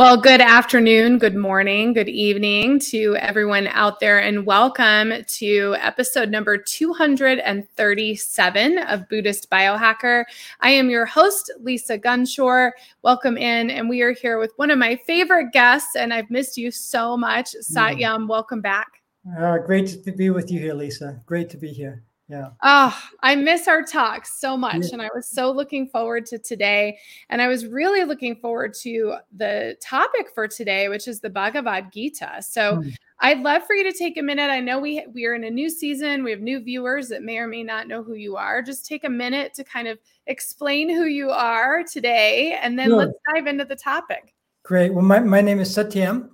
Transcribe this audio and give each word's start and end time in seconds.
Well, 0.00 0.16
good 0.16 0.40
afternoon, 0.40 1.18
good 1.18 1.36
morning, 1.36 1.92
good 1.92 2.08
evening 2.08 2.78
to 2.88 3.16
everyone 3.16 3.66
out 3.66 4.00
there, 4.00 4.18
and 4.18 4.46
welcome 4.46 5.12
to 5.22 5.76
episode 5.78 6.30
number 6.30 6.56
237 6.56 8.78
of 8.78 9.06
Buddhist 9.10 9.50
Biohacker. 9.50 10.24
I 10.60 10.70
am 10.70 10.88
your 10.88 11.04
host, 11.04 11.52
Lisa 11.60 11.98
Gunshore. 11.98 12.70
Welcome 13.02 13.36
in, 13.36 13.68
and 13.68 13.90
we 13.90 14.00
are 14.00 14.12
here 14.12 14.38
with 14.38 14.54
one 14.56 14.70
of 14.70 14.78
my 14.78 14.96
favorite 15.06 15.52
guests, 15.52 15.96
and 15.96 16.14
I've 16.14 16.30
missed 16.30 16.56
you 16.56 16.70
so 16.70 17.14
much. 17.14 17.54
Satyam, 17.60 18.26
welcome 18.26 18.62
back. 18.62 19.02
Uh, 19.38 19.58
great 19.58 20.02
to 20.02 20.12
be 20.12 20.30
with 20.30 20.50
you 20.50 20.60
here, 20.60 20.72
Lisa. 20.72 21.20
Great 21.26 21.50
to 21.50 21.58
be 21.58 21.68
here. 21.68 22.02
Yeah. 22.30 22.50
Oh, 22.62 22.96
I 23.22 23.34
miss 23.34 23.66
our 23.66 23.82
talks 23.82 24.38
so 24.38 24.56
much. 24.56 24.82
Yeah. 24.82 24.90
And 24.92 25.02
I 25.02 25.08
was 25.12 25.28
so 25.28 25.50
looking 25.50 25.88
forward 25.88 26.26
to 26.26 26.38
today. 26.38 26.96
And 27.28 27.42
I 27.42 27.48
was 27.48 27.66
really 27.66 28.04
looking 28.04 28.36
forward 28.36 28.72
to 28.82 29.16
the 29.36 29.76
topic 29.82 30.28
for 30.32 30.46
today, 30.46 30.88
which 30.88 31.08
is 31.08 31.18
the 31.18 31.28
Bhagavad 31.28 31.92
Gita. 31.92 32.40
So 32.40 32.76
mm. 32.76 32.94
I'd 33.18 33.40
love 33.40 33.64
for 33.66 33.74
you 33.74 33.82
to 33.82 33.92
take 33.92 34.16
a 34.16 34.22
minute. 34.22 34.48
I 34.48 34.60
know 34.60 34.78
we 34.78 35.04
we 35.12 35.26
are 35.26 35.34
in 35.34 35.42
a 35.42 35.50
new 35.50 35.68
season. 35.68 36.22
We 36.22 36.30
have 36.30 36.40
new 36.40 36.60
viewers 36.60 37.08
that 37.08 37.24
may 37.24 37.38
or 37.38 37.48
may 37.48 37.64
not 37.64 37.88
know 37.88 38.04
who 38.04 38.14
you 38.14 38.36
are. 38.36 38.62
Just 38.62 38.86
take 38.86 39.02
a 39.02 39.10
minute 39.10 39.52
to 39.54 39.64
kind 39.64 39.88
of 39.88 39.98
explain 40.26 40.88
who 40.88 41.06
you 41.06 41.30
are 41.30 41.82
today, 41.82 42.56
and 42.62 42.78
then 42.78 42.90
sure. 42.90 42.96
let's 42.96 43.12
dive 43.34 43.48
into 43.48 43.64
the 43.64 43.76
topic. 43.76 44.34
Great. 44.62 44.94
Well, 44.94 45.04
my, 45.04 45.18
my 45.18 45.40
name 45.40 45.58
is 45.58 45.76
Satyam. 45.76 46.30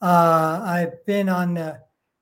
Uh, 0.00 0.62
I've 0.64 1.04
been 1.04 1.28
on 1.28 1.54
the 1.54 1.80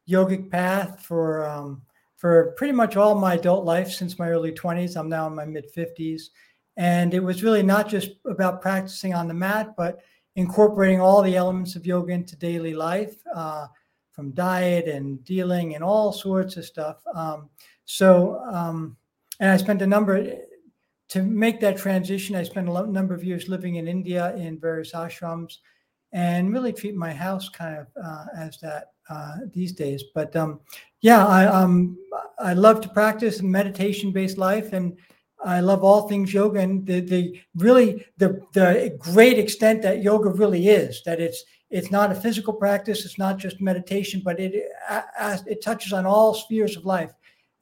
yogic 0.09 0.51
path 0.51 1.05
for 1.07 1.49
um, 1.49 1.83
for 2.23 2.53
pretty 2.53 2.73
much 2.73 2.97
all 2.97 3.17
my 3.17 3.35
adult 3.35 3.65
life 3.65 3.91
since 3.91 4.17
my 4.17 4.29
early 4.29 4.53
20s. 4.53 4.97
I'm 4.97 5.09
now 5.09 5.27
in 5.27 5.35
my 5.35 5.45
mid 5.45 5.75
50s. 5.75 6.27
And 6.77 7.15
it 7.15 7.19
was 7.19 7.43
really 7.43 7.65
not 7.65 7.89
just 7.89 8.11
about 8.27 8.63
practicing 8.63 9.13
on 9.13 9.27
the 9.27 9.35
mat, 9.35 9.75
but 9.77 9.99
incorporating 10.37 11.01
all 11.01 11.21
the 11.21 11.35
elements 11.35 11.75
of 11.75 11.85
yoga 11.85 12.13
into 12.13 12.37
daily 12.37 12.75
life, 12.75 13.17
uh, 13.35 13.67
from 14.13 14.31
diet 14.31 14.87
and 14.87 15.25
dealing 15.25 15.75
and 15.75 15.83
all 15.83 16.13
sorts 16.13 16.57
of 16.57 16.65
stuff. 16.65 17.03
Um, 17.13 17.51
so, 17.87 18.41
um, 18.45 18.97
and 19.41 19.51
I 19.51 19.57
spent 19.57 19.83
a 19.83 19.87
number 19.87 20.25
to 21.09 21.23
make 21.25 21.59
that 21.59 21.77
transition. 21.77 22.37
I 22.37 22.45
spent 22.45 22.69
a 22.69 22.87
number 22.87 23.15
of 23.15 23.25
years 23.25 23.49
living 23.49 23.77
in 23.77 23.89
India 23.89 24.33
in 24.37 24.61
various 24.61 24.93
ashrams 24.93 25.57
and 26.13 26.53
really 26.53 26.73
treat 26.73 26.95
my 26.95 27.13
house 27.13 27.49
kind 27.49 27.79
of 27.79 27.89
uh, 28.01 28.27
as 28.37 28.61
that 28.61 28.93
uh, 29.13 29.37
these 29.53 29.73
days. 29.73 30.03
But 30.15 30.35
um, 30.35 30.61
yeah, 31.01 31.27
I 31.27 31.45
um, 31.47 31.99
I 32.39 32.55
love 32.55 32.81
to 32.83 32.89
practice 32.89 33.41
a 33.41 33.45
meditation 33.45 34.11
based 34.13 34.39
life, 34.39 34.73
and 34.73 34.97
I 35.45 35.61
love 35.61 35.85
all 35.85 36.09
things 36.09 36.33
yoga. 36.33 36.61
And 36.61 36.87
the 36.87 37.01
the 37.01 37.41
really 37.57 38.07
the 38.17 38.41
the 38.53 38.97
great 38.99 39.39
extent 39.39 39.83
that 39.83 40.03
yoga 40.03 40.31
really 40.31 40.69
is 40.69 41.03
that 41.05 41.21
it's 41.21 41.45
it's 41.71 41.91
not 41.91 42.13
a 42.13 42.15
physical 42.15 42.53
practice, 42.53 43.05
it's 43.05 43.19
not 43.19 43.39
just 43.39 43.61
meditation, 43.61 44.23
but 44.25 44.39
it 44.41 44.53
it, 45.47 45.63
touches 45.63 45.93
on 45.93 46.07
all 46.07 46.35
spheres 46.35 46.77
of 46.77 46.85
life, 46.85 47.13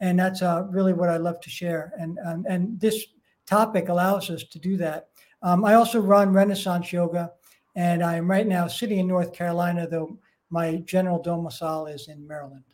and 0.00 0.18
that's 0.18 0.42
uh, 0.42 0.64
really 0.70 0.92
what 0.92 1.08
I 1.08 1.16
love 1.16 1.40
to 1.40 1.50
share. 1.50 1.92
And 1.98 2.18
um, 2.24 2.44
and 2.48 2.78
this 2.78 3.06
topic 3.46 3.88
allows 3.88 4.30
us 4.30 4.44
to 4.44 4.58
do 4.58 4.76
that. 4.76 5.08
Um, 5.42 5.64
I 5.64 5.74
also 5.74 6.00
run 6.00 6.32
Renaissance 6.32 6.92
Yoga, 6.92 7.32
and 7.74 8.02
I'm 8.02 8.30
right 8.30 8.46
now 8.46 8.68
sitting 8.68 8.98
in 8.98 9.08
North 9.08 9.32
Carolina, 9.32 9.88
though 9.88 10.18
my 10.50 10.76
general 10.84 11.22
domicile 11.22 11.86
is 11.86 12.08
in 12.08 12.26
Maryland. 12.26 12.64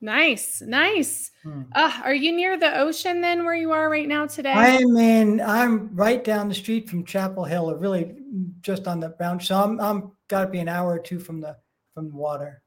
Nice, 0.00 0.60
nice. 0.60 1.30
Hmm. 1.44 1.62
Uh, 1.72 2.00
are 2.02 2.14
you 2.14 2.32
near 2.32 2.58
the 2.58 2.76
ocean 2.76 3.20
then, 3.20 3.44
where 3.44 3.54
you 3.54 3.70
are 3.70 3.88
right 3.88 4.08
now 4.08 4.26
today? 4.26 4.52
I'm 4.52 4.96
in. 4.96 5.40
I'm 5.40 5.94
right 5.94 6.22
down 6.24 6.48
the 6.48 6.54
street 6.54 6.90
from 6.90 7.04
Chapel 7.04 7.44
Hill, 7.44 7.70
or 7.70 7.76
really 7.76 8.16
just 8.62 8.88
on 8.88 8.98
the 8.98 9.10
boundary. 9.10 9.46
So 9.46 9.62
I'm 9.62 9.80
I'm 9.80 10.12
got 10.26 10.44
to 10.44 10.50
be 10.50 10.58
an 10.58 10.68
hour 10.68 10.92
or 10.92 10.98
two 10.98 11.20
from 11.20 11.40
the 11.40 11.56
from 11.94 12.08
the 12.08 12.16
water. 12.16 12.62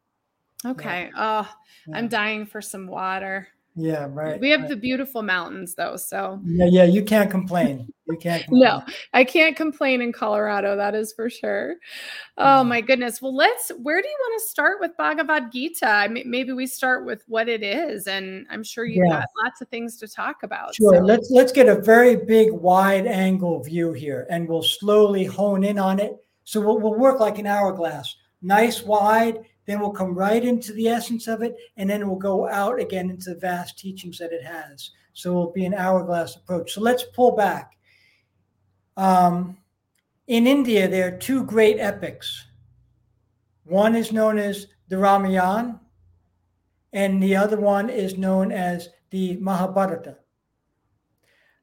Okay. 0.66 1.09
Yeah. 1.13 1.44
Oh, 1.45 1.56
yeah. 1.88 1.97
I'm 1.97 2.07
dying 2.07 2.45
for 2.45 2.62
some 2.62 2.88
water. 2.88 3.50
Yeah, 3.78 4.08
right. 4.09 4.40
We 4.40 4.50
have 4.52 4.62
right. 4.62 4.69
the 4.69 4.78
beautiful 4.78 5.22
mountains 5.22 5.75
though, 5.75 5.97
so 5.97 6.40
yeah, 6.46 6.66
yeah. 6.66 6.84
You 6.86 7.03
can't 7.03 7.30
complain. 7.30 7.91
You 8.08 8.18
can't. 8.18 8.44
Complain. 8.46 8.62
no, 8.62 8.84
I 9.13 9.24
can't 9.25 9.58
complain 9.58 10.02
in 10.02 10.13
Colorado. 10.13 10.78
That 10.78 10.96
is 10.96 11.12
for 11.12 11.30
sure. 11.30 11.75
Oh 12.38 12.44
mm-hmm. 12.44 12.69
my 12.69 12.81
goodness. 12.81 13.22
Well, 13.22 13.36
let's. 13.36 13.72
Where 13.81 14.02
do 14.02 14.08
you 14.08 14.18
want 14.19 14.41
to 14.41 14.47
start 14.47 14.78
with 14.80 14.91
Bhagavad 14.97 15.52
Gita? 15.52 15.88
I 15.88 16.08
mean, 16.08 16.30
maybe 16.30 16.53
we 16.53 16.68
start 16.68 17.06
with 17.06 17.24
what 17.28 17.50
it 17.50 17.63
is, 17.63 18.08
and 18.08 18.46
I'm 18.50 18.63
sure 18.63 18.86
you've 18.86 19.08
yeah. 19.08 19.19
got 19.19 19.28
lots 19.44 19.59
of 19.59 19.68
things 19.68 19.97
to 19.97 20.07
talk 20.07 20.44
about. 20.44 20.75
Sure. 20.75 20.96
So. 20.96 21.02
Let's 21.02 21.30
let's 21.31 21.52
get 21.52 21.68
a 21.68 21.81
very 21.81 22.16
big, 22.16 22.53
wide 22.53 23.07
angle 23.07 23.62
view 23.62 23.92
here, 23.92 24.25
and 24.30 24.47
we'll 24.47 24.63
slowly 24.63 25.25
hone 25.25 25.66
in 25.66 25.78
on 25.78 26.00
it. 26.00 26.16
So 26.46 26.62
we'll, 26.62 26.80
we'll 26.80 26.94
work 26.94 27.19
like 27.19 27.40
an 27.40 27.47
hourglass, 27.47 28.16
nice, 28.42 28.84
wide 28.84 29.40
then 29.66 29.80
we'll 29.80 29.92
come 29.92 30.14
right 30.14 30.44
into 30.44 30.74
the 30.74 30.88
essence 30.88 31.28
of 31.28 31.42
it, 31.42 31.56
and 31.78 31.90
then 31.90 32.08
we'll 32.08 32.18
go 32.18 32.48
out 32.50 32.80
again 32.80 33.09
into 33.09 33.31
the 33.31 33.40
vast 33.40 33.78
teachings 33.78 34.18
that 34.20 34.31
it 34.31 34.44
has. 34.44 34.92
So 35.14 35.31
it'll 35.31 35.52
be 35.52 35.66
an 35.66 35.74
hourglass 35.74 36.36
approach. 36.36 36.74
So 36.74 36.81
let's 36.81 37.03
pull 37.03 37.36
back. 37.36 37.72
Um, 38.98 39.58
in 40.28 40.48
India, 40.48 40.88
there 40.88 41.08
are 41.08 41.18
two 41.18 41.44
great 41.46 41.80
epics. 41.80 42.46
One 43.64 43.96
is 43.96 44.12
known 44.12 44.38
as 44.38 44.68
the 44.88 44.98
Ramayana, 44.98 45.81
and 46.94 47.22
the 47.22 47.36
other 47.36 47.60
one 47.60 47.89
is 47.89 48.18
known 48.18 48.51
as 48.51 48.89
the 49.10 49.38
Mahabharata. 49.38 50.18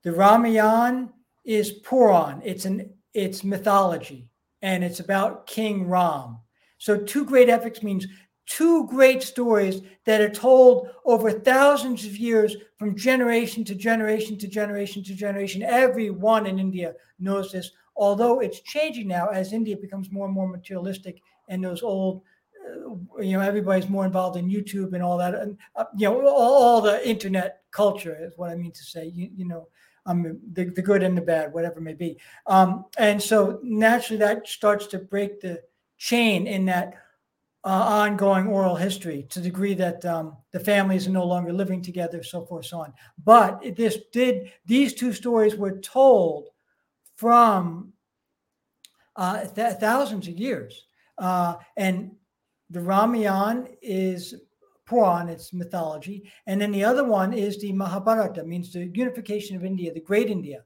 The 0.03 0.13
Ramayana 0.13 1.13
is 1.45 1.73
Puran. 1.73 2.43
It's 2.45 2.65
an 2.65 2.93
it's 3.15 3.45
mythology, 3.45 4.29
and 4.63 4.83
it's 4.83 5.01
about 5.01 5.47
King 5.47 5.89
Ram. 5.89 6.39
So, 6.83 6.97
two 6.97 7.25
great 7.25 7.49
epics 7.49 7.85
means 7.85 8.09
two 8.47 8.89
great 8.89 9.23
stories 9.23 9.83
that 10.05 10.21
are 10.21 10.29
told 10.29 10.89
over 11.05 11.31
thousands 11.31 12.05
of 12.05 12.17
years 12.17 12.57
from 12.77 12.97
generation 12.97 13.63
to 13.67 13.77
generation 13.77 14.37
to 14.39 14.49
generation 14.49 15.05
to 15.05 15.15
generation. 15.15 15.63
Everyone 15.63 16.45
in 16.45 16.59
India 16.59 16.95
knows 17.21 17.53
this, 17.53 17.71
although 17.95 18.41
it's 18.41 18.59
changing 18.63 19.07
now 19.07 19.29
as 19.29 19.53
India 19.53 19.77
becomes 19.77 20.11
more 20.11 20.27
and 20.27 20.35
more 20.35 20.49
materialistic 20.49 21.23
and 21.49 21.63
those 21.63 21.85
old. 21.85 22.23
Uh, 22.61 23.23
you 23.23 23.39
know, 23.39 23.41
everybody's 23.41 23.89
more 23.89 24.05
involved 24.05 24.37
in 24.37 24.51
YouTube 24.51 24.93
and 24.93 25.05
all 25.05 25.17
that, 25.19 25.37
and 25.37 25.57
uh, 25.77 25.85
you 25.97 26.09
know, 26.09 26.27
all, 26.27 26.65
all, 26.65 26.81
the 26.81 27.09
internet 27.09 27.63
culture 27.71 28.19
is 28.21 28.33
what 28.37 28.51
I 28.51 28.57
mean 28.57 28.73
to 28.73 28.83
say. 28.83 29.07
You, 29.07 29.31
you 29.37 29.47
know, 29.47 29.69
um, 30.07 30.41
the, 30.53 30.65
the 30.65 30.83
good 30.83 31.05
and 31.05 31.17
the 31.17 31.23
bad, 31.23 31.53
whatever 31.53 31.79
it 31.79 31.83
may 31.83 31.95
be. 31.95 32.19
Um, 32.49 32.87
and 32.99 33.23
so 33.23 33.61
naturally, 33.63 34.19
that 34.19 34.49
starts 34.49 34.89
to 34.89 34.99
break 34.99 35.41
the 35.41 35.63
chain 36.03 36.49
in 36.49 36.65
that 36.65 36.95
uh, 37.65 37.69
ongoing 37.69 38.49
oral 38.49 38.75
history 38.75 39.25
to 39.31 39.39
the 39.39 39.49
degree 39.49 39.73
that 39.73 40.05
um, 40.05 40.37
the 40.51 40.59
families 40.59 41.07
are 41.07 41.13
no 41.13 41.25
longer 41.25 41.53
living 41.53 41.81
together, 41.81 42.25
so 42.25 42.45
forth, 42.45 42.67
so 42.67 42.81
on. 42.81 42.93
But 43.25 43.63
this 43.77 43.99
did 44.13 44.51
these 44.67 44.95
two 44.95 45.13
stories 45.13 45.55
were 45.55 45.79
told 45.79 46.49
from 47.15 47.93
uh, 49.15 49.45
th- 49.45 49.75
thousands 49.75 50.27
of 50.27 50.37
years, 50.37 50.87
uh, 51.19 51.55
and 51.77 52.11
the 52.69 52.81
Ramayana 52.81 53.69
is 53.81 54.35
Puran, 54.85 55.29
it's 55.29 55.53
mythology, 55.53 56.29
and 56.49 56.61
then 56.61 56.73
the 56.73 56.83
other 56.83 57.05
one 57.05 57.33
is 57.33 57.61
the 57.61 57.73
Mahabharata, 57.73 58.43
means 58.43 58.73
the 58.73 58.91
unification 58.93 59.55
of 59.55 59.65
India, 59.65 59.95
the 59.95 60.01
Great 60.01 60.31
India, 60.31 60.65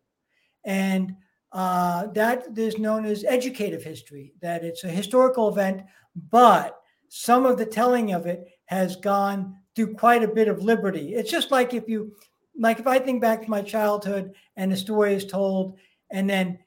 and 0.64 1.14
uh, 1.52 2.06
that 2.08 2.46
is 2.56 2.78
known 2.78 3.04
as 3.04 3.24
educative 3.24 3.82
history, 3.82 4.32
that 4.40 4.64
it's 4.64 4.84
a 4.84 4.88
historical 4.88 5.48
event, 5.48 5.82
but 6.30 6.78
some 7.08 7.46
of 7.46 7.56
the 7.56 7.66
telling 7.66 8.12
of 8.12 8.26
it 8.26 8.48
has 8.66 8.96
gone 8.96 9.56
through 9.74 9.94
quite 9.94 10.22
a 10.22 10.28
bit 10.28 10.48
of 10.48 10.62
liberty. 10.62 11.14
It's 11.14 11.30
just 11.30 11.50
like 11.50 11.74
if 11.74 11.88
you, 11.88 12.16
like 12.58 12.78
if 12.78 12.86
I 12.86 12.98
think 12.98 13.20
back 13.20 13.42
to 13.42 13.50
my 13.50 13.62
childhood 13.62 14.34
and 14.56 14.72
the 14.72 14.76
story 14.76 15.14
is 15.14 15.24
told, 15.24 15.78
and 16.10 16.28
then 16.28 16.58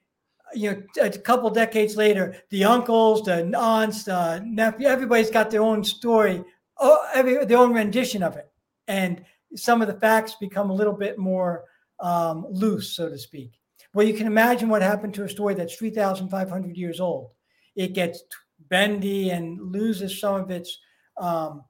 you 0.54 0.72
know, 0.72 0.82
a 1.02 1.10
couple 1.10 1.50
decades 1.50 1.96
later, 1.96 2.36
the 2.50 2.64
uncles, 2.64 3.22
the 3.22 3.56
aunts, 3.56 4.04
the 4.04 4.42
nephew, 4.44 4.86
everybody's 4.86 5.30
got 5.30 5.50
their 5.50 5.62
own 5.62 5.84
story, 5.84 6.42
oh, 6.78 7.06
every, 7.14 7.44
their 7.44 7.58
own 7.58 7.72
rendition 7.72 8.22
of 8.22 8.36
it. 8.36 8.50
And 8.88 9.24
some 9.54 9.82
of 9.82 9.88
the 9.88 10.00
facts 10.00 10.34
become 10.40 10.70
a 10.70 10.74
little 10.74 10.92
bit 10.92 11.18
more 11.18 11.64
um, 12.00 12.46
loose, 12.50 12.92
so 12.96 13.08
to 13.08 13.18
speak. 13.18 13.59
Well, 13.92 14.06
you 14.06 14.14
can 14.14 14.26
imagine 14.26 14.68
what 14.68 14.82
happened 14.82 15.14
to 15.14 15.24
a 15.24 15.28
story 15.28 15.54
that's 15.54 15.74
3,500 15.76 16.76
years 16.76 17.00
old. 17.00 17.32
It 17.74 17.92
gets 17.92 18.22
bendy 18.68 19.30
and 19.30 19.72
loses 19.72 20.20
some 20.20 20.40
of 20.40 20.50
its. 20.50 20.78
Um, 21.16 21.64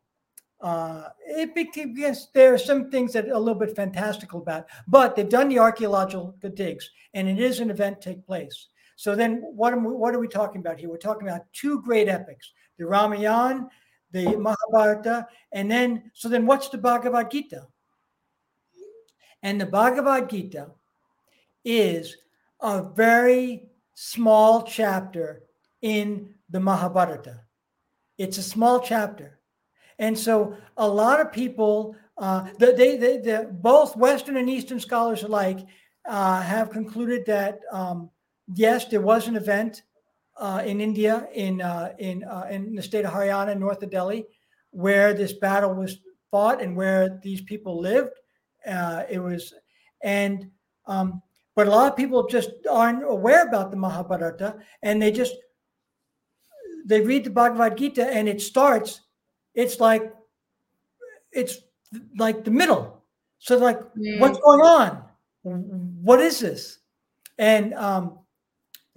uh, 0.61 1.09
it 1.27 1.51
yes, 1.97 2.29
there 2.35 2.53
are 2.53 2.59
some 2.59 2.91
things 2.91 3.15
that 3.15 3.27
are 3.27 3.33
a 3.33 3.39
little 3.39 3.59
bit 3.59 3.75
fantastical 3.75 4.43
about, 4.43 4.67
but 4.87 5.17
they've 5.17 5.29
done 5.29 5.49
the 5.49 5.59
archaeological 5.59 6.37
digs, 6.55 6.91
and 7.15 7.27
it 7.27 7.39
is 7.39 7.61
an 7.61 7.71
event 7.71 8.03
take 8.03 8.27
place. 8.27 8.69
So 8.97 9.17
then, 9.17 9.41
what 9.43 9.73
are 9.73 9.79
we, 9.79 9.95
what 9.95 10.15
are 10.15 10.19
we 10.19 10.29
talking 10.29 10.61
about 10.61 10.79
here? 10.79 10.91
We're 10.91 10.99
talking 10.99 11.27
about 11.27 11.47
two 11.55 11.81
great 11.81 12.09
epics: 12.09 12.53
the 12.79 12.85
Ramayana, 12.85 13.69
the 14.13 14.37
Mahabharata, 14.37 15.27
and 15.53 15.71
then 15.71 16.11
so 16.13 16.29
then, 16.29 16.45
what's 16.45 16.69
the 16.69 16.77
Bhagavad 16.77 17.31
Gita? 17.31 17.67
And 19.43 19.59
the 19.59 19.67
Bhagavad 19.67 20.29
Gita 20.29 20.73
is 21.65 22.17
a 22.61 22.83
very 22.83 23.69
small 23.95 24.63
chapter 24.63 25.43
in 25.83 26.35
the 26.49 26.61
Mahabharata. 26.61 27.41
It's 28.19 28.39
a 28.39 28.43
small 28.43 28.81
chapter. 28.81 29.41
And 29.99 30.19
so 30.19 30.57
a 30.77 30.89
lot 30.89 31.21
of 31.21 31.33
people, 31.33 31.95
uh, 32.19 32.49
they, 32.59 32.97
they, 32.97 33.19
they, 33.19 33.47
both 33.51 33.97
Western 33.97 34.37
and 34.37 34.49
Eastern 34.49 34.81
scholars 34.81 35.23
alike, 35.23 35.67
uh, 36.09 36.41
have 36.41 36.71
concluded 36.71 37.25
that 37.27 37.61
um, 37.71 38.11
yes, 38.55 38.87
there 38.87 39.01
was 39.01 39.29
an 39.29 39.37
event 39.37 39.83
uh, 40.39 40.63
in 40.65 40.81
India, 40.81 41.29
in 41.35 41.61
uh, 41.61 41.93
in 41.99 42.25
uh, 42.25 42.47
in 42.51 42.75
the 42.75 42.83
state 42.83 43.05
of 43.05 43.13
Haryana, 43.13 43.59
north 43.59 43.83
of 43.83 43.91
Delhi, 43.91 44.25
where 44.71 45.13
this 45.13 45.35
battle 45.35 45.75
was 45.75 45.99
fought 46.31 46.63
and 46.63 46.75
where 46.75 47.21
these 47.23 47.43
people 47.43 47.79
lived. 47.79 48.13
Uh, 48.67 49.05
it 49.09 49.19
was, 49.19 49.53
and 50.03 50.51
um, 50.87 51.23
but 51.61 51.69
a 51.69 51.71
lot 51.73 51.93
of 51.93 51.95
people 51.95 52.27
just 52.27 52.53
aren't 52.71 53.05
aware 53.05 53.47
about 53.47 53.71
the 53.71 53.77
Mahabharata, 53.77 54.57
and 54.83 55.03
they 55.03 55.13
just 55.13 55.35
they 56.87 57.03
read 57.03 57.25
the 57.25 57.29
Bhagavad 57.29 57.77
Gita, 57.77 58.07
and 58.07 58.27
it 58.31 58.41
starts. 58.41 59.03
It's 59.53 59.79
like 59.79 60.11
it's 61.33 61.59
like 62.17 62.45
the 62.45 62.51
middle. 62.51 63.05
So 63.41 63.59
like, 63.59 63.79
mm. 63.79 64.21
what's 64.21 64.39
going 64.39 64.63
on? 64.63 65.05
What 65.43 66.21
is 66.21 66.41
this? 66.41 66.79
And 67.37 67.75
um, 67.75 68.21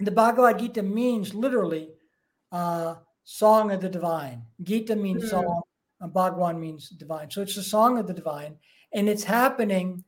the 0.00 0.10
Bhagavad 0.10 0.58
Gita 0.58 0.82
means 0.82 1.34
literally 1.34 1.90
uh, 2.50 2.94
song 3.24 3.72
of 3.72 3.82
the 3.82 3.90
divine. 3.90 4.40
Gita 4.62 4.96
means 4.96 5.24
mm. 5.24 5.28
song, 5.28 5.60
and 6.00 6.14
Bhagwan 6.14 6.58
means 6.58 6.88
divine. 6.88 7.30
So 7.30 7.42
it's 7.42 7.56
the 7.56 7.62
song 7.62 7.98
of 7.98 8.06
the 8.06 8.14
divine, 8.14 8.56
and 8.94 9.06
it's 9.06 9.24
happening 9.24 10.02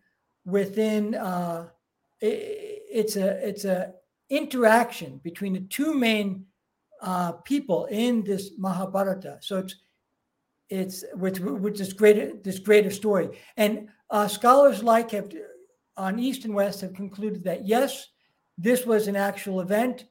within. 0.47 1.17
Uh, 1.17 1.69
it, 2.21 2.83
it's 2.91 3.17
a 3.17 3.49
it's 3.49 3.65
a 3.65 3.93
interaction 4.31 5.21
between 5.23 5.53
the 5.53 5.61
two 5.61 5.95
main 5.95 6.47
uh, 7.03 7.33
people 7.33 7.87
in 7.87 8.25
this 8.25 8.53
Mahabharata. 8.59 9.39
So 9.41 9.59
it's 9.59 9.77
it's 10.69 11.05
with 11.15 11.41
with 11.41 11.77
this 11.77 11.93
greater 11.93 12.33
this 12.43 12.59
greater 12.59 12.91
story, 12.91 13.39
and 13.57 13.89
uh, 14.11 14.29
scholars 14.29 14.83
like 14.83 15.11
have 15.13 15.33
on 15.97 16.19
East 16.19 16.45
and 16.45 16.55
West 16.55 16.81
have 16.81 16.95
concluded 16.95 17.45
that 17.45 17.67
yes, 17.67 18.09
this 18.59 18.87
was 18.87 19.09
an 19.09 19.17
actual 19.17 19.61
event. 19.61 20.07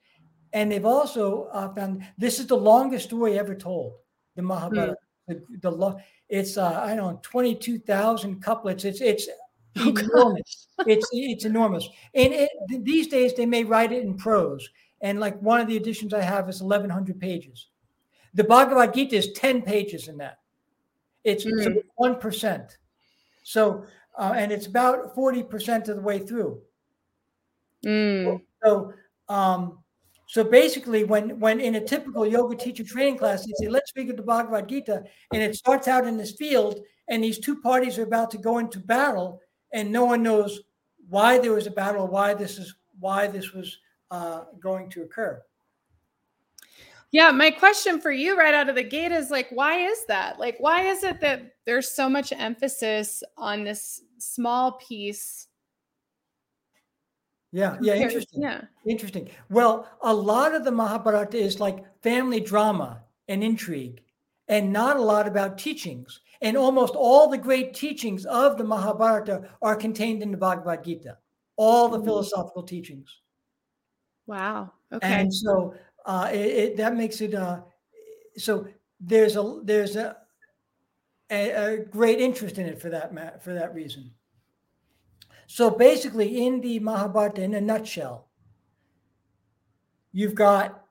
And 0.53 0.71
they've 0.71 0.85
also 0.85 1.49
uh, 1.51 1.73
found 1.73 2.05
this 2.17 2.39
is 2.39 2.47
the 2.47 2.55
longest 2.55 3.07
story 3.07 3.37
ever 3.37 3.55
told, 3.55 3.95
the 4.37 4.41
Mahabharata. 4.41 4.95
Mm. 5.29 5.41
The, 5.59 5.69
the 5.69 5.97
it's 6.29 6.55
uh, 6.57 6.81
I 6.81 6.95
don't 6.95 6.97
know, 6.97 7.19
twenty 7.21 7.55
two 7.55 7.77
thousand 7.77 8.41
couplets. 8.41 8.85
It's 8.85 9.01
it's 9.01 9.27
oh, 9.77 9.95
enormous. 9.95 10.67
it's 10.87 11.07
it's 11.11 11.45
enormous. 11.45 11.87
And 12.13 12.33
it, 12.33 12.49
these 12.69 13.07
days 13.07 13.33
they 13.33 13.45
may 13.45 13.63
write 13.63 13.91
it 13.91 14.03
in 14.03 14.15
prose. 14.15 14.67
And 15.01 15.19
like 15.19 15.39
one 15.41 15.59
of 15.59 15.67
the 15.67 15.75
editions 15.75 16.13
I 16.13 16.21
have 16.21 16.49
is 16.49 16.61
eleven 16.61 16.89
hundred 16.89 17.19
pages. 17.19 17.67
The 18.33 18.43
Bhagavad 18.43 18.93
Gita 18.93 19.15
is 19.15 19.31
ten 19.33 19.61
pages 19.61 20.07
in 20.07 20.17
that. 20.17 20.39
It's 21.23 21.43
hmm. 21.43 21.79
one 21.95 22.15
mm. 22.15 22.77
So 23.43 23.85
uh, 24.17 24.33
and 24.35 24.51
it's 24.51 24.67
about 24.67 25.13
forty 25.15 25.43
percent 25.43 25.89
of 25.89 25.97
the 25.97 26.01
way 26.01 26.19
through. 26.19 26.61
Mm. 27.85 28.41
So, 28.63 28.93
um, 29.29 29.79
so 30.27 30.43
basically, 30.43 31.03
when 31.03 31.39
when 31.39 31.59
in 31.59 31.75
a 31.75 31.85
typical 31.85 32.25
yoga 32.25 32.55
teacher 32.55 32.83
training 32.83 33.17
class, 33.17 33.45
they 33.45 33.51
say, 33.59 33.69
"Let's 33.69 33.91
of 34.09 34.17
the 34.17 34.23
Bhagavad 34.23 34.67
Gita," 34.67 35.03
and 35.33 35.43
it 35.43 35.55
starts 35.55 35.87
out 35.87 36.07
in 36.07 36.17
this 36.17 36.33
field, 36.33 36.79
and 37.09 37.23
these 37.23 37.39
two 37.39 37.61
parties 37.61 37.97
are 37.99 38.03
about 38.03 38.31
to 38.31 38.37
go 38.37 38.57
into 38.57 38.79
battle, 38.79 39.41
and 39.75 39.91
no 39.91 40.05
one 40.05 40.23
knows 40.23 40.61
why 41.09 41.37
there 41.37 41.51
was 41.51 41.67
a 41.67 41.71
battle, 41.71 42.07
why 42.07 42.33
this 42.33 42.57
is 42.57 42.73
why 42.99 43.27
this 43.27 43.51
was 43.51 43.77
uh, 44.09 44.45
going 44.59 44.89
to 44.89 45.03
occur. 45.03 45.41
Yeah, 47.11 47.31
my 47.31 47.51
question 47.51 48.01
for 48.01 48.11
you 48.11 48.37
right 48.37 48.53
out 48.53 48.69
of 48.69 48.75
the 48.75 48.83
gate 48.83 49.11
is 49.11 49.29
like, 49.29 49.47
why 49.51 49.85
is 49.85 50.05
that? 50.07 50.39
Like, 50.39 50.55
why 50.59 50.87
is 50.87 51.03
it 51.03 51.21
that 51.21 51.55
there's 51.65 51.91
so 51.91 52.09
much 52.09 52.33
emphasis 52.33 53.21
on 53.37 53.63
this 53.63 54.01
small 54.17 54.73
piece 54.73 55.47
yeah, 57.55 57.77
yeah, 57.79 57.93
interesting. 57.95 58.41
Yeah. 58.41 58.61
Interesting. 58.85 59.29
Well, 59.49 59.87
a 60.01 60.13
lot 60.13 60.53
of 60.53 60.65
the 60.65 60.71
Mahabharata 60.71 61.37
is 61.37 61.61
like 61.61 61.85
family 62.01 62.41
drama 62.41 63.01
and 63.29 63.41
intrigue, 63.41 64.01
and 64.47 64.71
not 64.71 64.97
a 64.97 65.01
lot 65.01 65.27
about 65.27 65.57
teachings. 65.57 66.21
And 66.41 66.57
almost 66.57 66.95
all 66.95 67.29
the 67.29 67.37
great 67.37 67.73
teachings 67.73 68.25
of 68.25 68.57
the 68.57 68.63
Mahabharata 68.63 69.49
are 69.61 69.75
contained 69.75 70.21
in 70.21 70.31
the 70.31 70.37
Bhagavad 70.37 70.83
Gita, 70.83 71.17
all 71.55 71.89
the 71.89 71.97
mm-hmm. 71.97 72.05
philosophical 72.05 72.63
teachings. 72.63 73.21
Wow. 74.27 74.71
Okay. 74.91 75.07
And 75.07 75.33
so 75.33 75.73
uh, 76.05 76.29
it, 76.31 76.37
it, 76.37 76.77
that 76.77 76.95
makes 76.95 77.21
it 77.21 77.33
uh, 77.33 77.61
so 78.37 78.67
there's 78.99 79.35
a 79.35 79.59
there's 79.63 79.95
a, 79.95 80.17
a, 81.29 81.49
a 81.49 81.77
great 81.85 82.19
interest 82.19 82.57
in 82.57 82.65
it 82.65 82.81
for 82.81 82.89
that 82.89 83.43
for 83.43 83.53
that 83.53 83.73
reason. 83.73 84.11
So 85.47 85.69
basically, 85.69 86.45
in 86.45 86.61
the 86.61 86.79
Mahabharata, 86.79 87.43
in 87.43 87.53
a 87.53 87.61
nutshell, 87.61 88.29
you've 90.11 90.35
got 90.35 90.84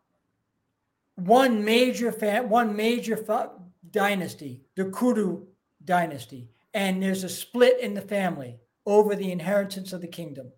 one 1.16 1.64
major 1.64 2.12
fa- 2.12 2.44
one 2.47 2.75
major 2.75 3.16
fa- 3.16 3.52
dynasty, 3.90 4.62
the 4.76 4.87
Kuru 4.87 5.47
dynasty, 5.85 6.50
and 6.73 7.02
there's 7.02 7.25
a 7.25 7.28
split 7.28 7.80
in 7.80 7.94
the 7.94 8.00
family 8.00 8.59
over 8.87 9.14
the 9.14 9.30
inheritance 9.30 9.92
of 9.92 10.00
the 10.00 10.09
kingdom. 10.09 10.50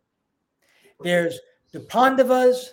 There's 1.01 1.39
the 1.73 1.81
Pandavas 1.81 2.71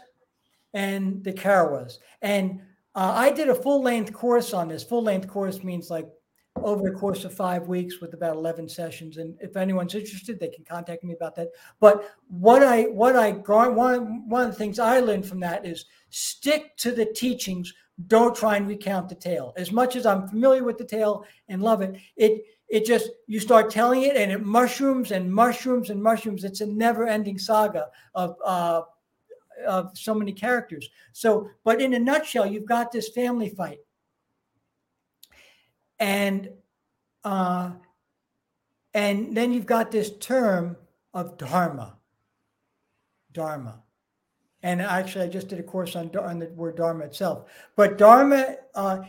and 0.73 1.23
the 1.23 1.33
Kauravas, 1.33 1.97
and 2.21 2.61
uh, 2.95 3.13
I 3.15 3.31
did 3.31 3.49
a 3.49 3.55
full 3.55 3.81
length 3.81 4.13
course 4.13 4.53
on 4.53 4.67
this. 4.67 4.83
Full 4.83 5.03
length 5.03 5.27
course 5.27 5.63
means 5.63 5.89
like 5.89 6.07
over 6.61 6.83
the 6.83 6.95
course 6.95 7.25
of 7.25 7.33
five 7.33 7.67
weeks 7.67 7.99
with 7.99 8.13
about 8.13 8.35
11 8.35 8.69
sessions. 8.69 9.17
And 9.17 9.35
if 9.41 9.57
anyone's 9.57 9.95
interested, 9.95 10.39
they 10.39 10.49
can 10.49 10.63
contact 10.63 11.03
me 11.03 11.13
about 11.13 11.35
that. 11.35 11.49
But 11.79 12.13
what 12.27 12.63
I, 12.63 12.83
what 12.83 13.15
I, 13.15 13.31
one, 13.31 14.29
one 14.29 14.45
of 14.45 14.51
the 14.51 14.57
things 14.57 14.79
I 14.79 14.99
learned 14.99 15.25
from 15.25 15.39
that 15.41 15.65
is 15.65 15.85
stick 16.09 16.77
to 16.77 16.91
the 16.91 17.05
teachings. 17.05 17.73
Don't 18.07 18.35
try 18.35 18.57
and 18.57 18.67
recount 18.67 19.09
the 19.09 19.15
tale. 19.15 19.53
As 19.57 19.71
much 19.71 19.95
as 19.95 20.05
I'm 20.05 20.27
familiar 20.27 20.63
with 20.63 20.77
the 20.77 20.85
tale 20.85 21.25
and 21.47 21.61
love 21.61 21.81
it, 21.81 21.95
it, 22.15 22.43
it 22.69 22.85
just, 22.85 23.09
you 23.27 23.39
start 23.39 23.69
telling 23.69 24.03
it 24.03 24.15
and 24.15 24.31
it 24.31 24.43
mushrooms 24.43 25.11
and 25.11 25.31
mushrooms 25.31 25.89
and 25.89 26.01
mushrooms. 26.01 26.43
It's 26.43 26.61
a 26.61 26.65
never 26.65 27.07
ending 27.07 27.37
saga 27.37 27.87
of, 28.15 28.35
uh, 28.43 28.81
of 29.67 29.97
so 29.97 30.13
many 30.13 30.31
characters. 30.31 30.89
So, 31.11 31.49
but 31.63 31.81
in 31.81 31.93
a 31.93 31.99
nutshell, 31.99 32.45
you've 32.45 32.65
got 32.65 32.91
this 32.91 33.09
family 33.09 33.49
fight 33.49 33.79
and 36.03 36.49
uh, 37.23 37.71
and 38.93 39.35
then 39.35 39.53
you've 39.53 39.65
got 39.65 39.89
this 39.89 40.11
term 40.17 40.75
of 41.13 41.37
dharma. 41.37 41.95
Dharma. 43.31 43.81
And 44.61 44.81
actually 44.81 45.25
i 45.25 45.27
just 45.29 45.47
did 45.47 45.59
a 45.59 45.63
course 45.63 45.95
on, 45.95 46.15
on 46.17 46.39
the 46.39 46.47
word 46.47 46.75
dharma 46.75 47.05
itself. 47.05 47.49
But 47.77 47.97
dharma 47.97 48.57
uh, 48.75 48.99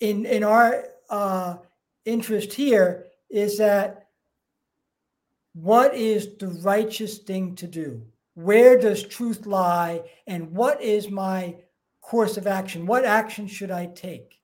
in 0.00 0.26
in 0.26 0.42
our 0.42 0.84
uh, 1.08 1.56
interest 2.04 2.52
here 2.52 3.06
is 3.30 3.56
that 3.58 4.08
what 5.52 5.94
is 5.94 6.36
the 6.38 6.48
righteous 6.48 7.18
thing 7.18 7.54
to 7.56 7.68
do? 7.68 8.02
Where 8.34 8.76
does 8.76 9.04
truth 9.04 9.46
lie? 9.46 10.02
And 10.26 10.50
what 10.50 10.82
is 10.82 11.08
my 11.08 11.54
course 12.00 12.36
of 12.36 12.48
action? 12.48 12.86
What 12.86 13.04
action 13.04 13.46
should 13.46 13.70
i 13.70 13.86
take 13.86 14.40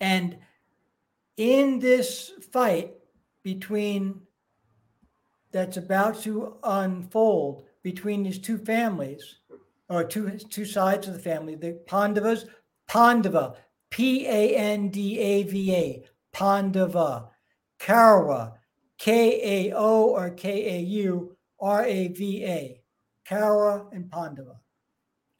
and 0.00 0.36
in 1.36 1.78
this 1.78 2.32
fight 2.52 2.94
between 3.42 4.20
that's 5.52 5.76
about 5.76 6.20
to 6.22 6.56
unfold 6.62 7.64
between 7.82 8.22
these 8.22 8.38
two 8.38 8.58
families 8.58 9.36
or 9.88 10.04
two 10.04 10.30
two 10.38 10.64
sides 10.64 11.08
of 11.08 11.14
the 11.14 11.20
family, 11.20 11.54
the 11.54 11.72
Pandavas, 11.86 12.44
Pandava, 12.88 13.56
P 13.90 14.26
A 14.26 14.56
N 14.56 14.88
D 14.88 15.18
A 15.18 15.42
V 15.44 15.74
A, 15.74 16.04
Pandava, 16.32 17.28
Kaurava, 17.80 18.54
K 18.98 19.68
A 19.68 19.74
O 19.74 20.10
or 20.10 20.30
K 20.30 20.76
A 20.76 20.80
U 20.80 21.36
R 21.58 21.84
A 21.84 22.08
V 22.08 22.44
A, 22.44 22.80
Kaurava 23.28 23.92
and 23.92 24.10
Pandava, 24.10 24.60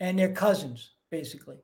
and 0.01 0.19
they're 0.19 0.33
cousins 0.33 0.95
basically. 1.11 1.59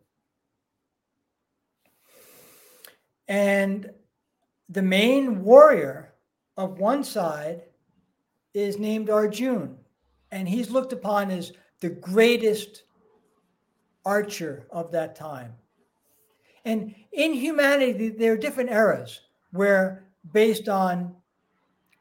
And 3.28 3.90
the 4.68 4.82
main 4.82 5.42
warrior 5.42 6.12
of 6.56 6.78
one 6.78 7.04
side 7.04 7.62
is 8.54 8.78
named 8.78 9.10
Arjun, 9.10 9.76
and 10.30 10.48
he's 10.48 10.70
looked 10.70 10.92
upon 10.92 11.30
as 11.30 11.52
the 11.80 11.90
greatest 11.90 12.84
archer 14.04 14.66
of 14.70 14.90
that 14.92 15.14
time. 15.14 15.52
And 16.64 16.94
in 17.12 17.34
humanity, 17.34 18.08
there 18.08 18.32
are 18.32 18.38
different 18.38 18.70
eras 18.70 19.20
where, 19.52 20.04
based 20.32 20.68
on 20.68 21.14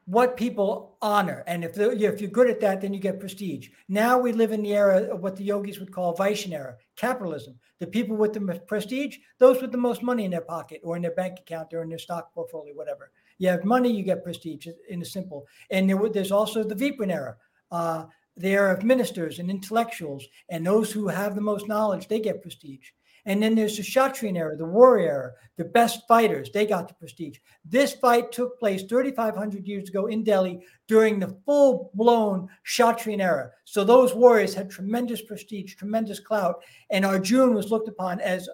what 0.06 0.38
people 0.38 0.98
honor. 1.02 1.44
And 1.48 1.64
if, 1.64 1.78
if 1.78 2.22
you're 2.22 2.30
good 2.30 2.50
at 2.50 2.60
that, 2.62 2.82
then 2.82 2.94
you 2.94 3.00
get 3.00 3.20
prestige. 3.20 3.70
Now 3.90 4.20
we 4.20 4.32
live 4.32 4.52
in 4.52 4.62
the 4.62 4.76
era 4.76 5.04
of 5.12 5.22
what 5.22 5.36
the 5.36 5.44
yogis 5.44 5.80
would 5.80 5.92
call 5.92 6.16
Vaishyan 6.16 6.54
era, 6.54 6.76
capitalism. 6.96 7.56
The 7.80 7.88
people 7.88 8.16
with 8.16 8.34
the 8.34 8.62
prestige, 8.68 9.18
those 9.40 9.62
with 9.62 9.72
the 9.72 9.78
most 9.78 10.04
money 10.04 10.26
in 10.26 10.32
their 10.32 10.42
pocket 10.42 10.82
or 10.84 10.96
in 10.96 11.02
their 11.02 11.12
bank 11.12 11.40
account 11.40 11.74
or 11.74 11.82
in 11.82 11.90
their 11.90 11.98
stock 12.00 12.34
portfolio, 12.34 12.74
whatever. 12.76 13.12
You 13.40 13.50
have 13.50 13.66
money, 13.66 13.92
you 13.92 14.04
get 14.04 14.24
prestige 14.24 14.68
in 14.90 15.02
a 15.02 15.06
simple. 15.06 15.48
And 15.70 15.90
there, 15.90 16.10
there's 16.10 16.32
also 16.32 16.64
the 16.64 16.76
Vipran 16.76 17.12
era. 17.12 17.36
Uh, 17.72 18.06
the 18.38 18.50
era 18.50 18.74
of 18.74 18.84
ministers 18.84 19.40
and 19.40 19.50
intellectuals, 19.50 20.26
and 20.50 20.66
those 20.66 20.92
who 20.92 21.08
have 21.08 21.36
the 21.36 21.42
most 21.42 21.68
knowledge, 21.68 22.08
they 22.08 22.20
get 22.20 22.42
prestige. 22.42 22.90
And 23.26 23.42
then 23.42 23.56
there's 23.56 23.78
the 23.78 23.84
Kshatriyan 23.84 24.38
era, 24.38 24.56
the 24.56 24.66
warrior 24.66 25.08
era, 25.08 25.32
the 25.58 25.66
best 25.66 26.08
fighters, 26.08 26.52
they 26.54 26.66
got 26.66 26.88
the 26.88 26.94
prestige. 26.94 27.40
This 27.64 27.94
fight 27.94 28.32
took 28.32 28.60
place 28.60 28.84
3,500 28.84 29.66
years 29.66 29.90
ago 29.90 30.08
in 30.08 30.24
Delhi 30.24 30.60
during 30.88 31.20
the 31.20 31.36
full 31.46 31.92
blown 31.96 32.48
Kshatriyan 32.68 33.22
era. 33.22 33.50
So 33.64 33.84
those 33.84 34.14
warriors 34.14 34.54
had 34.54 34.70
tremendous 34.70 35.22
prestige, 35.22 35.76
tremendous 35.76 36.20
clout, 36.20 36.64
and 36.92 37.06
Arjun 37.06 37.56
was 37.56 37.72
looked 37.72 37.88
upon 37.88 38.20
as 38.22 38.48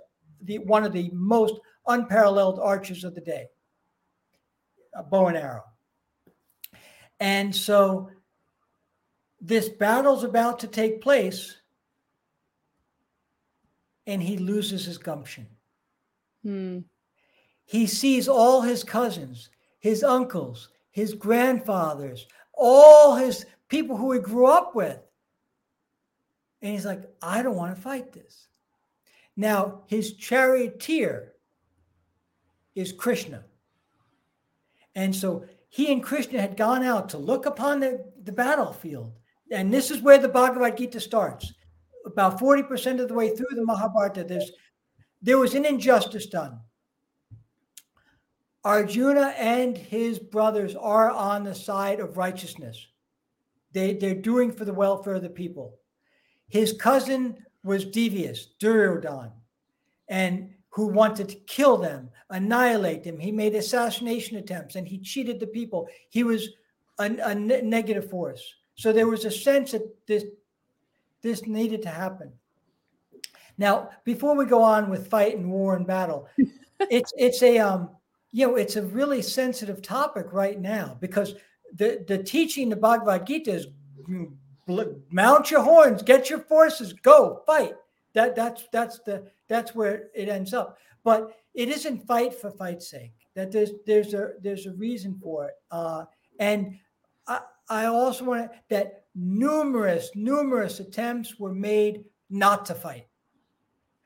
the, 0.43 0.59
one 0.59 0.85
of 0.85 0.93
the 0.93 1.09
most 1.13 1.55
unparalleled 1.87 2.59
archers 2.59 3.03
of 3.03 3.13
the 3.15 3.21
day, 3.21 3.47
a 4.95 5.03
bow 5.03 5.27
and 5.27 5.37
arrow. 5.37 5.63
And 7.19 7.55
so 7.55 8.09
this 9.39 9.69
battle's 9.69 10.23
about 10.23 10.59
to 10.59 10.67
take 10.67 11.01
place 11.01 11.57
and 14.07 14.21
he 14.21 14.37
loses 14.37 14.85
his 14.85 14.97
gumption. 14.97 15.47
Hmm. 16.43 16.79
He 17.65 17.87
sees 17.87 18.27
all 18.27 18.61
his 18.61 18.83
cousins, 18.83 19.49
his 19.79 20.03
uncles, 20.03 20.69
his 20.91 21.13
grandfathers, 21.13 22.27
all 22.53 23.15
his 23.15 23.45
people 23.69 23.95
who 23.95 24.11
he 24.11 24.19
grew 24.19 24.47
up 24.47 24.75
with. 24.75 24.99
And 26.61 26.73
he's 26.73 26.85
like, 26.85 27.03
I 27.21 27.41
don't 27.41 27.55
want 27.55 27.75
to 27.75 27.81
fight 27.81 28.11
this. 28.11 28.47
Now, 29.37 29.83
his 29.87 30.13
charioteer 30.13 31.33
is 32.75 32.91
Krishna. 32.91 33.45
And 34.93 35.15
so 35.15 35.45
he 35.69 35.91
and 35.91 36.03
Krishna 36.03 36.41
had 36.41 36.57
gone 36.57 36.83
out 36.83 37.09
to 37.09 37.17
look 37.17 37.45
upon 37.45 37.79
the, 37.79 38.03
the 38.23 38.33
battlefield. 38.33 39.13
And 39.49 39.73
this 39.73 39.89
is 39.89 40.01
where 40.01 40.17
the 40.17 40.27
Bhagavad 40.27 40.77
Gita 40.77 40.99
starts 40.99 41.53
about 42.05 42.39
40% 42.39 42.99
of 42.99 43.07
the 43.07 43.13
way 43.13 43.35
through 43.35 43.55
the 43.55 43.65
Mahabharata, 43.65 44.23
there's, 44.23 44.51
there 45.21 45.37
was 45.37 45.53
an 45.53 45.65
injustice 45.65 46.25
done. 46.25 46.59
Arjuna 48.63 49.33
and 49.37 49.77
his 49.77 50.19
brothers 50.19 50.75
are 50.75 51.09
on 51.09 51.43
the 51.43 51.55
side 51.55 51.99
of 51.99 52.17
righteousness. 52.17 52.87
They, 53.73 53.93
they're 53.93 54.13
doing 54.13 54.51
for 54.51 54.65
the 54.65 54.73
welfare 54.73 55.15
of 55.15 55.23
the 55.23 55.29
people. 55.29 55.79
His 56.47 56.73
cousin 56.73 57.37
was 57.63 57.85
devious, 57.85 58.49
Duryodhan, 58.59 59.31
and 60.09 60.49
who 60.69 60.87
wanted 60.87 61.29
to 61.29 61.35
kill 61.35 61.77
them, 61.77 62.09
annihilate 62.29 63.03
them. 63.03 63.19
He 63.19 63.31
made 63.31 63.55
assassination 63.55 64.37
attempts 64.37 64.75
and 64.75 64.87
he 64.87 64.99
cheated 64.99 65.39
the 65.39 65.47
people. 65.47 65.87
He 66.09 66.23
was 66.23 66.49
a, 66.99 67.05
a 67.05 67.35
negative 67.35 68.09
force. 68.09 68.43
So 68.75 68.93
there 68.93 69.07
was 69.07 69.25
a 69.25 69.31
sense 69.31 69.71
that 69.71 69.83
this 70.07 70.25
this 71.21 71.45
needed 71.45 71.81
to 71.83 71.89
happen. 71.89 72.31
Now, 73.57 73.89
before 74.05 74.35
we 74.35 74.45
go 74.45 74.61
on 74.61 74.89
with 74.89 75.09
fight 75.09 75.37
and 75.37 75.49
war 75.49 75.75
and 75.75 75.85
battle, 75.85 76.27
it's 76.89 77.13
it's 77.17 77.41
a 77.43 77.59
um, 77.59 77.89
you 78.31 78.47
know 78.47 78.55
it's 78.55 78.75
a 78.75 78.81
really 78.81 79.21
sensitive 79.21 79.81
topic 79.81 80.27
right 80.31 80.59
now 80.59 80.97
because 80.99 81.35
the 81.75 82.03
the 82.07 82.17
teaching 82.17 82.69
the 82.69 82.75
Bhagavad 82.75 83.27
Gita 83.27 83.51
is 83.51 83.67
mount 85.11 85.51
your 85.51 85.61
horns, 85.61 86.01
get 86.01 86.29
your 86.29 86.39
forces, 86.39 86.93
go 86.93 87.41
fight. 87.45 87.73
That 88.13 88.35
that's 88.35 88.67
that's 88.71 88.99
the 88.99 89.29
that's 89.47 89.75
where 89.75 90.09
it 90.15 90.29
ends 90.29 90.53
up. 90.53 90.77
But 91.03 91.37
it 91.53 91.69
isn't 91.69 92.07
fight 92.07 92.33
for 92.33 92.51
fight's 92.51 92.89
sake. 92.89 93.13
That 93.35 93.51
there's 93.51 93.71
there's 93.85 94.13
a 94.13 94.31
there's 94.41 94.65
a 94.65 94.73
reason 94.73 95.19
for 95.21 95.47
it. 95.47 95.55
Uh, 95.69 96.05
and 96.39 96.77
I 97.27 97.41
I 97.69 97.85
also 97.85 98.25
want 98.25 98.51
to, 98.51 98.59
that 98.69 99.00
numerous, 99.15 100.11
numerous 100.15 100.79
attempts 100.79 101.39
were 101.39 101.53
made 101.53 102.05
not 102.29 102.65
to 102.65 102.75
fight. 102.75 103.07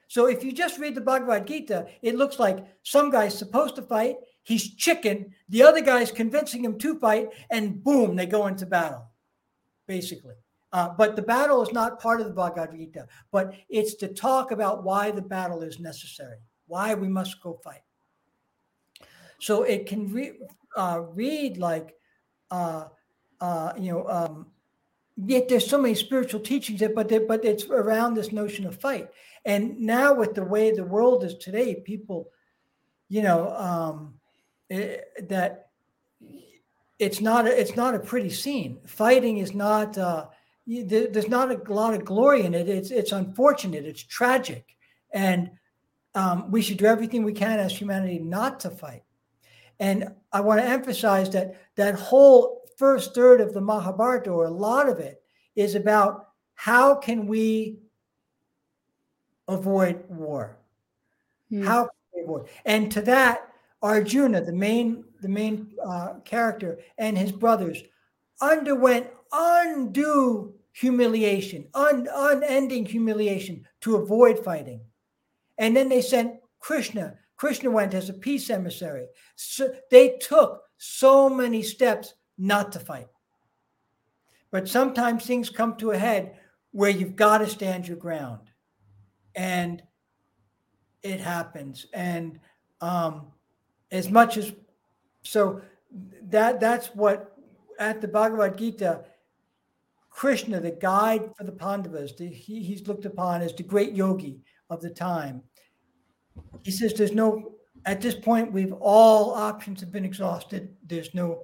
So 0.08 0.28
if 0.28 0.44
you 0.44 0.52
just 0.52 0.80
read 0.80 0.96
the 0.96 1.02
Bhagavad 1.02 1.48
Gita, 1.48 1.88
it 2.02 2.16
looks 2.16 2.40
like 2.40 2.66
some 2.84 3.10
guy's 3.10 3.38
supposed 3.38 3.76
to 3.76 3.82
fight, 3.82 4.18
he's 4.44 4.76
chicken, 4.76 5.34
the 5.50 5.64
other 5.64 5.82
guy's 5.82 6.12
convincing 6.12 6.64
him 6.64 6.78
to 6.80 7.00
fight, 7.00 7.30
and 7.50 7.84
boom, 7.84 8.16
they 8.16 8.26
go 8.26 8.48
into 8.48 8.66
battle, 8.66 9.08
basically. 9.88 10.36
Uh, 10.72 10.90
but 10.98 11.16
the 11.16 11.22
battle 11.22 11.62
is 11.62 11.72
not 11.72 12.00
part 12.00 12.20
of 12.20 12.28
the 12.28 12.34
Bhagavad 12.34 12.72
Gita, 12.72 13.08
but 13.32 13.54
it's 13.70 13.96
to 13.96 14.08
talk 14.08 14.52
about 14.52 14.84
why 14.84 15.10
the 15.10 15.22
battle 15.22 15.62
is 15.62 15.80
necessary, 15.80 16.38
why 16.68 16.94
we 16.94 17.08
must 17.08 17.42
go 17.42 17.60
fight. 17.64 17.82
So 19.40 19.64
it 19.64 19.86
can 19.86 20.12
re- 20.12 20.40
uh, 20.76 21.02
read 21.14 21.58
like, 21.58 21.96
uh, 22.52 22.86
uh 23.42 23.74
you 23.78 23.92
know, 23.92 24.08
um, 24.08 24.48
yet 25.18 25.48
there's 25.48 25.70
so 25.70 25.82
many 25.82 25.96
spiritual 25.96 26.40
teachings 26.40 26.80
that 26.80 26.96
but 26.96 27.10
but 27.28 27.46
it's 27.46 27.66
around 27.66 28.14
this 28.14 28.32
notion 28.32 28.66
of 28.66 28.80
fight. 28.80 29.10
And 29.46 29.80
now 29.80 30.14
with 30.14 30.34
the 30.34 30.44
way 30.44 30.72
the 30.72 30.84
world 30.84 31.24
is 31.24 31.36
today 31.36 31.76
people 31.76 32.30
you 33.08 33.22
know 33.22 33.50
um 33.56 34.16
it, 34.70 35.08
eh, 35.18 35.22
that 35.30 35.70
it's 36.98 37.20
not 37.20 37.46
a, 37.46 37.60
it's 37.60 37.76
not 37.76 37.96
a 37.96 38.00
pretty 38.00 38.30
scene. 38.30 38.80
Fighting 38.86 39.38
is 39.38 39.54
not 39.54 39.98
uh 39.98 40.28
there's 40.68 41.28
not 41.28 41.52
a 41.52 41.74
lot 41.74 41.94
of 41.94 42.06
glory 42.06 42.44
in 42.44 42.54
it. 42.54 42.68
It's 42.68 42.92
it's 42.92 43.12
unfortunate. 43.12 43.86
It's 43.86 44.04
tragic. 44.04 44.76
And 45.12 45.52
um, 46.16 46.50
we 46.50 46.62
should 46.62 46.78
do 46.78 46.86
everything 46.86 47.24
we 47.24 47.34
can 47.34 47.60
as 47.60 47.78
humanity 47.78 48.20
not 48.20 48.60
to 48.62 48.70
fight. 48.70 49.04
And 49.80 50.14
i 50.32 50.40
want 50.40 50.62
to 50.62 50.68
emphasize 50.68 51.30
that 51.32 51.56
that 51.76 51.96
whole 51.96 52.65
first 52.78 53.16
third 53.16 53.42
of 53.42 53.54
the 53.54 53.62
Mahabharata, 53.62 54.30
or 54.30 54.46
a 54.46 54.52
lot 54.52 54.90
of 54.90 55.00
it, 55.00 55.22
is 55.56 55.76
about 55.76 56.30
how 56.56 56.96
can 56.96 57.28
we 57.28 57.80
avoid 59.48 60.04
war? 60.10 60.58
Hmm. 61.50 61.64
How 61.64 61.84
can 61.84 61.92
we 62.16 62.22
avoid? 62.24 62.48
And 62.66 62.92
to 62.92 63.02
that, 63.02 63.50
Arjuna, 63.82 64.42
the 64.42 64.54
main 64.54 65.04
the 65.22 65.30
main 65.30 65.72
uh, 65.84 66.16
character, 66.24 66.80
and 66.98 67.18
his 67.18 67.32
brothers 67.32 67.82
underwent 68.42 69.08
undue 69.32 70.54
humiliation, 70.74 71.68
un, 71.74 72.08
unending 72.14 72.86
humiliation 72.86 73.66
to 73.82 73.96
avoid 73.96 74.38
fighting. 74.44 74.82
And 75.58 75.76
then 75.76 75.90
they 75.90 76.02
sent 76.02 76.36
Krishna. 76.60 77.18
Krishna 77.38 77.72
went 77.72 77.94
as 77.94 78.10
a 78.10 78.14
peace 78.14 78.50
emissary. 78.50 79.08
So 79.36 79.74
they 79.90 80.18
took 80.18 80.64
so 80.78 81.30
many 81.30 81.62
steps 81.62 82.14
not 82.38 82.72
to 82.74 82.80
fight. 82.80 83.08
But 84.52 84.70
sometimes 84.70 85.26
things 85.26 85.50
come 85.50 85.76
to 85.78 85.92
a 85.92 85.98
head 85.98 86.38
where 86.72 86.90
you've 86.90 87.16
got 87.16 87.40
to 87.40 87.48
stand 87.48 87.88
your 87.88 87.98
ground. 87.98 88.52
And 89.36 89.82
it 91.04 91.20
happens. 91.20 91.86
And 91.94 92.40
um, 92.82 93.28
as 93.92 94.10
much 94.10 94.38
as 94.38 94.54
so 95.24 95.62
that 96.24 96.60
that's 96.60 96.88
what 96.88 97.36
at 97.80 98.02
the 98.02 98.08
Bhagavad 98.08 98.58
Gita, 98.58 99.04
Krishna, 100.10 100.60
the 100.60 100.72
guide 100.72 101.32
for 101.36 101.44
the 101.44 101.52
Pandavas, 101.52 102.16
the, 102.16 102.28
he, 102.28 102.64
he's 102.64 102.88
looked 102.88 103.06
upon 103.06 103.42
as 103.42 103.54
the 103.54 103.64
great 103.64 103.94
yogi 103.94 104.42
of 104.70 104.82
the 104.82 104.90
time. 104.90 105.42
He 106.64 106.72
says 106.72 106.94
there's 106.94 107.12
no 107.12 107.56
at 107.86 108.02
this 108.02 108.16
point 108.16 108.52
we've 108.52 108.74
all 108.74 109.34
options 109.34 109.80
have 109.82 109.92
been 109.92 110.06
exhausted. 110.06 110.76
There's 110.86 111.14
no 111.14 111.44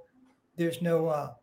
there's 0.55 0.81
no 0.81 1.08
uh, 1.08 1.34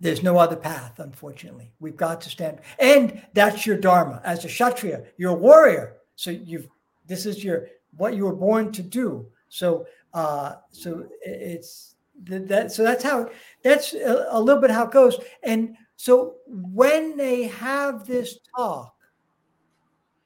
there's 0.00 0.22
no 0.22 0.38
other 0.38 0.56
path, 0.56 0.98
unfortunately. 0.98 1.72
We've 1.80 1.96
got 1.96 2.20
to 2.22 2.30
stand, 2.30 2.60
and 2.78 3.22
that's 3.34 3.66
your 3.66 3.76
dharma 3.76 4.20
as 4.24 4.44
a 4.44 4.48
kshatriya. 4.48 5.04
You're 5.16 5.32
a 5.32 5.34
warrior, 5.34 5.96
so 6.14 6.30
you've 6.30 6.68
this 7.06 7.26
is 7.26 7.42
your 7.42 7.68
what 7.96 8.14
you 8.14 8.24
were 8.24 8.34
born 8.34 8.70
to 8.72 8.82
do. 8.82 9.26
So, 9.48 9.86
uh, 10.14 10.56
so 10.70 11.08
it's 11.22 11.96
that. 12.24 12.72
So 12.72 12.82
that's 12.84 13.02
how 13.02 13.30
that's 13.62 13.94
a, 13.94 14.26
a 14.30 14.40
little 14.40 14.60
bit 14.60 14.70
how 14.70 14.84
it 14.84 14.92
goes. 14.92 15.18
And 15.42 15.76
so 15.96 16.36
when 16.46 17.16
they 17.16 17.44
have 17.44 18.06
this 18.06 18.38
talk, 18.56 18.94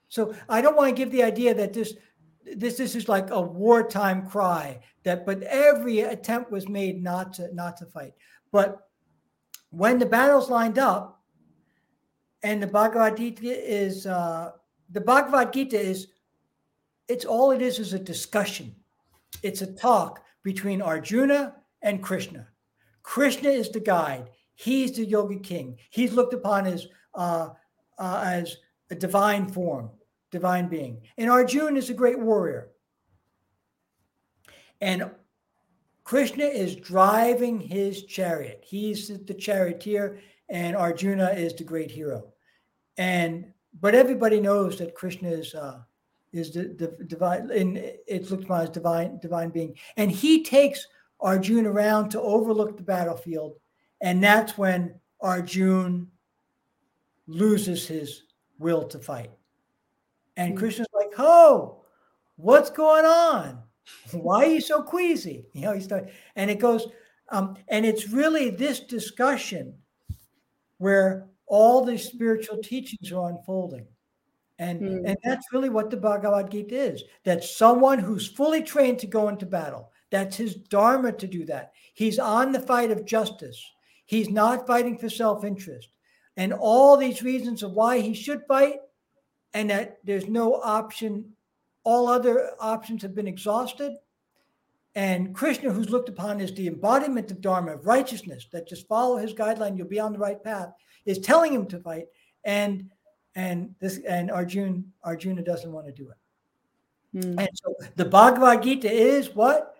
so 0.08 0.34
I 0.48 0.60
don't 0.60 0.76
want 0.76 0.90
to 0.90 0.96
give 0.96 1.10
the 1.10 1.22
idea 1.22 1.54
that 1.54 1.72
this 1.72 1.94
this 2.56 2.76
this 2.76 2.94
is 2.94 3.08
like 3.08 3.30
a 3.30 3.40
wartime 3.40 4.26
cry 4.28 4.78
that 5.04 5.24
but 5.24 5.42
every 5.44 6.00
attempt 6.00 6.50
was 6.50 6.68
made 6.68 7.02
not 7.02 7.32
to 7.32 7.54
not 7.54 7.76
to 7.76 7.86
fight 7.86 8.12
but 8.50 8.88
when 9.70 9.98
the 9.98 10.06
battles 10.06 10.50
lined 10.50 10.78
up 10.78 11.22
and 12.42 12.62
the 12.62 12.66
bhagavad 12.66 13.16
gita 13.16 13.46
is 13.46 14.06
uh 14.06 14.50
the 14.90 15.00
bhagavad 15.00 15.52
gita 15.52 15.78
is 15.78 16.08
it's 17.08 17.24
all 17.24 17.50
it 17.50 17.62
is 17.62 17.78
is 17.78 17.92
a 17.92 17.98
discussion 17.98 18.74
it's 19.42 19.62
a 19.62 19.72
talk 19.72 20.22
between 20.42 20.82
arjuna 20.82 21.54
and 21.82 22.02
Krishna. 22.02 22.48
Krishna 23.02 23.48
is 23.48 23.70
the 23.70 23.80
guide. 23.80 24.30
He's 24.54 24.92
the 24.92 25.04
yogi 25.04 25.38
king. 25.38 25.78
He's 25.90 26.12
looked 26.12 26.34
upon 26.34 26.66
as 26.66 26.86
uh, 27.14 27.48
uh, 27.98 28.22
as 28.24 28.56
a 28.90 28.94
divine 28.94 29.48
form, 29.48 29.90
divine 30.32 30.68
being. 30.68 31.00
And 31.18 31.30
Arjuna 31.30 31.78
is 31.78 31.90
a 31.90 31.94
great 31.94 32.18
warrior. 32.18 32.70
And 34.80 35.08
Krishna 36.02 36.44
is 36.44 36.74
driving 36.74 37.60
his 37.60 38.04
chariot. 38.04 38.64
He's 38.66 39.06
the 39.06 39.34
charioteer, 39.34 40.18
and 40.48 40.74
Arjuna 40.76 41.30
is 41.30 41.54
the 41.54 41.62
great 41.62 41.90
hero. 41.90 42.32
And 42.96 43.52
but 43.80 43.94
everybody 43.94 44.40
knows 44.40 44.78
that 44.78 44.96
Krishna 44.96 45.28
is 45.28 45.54
uh, 45.54 45.78
is 46.32 46.52
the, 46.52 46.74
the 46.76 47.04
divine, 47.04 47.50
and 47.50 47.76
it's 48.06 48.30
looked 48.30 48.44
upon 48.44 48.62
as 48.62 48.70
divine 48.70 49.20
divine 49.20 49.50
being. 49.50 49.76
And 49.96 50.10
he 50.10 50.42
takes 50.42 50.84
Arjuna 51.20 51.70
around 51.70 52.08
to 52.10 52.20
overlook 52.20 52.76
the 52.76 52.82
battlefield, 52.82 53.54
and 54.00 54.22
that's 54.22 54.58
when 54.58 54.98
Arjuna 55.20 56.06
loses 57.28 57.86
his 57.86 58.24
will 58.58 58.84
to 58.88 58.98
fight. 58.98 59.30
And. 60.36 60.56
Krishna's 60.56 60.88
like, 60.94 61.12
"Oh, 61.18 61.84
what's 62.36 62.70
going 62.70 63.04
on? 63.04 63.62
Why 64.12 64.44
are 64.44 64.48
you 64.48 64.60
so 64.60 64.82
queasy?" 64.82 65.46
You 65.52 65.62
know, 65.62 65.74
he's 65.74 65.84
starting, 65.84 66.10
and 66.36 66.50
it 66.50 66.58
goes, 66.58 66.86
um, 67.28 67.56
and 67.68 67.86
it's 67.86 68.08
really 68.08 68.50
this 68.50 68.80
discussion 68.80 69.74
where 70.78 71.28
all 71.46 71.84
the 71.84 71.98
spiritual 71.98 72.58
teachings 72.58 73.12
are 73.12 73.30
unfolding. 73.30 73.86
And, 74.58 74.80
mm. 74.80 75.02
and 75.06 75.16
that's 75.24 75.52
really 75.52 75.70
what 75.70 75.90
the 75.90 75.96
Bhagavad 75.96 76.50
Gita 76.50 76.74
is. 76.74 77.02
That 77.24 77.42
someone 77.42 77.98
who's 77.98 78.28
fully 78.28 78.62
trained 78.62 78.98
to 79.00 79.06
go 79.06 79.28
into 79.28 79.46
battle, 79.46 79.90
that's 80.10 80.36
his 80.36 80.54
dharma 80.54 81.12
to 81.12 81.26
do 81.26 81.44
that. 81.46 81.72
He's 81.94 82.18
on 82.18 82.52
the 82.52 82.60
fight 82.60 82.90
of 82.90 83.04
justice. 83.04 83.62
He's 84.06 84.28
not 84.28 84.66
fighting 84.66 84.98
for 84.98 85.08
self 85.08 85.44
interest. 85.44 85.88
And 86.36 86.52
all 86.52 86.96
these 86.96 87.22
reasons 87.22 87.62
of 87.62 87.72
why 87.72 88.00
he 88.00 88.14
should 88.14 88.42
fight, 88.46 88.76
and 89.54 89.70
that 89.70 89.98
there's 90.04 90.26
no 90.26 90.60
option, 90.62 91.32
all 91.84 92.08
other 92.08 92.52
options 92.60 93.02
have 93.02 93.14
been 93.14 93.26
exhausted. 93.26 93.94
And 94.94 95.34
Krishna, 95.34 95.70
who's 95.70 95.90
looked 95.90 96.08
upon 96.08 96.40
as 96.40 96.52
the 96.52 96.68
embodiment 96.68 97.30
of 97.30 97.40
Dharma, 97.40 97.74
of 97.74 97.86
righteousness, 97.86 98.46
that 98.52 98.68
just 98.68 98.86
follow 98.86 99.16
his 99.16 99.32
guideline, 99.32 99.76
you'll 99.76 99.88
be 99.88 100.00
on 100.00 100.12
the 100.12 100.18
right 100.18 100.42
path, 100.42 100.72
is 101.06 101.18
telling 101.18 101.52
him 101.52 101.66
to 101.66 101.78
fight. 101.78 102.06
And 102.44 102.90
and 103.34 103.74
this 103.80 103.98
and 104.06 104.30
Arjuna 104.30 104.82
Arjuna 105.02 105.42
doesn't 105.42 105.72
want 105.72 105.86
to 105.86 105.92
do 105.92 106.10
it. 106.10 107.24
Mm. 107.24 107.38
And 107.38 107.48
so 107.54 107.74
the 107.96 108.04
Bhagavad 108.04 108.62
Gita 108.62 108.90
is 108.90 109.34
what 109.34 109.76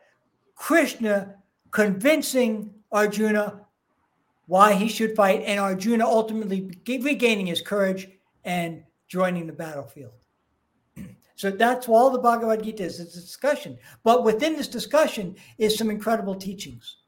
Krishna 0.55 1.35
convincing 1.71 2.73
Arjuna 2.91 3.61
why 4.47 4.75
he 4.75 4.89
should 4.89 5.17
fight, 5.17 5.43
and 5.47 5.61
Arjuna 5.61 6.05
ultimately 6.05 6.71
regaining 6.87 7.47
his 7.47 7.63
courage 7.63 8.09
and 8.45 8.83
joining 9.13 9.47
the 9.47 9.53
battlefield. 9.53 10.15
So 11.35 11.51
that's 11.51 11.89
all 11.89 12.11
the 12.11 12.21
Bhagavad 12.21 12.63
Gita 12.63 12.85
is. 12.85 13.01
It's 13.01 13.17
a 13.17 13.21
discussion. 13.21 13.77
But 14.05 14.23
within 14.23 14.55
this 14.55 14.69
discussion 14.69 15.35
is 15.59 15.77
some 15.77 15.91
incredible 15.91 16.37
teachings. 16.37 16.99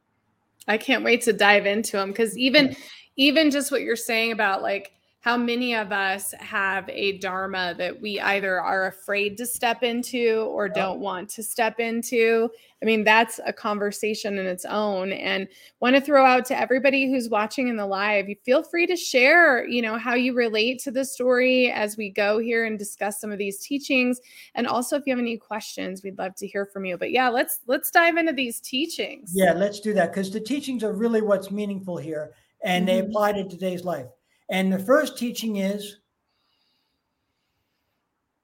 I 0.66 0.76
can't 0.76 1.04
wait 1.04 1.22
to 1.22 1.32
dive 1.32 1.66
into 1.66 1.98
them 1.98 2.08
because 2.08 2.36
even 2.36 2.68
yeah. 2.68 2.74
even 3.16 3.50
just 3.52 3.70
what 3.70 3.82
you're 3.82 3.94
saying 3.94 4.32
about 4.32 4.60
like 4.60 4.92
how 5.24 5.38
many 5.38 5.74
of 5.74 5.90
us 5.90 6.34
have 6.38 6.86
a 6.90 7.16
dharma 7.16 7.74
that 7.78 7.98
we 7.98 8.20
either 8.20 8.60
are 8.60 8.88
afraid 8.88 9.38
to 9.38 9.46
step 9.46 9.82
into 9.82 10.46
or 10.50 10.68
don't 10.68 11.00
want 11.00 11.30
to 11.30 11.42
step 11.42 11.80
into? 11.80 12.50
I 12.82 12.84
mean 12.84 13.04
that's 13.04 13.40
a 13.46 13.52
conversation 13.54 14.36
in 14.36 14.44
its 14.44 14.66
own 14.66 15.12
and 15.12 15.48
want 15.80 15.96
to 15.96 16.02
throw 16.02 16.26
out 16.26 16.44
to 16.46 16.60
everybody 16.60 17.10
who's 17.10 17.30
watching 17.30 17.68
in 17.68 17.76
the 17.78 17.86
live 17.86 18.28
you 18.28 18.36
feel 18.44 18.62
free 18.62 18.86
to 18.86 18.96
share 18.96 19.66
you 19.66 19.80
know 19.80 19.96
how 19.96 20.12
you 20.12 20.34
relate 20.34 20.80
to 20.80 20.90
the 20.90 21.06
story 21.06 21.70
as 21.70 21.96
we 21.96 22.10
go 22.10 22.38
here 22.38 22.66
and 22.66 22.78
discuss 22.78 23.18
some 23.18 23.32
of 23.32 23.38
these 23.38 23.60
teachings 23.60 24.20
and 24.54 24.66
also 24.66 24.96
if 24.96 25.04
you 25.06 25.12
have 25.12 25.18
any 25.18 25.38
questions 25.38 26.02
we'd 26.02 26.18
love 26.18 26.34
to 26.34 26.46
hear 26.46 26.66
from 26.66 26.84
you. 26.84 26.98
But 26.98 27.12
yeah 27.12 27.30
let's 27.30 27.60
let's 27.66 27.90
dive 27.90 28.18
into 28.18 28.34
these 28.34 28.60
teachings. 28.60 29.32
Yeah 29.32 29.54
let's 29.54 29.80
do 29.80 29.94
that 29.94 30.12
because 30.12 30.30
the 30.30 30.40
teachings 30.40 30.84
are 30.84 30.92
really 30.92 31.22
what's 31.22 31.50
meaningful 31.50 31.96
here 31.96 32.34
and 32.62 32.86
mm-hmm. 32.86 32.98
they 32.98 33.06
apply 33.06 33.32
to 33.32 33.48
today's 33.48 33.84
life 33.84 34.08
and 34.48 34.72
the 34.72 34.78
first 34.78 35.16
teaching 35.18 35.56
is 35.56 35.98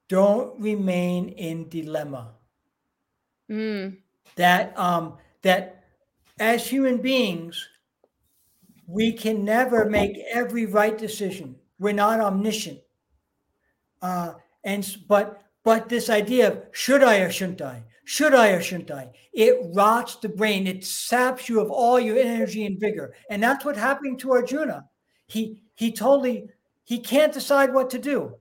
don't 0.08 0.58
remain 0.60 1.28
in 1.30 1.68
dilemma. 1.68 2.32
Mm. 3.50 3.98
That 4.36 4.78
um, 4.78 5.18
that 5.42 5.84
as 6.38 6.66
human 6.66 6.98
beings, 6.98 7.68
we 8.86 9.12
can 9.12 9.44
never 9.44 9.84
make 9.84 10.18
every 10.32 10.66
right 10.66 10.96
decision. 10.96 11.54
We're 11.78 11.92
not 11.92 12.20
omniscient. 12.20 12.80
Uh, 14.02 14.34
and 14.64 14.96
but 15.08 15.42
but 15.64 15.88
this 15.88 16.10
idea 16.10 16.48
of 16.48 16.62
should 16.72 17.02
I 17.02 17.18
or 17.18 17.30
shouldn't 17.30 17.62
I? 17.62 17.84
Should 18.04 18.34
I 18.34 18.48
or 18.48 18.60
shouldn't 18.60 18.90
I? 18.90 19.10
It 19.32 19.56
rots 19.74 20.16
the 20.16 20.28
brain. 20.28 20.66
It 20.66 20.84
saps 20.84 21.48
you 21.48 21.60
of 21.60 21.70
all 21.70 22.00
your 22.00 22.18
energy 22.18 22.66
and 22.66 22.80
vigor. 22.80 23.14
And 23.30 23.40
that's 23.40 23.64
what 23.64 23.76
happened 23.76 24.18
to 24.20 24.32
Arjuna. 24.32 24.88
He 25.30 25.62
he 25.74 25.92
totally 25.92 26.48
he 26.84 26.98
can't 26.98 27.32
decide 27.32 27.72
what 27.72 27.90
to 27.90 27.98
do. 27.98 28.36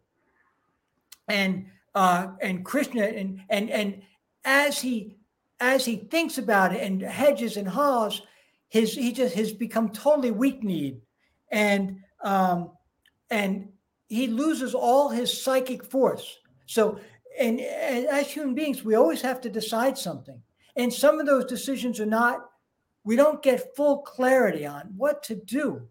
And 1.28 1.68
uh 1.94 2.28
and 2.42 2.66
krishna 2.66 3.04
and 3.04 3.42
and 3.50 3.70
and 3.70 4.02
as 4.44 4.80
he 4.80 5.18
as 5.60 5.86
he 5.86 5.98
thinks 5.98 6.38
about 6.38 6.74
it 6.74 6.82
and 6.82 7.02
hedges 7.02 7.58
and 7.58 7.68
haws 7.68 8.22
his 8.70 8.94
he 8.94 9.12
just 9.12 9.36
has 9.36 9.52
become 9.52 9.90
totally 9.90 10.32
weak-kneed. 10.32 11.02
And 11.52 12.00
um 12.24 12.72
and 13.30 13.70
he 14.08 14.28
loses 14.28 14.74
all 14.74 15.10
his 15.10 15.44
psychic 15.44 15.86
force. 15.86 16.40
So 16.66 17.00
and, 17.40 17.60
and 17.60 18.08
as 18.08 18.32
human 18.32 18.56
beings 18.56 18.84
we 18.84 18.96
always 18.96 19.22
have 19.22 19.42
to 19.42 19.50
decide 19.50 19.98
something. 19.98 20.42
And 20.76 20.92
some 20.92 21.20
of 21.20 21.28
those 21.28 21.46
decisions 21.46 22.00
are 22.00 22.06
not 22.08 22.50
we 23.04 23.16
don't 23.16 23.44
get 23.44 23.76
full 23.76 24.00
clarity 24.00 24.66
on 24.66 24.94
what 24.98 25.22
to 25.24 25.36
do 25.36 25.88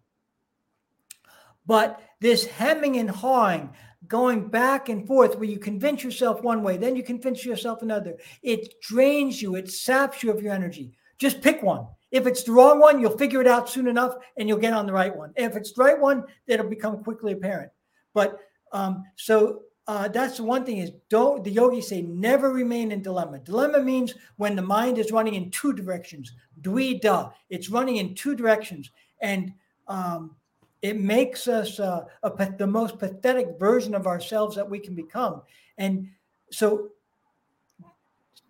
but 1.69 2.01
this 2.21 2.47
hemming 2.47 2.97
and 2.97 3.11
hawing, 3.11 3.71
going 4.09 4.49
back 4.49 4.89
and 4.89 5.07
forth, 5.07 5.37
where 5.37 5.49
you 5.49 5.59
convince 5.59 6.03
yourself 6.03 6.43
one 6.43 6.63
way, 6.63 6.79
then 6.79 6.97
you 6.97 7.05
convince 7.05 7.45
yourself 7.45 7.83
another, 7.83 8.17
it 8.43 8.81
drains 8.81 9.41
you, 9.41 9.55
it 9.55 9.71
saps 9.71 10.23
you 10.23 10.33
of 10.33 10.43
your 10.43 10.53
energy. 10.53 10.93
Just 11.19 11.43
pick 11.43 11.63
one. 11.63 11.87
If 12.11 12.27
it's 12.27 12.43
the 12.43 12.53
wrong 12.53 12.81
one, 12.81 13.01
you'll 13.01 13.19
figure 13.19 13.43
it 13.43 13.47
out 13.47 13.69
soon 13.69 13.87
enough 13.87 14.15
and 14.39 14.49
you'll 14.49 14.59
get 14.59 14.73
on 14.73 14.87
the 14.87 14.93
right 14.93 15.15
one. 15.15 15.33
If 15.37 15.57
it's 15.57 15.73
the 15.73 15.85
right 15.85 16.01
one, 16.01 16.25
it'll 16.47 16.69
become 16.69 17.05
quickly 17.05 17.33
apparent. 17.33 17.71
But 18.15 18.39
um, 18.73 19.05
so 19.17 19.63
uh, 19.87 20.09
that's 20.09 20.39
the 20.39 20.45
one 20.45 20.65
thing 20.65 20.79
is 20.79 20.93
don't 21.11 21.45
the 21.45 21.51
yogis 21.51 21.89
say 21.89 22.01
never 22.01 22.51
remain 22.51 22.93
in 22.93 23.03
dilemma. 23.03 23.41
Dilemma 23.41 23.81
means 23.81 24.15
when 24.37 24.57
the 24.57 24.63
mind 24.63 24.97
is 24.97 25.13
running 25.13 25.35
in 25.35 25.51
two 25.51 25.75
directions. 25.75 26.33
Dvida, 26.63 27.33
it's 27.51 27.69
running 27.69 27.97
in 27.97 28.15
two 28.15 28.35
directions. 28.35 28.91
And 29.21 29.53
um, 29.87 30.37
it 30.83 31.01
makes 31.01 31.49
us 31.49 31.81
uh, 31.81 32.05
a, 32.23 32.53
the 32.57 32.67
most 32.67 32.99
pathetic 32.99 33.59
version 33.59 33.95
of 33.95 34.07
ourselves 34.07 34.57
that 34.57 34.69
we 34.69 34.79
can 34.79 34.95
become. 34.95 35.43
And 35.77 36.09
so 36.51 36.91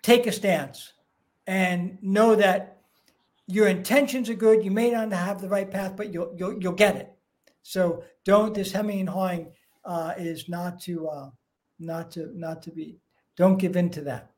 take 0.02 0.26
a 0.26 0.32
stance 0.32 0.92
and 1.46 1.98
know 2.02 2.34
that 2.34 2.78
your 3.46 3.68
intentions 3.68 4.28
are 4.28 4.34
good. 4.34 4.62
You 4.62 4.70
may 4.70 4.90
not 4.90 5.10
have 5.12 5.40
the 5.40 5.48
right 5.48 5.70
path, 5.70 5.96
but 5.96 6.12
you'll, 6.12 6.34
you'll, 6.36 6.62
you'll 6.62 6.72
get 6.72 6.96
it. 6.96 7.10
So 7.62 8.04
don't, 8.24 8.54
this 8.54 8.72
hemming 8.72 9.00
and 9.00 9.08
hawing 9.08 9.52
uh, 9.84 10.14
is 10.18 10.48
not 10.48 10.80
to, 10.80 11.08
uh, 11.08 11.30
not 11.78 12.10
to, 12.12 12.30
not 12.38 12.62
to 12.62 12.70
be, 12.70 12.98
don't 13.36 13.56
give 13.56 13.76
in 13.76 13.88
to 13.90 14.02
that. 14.02 14.30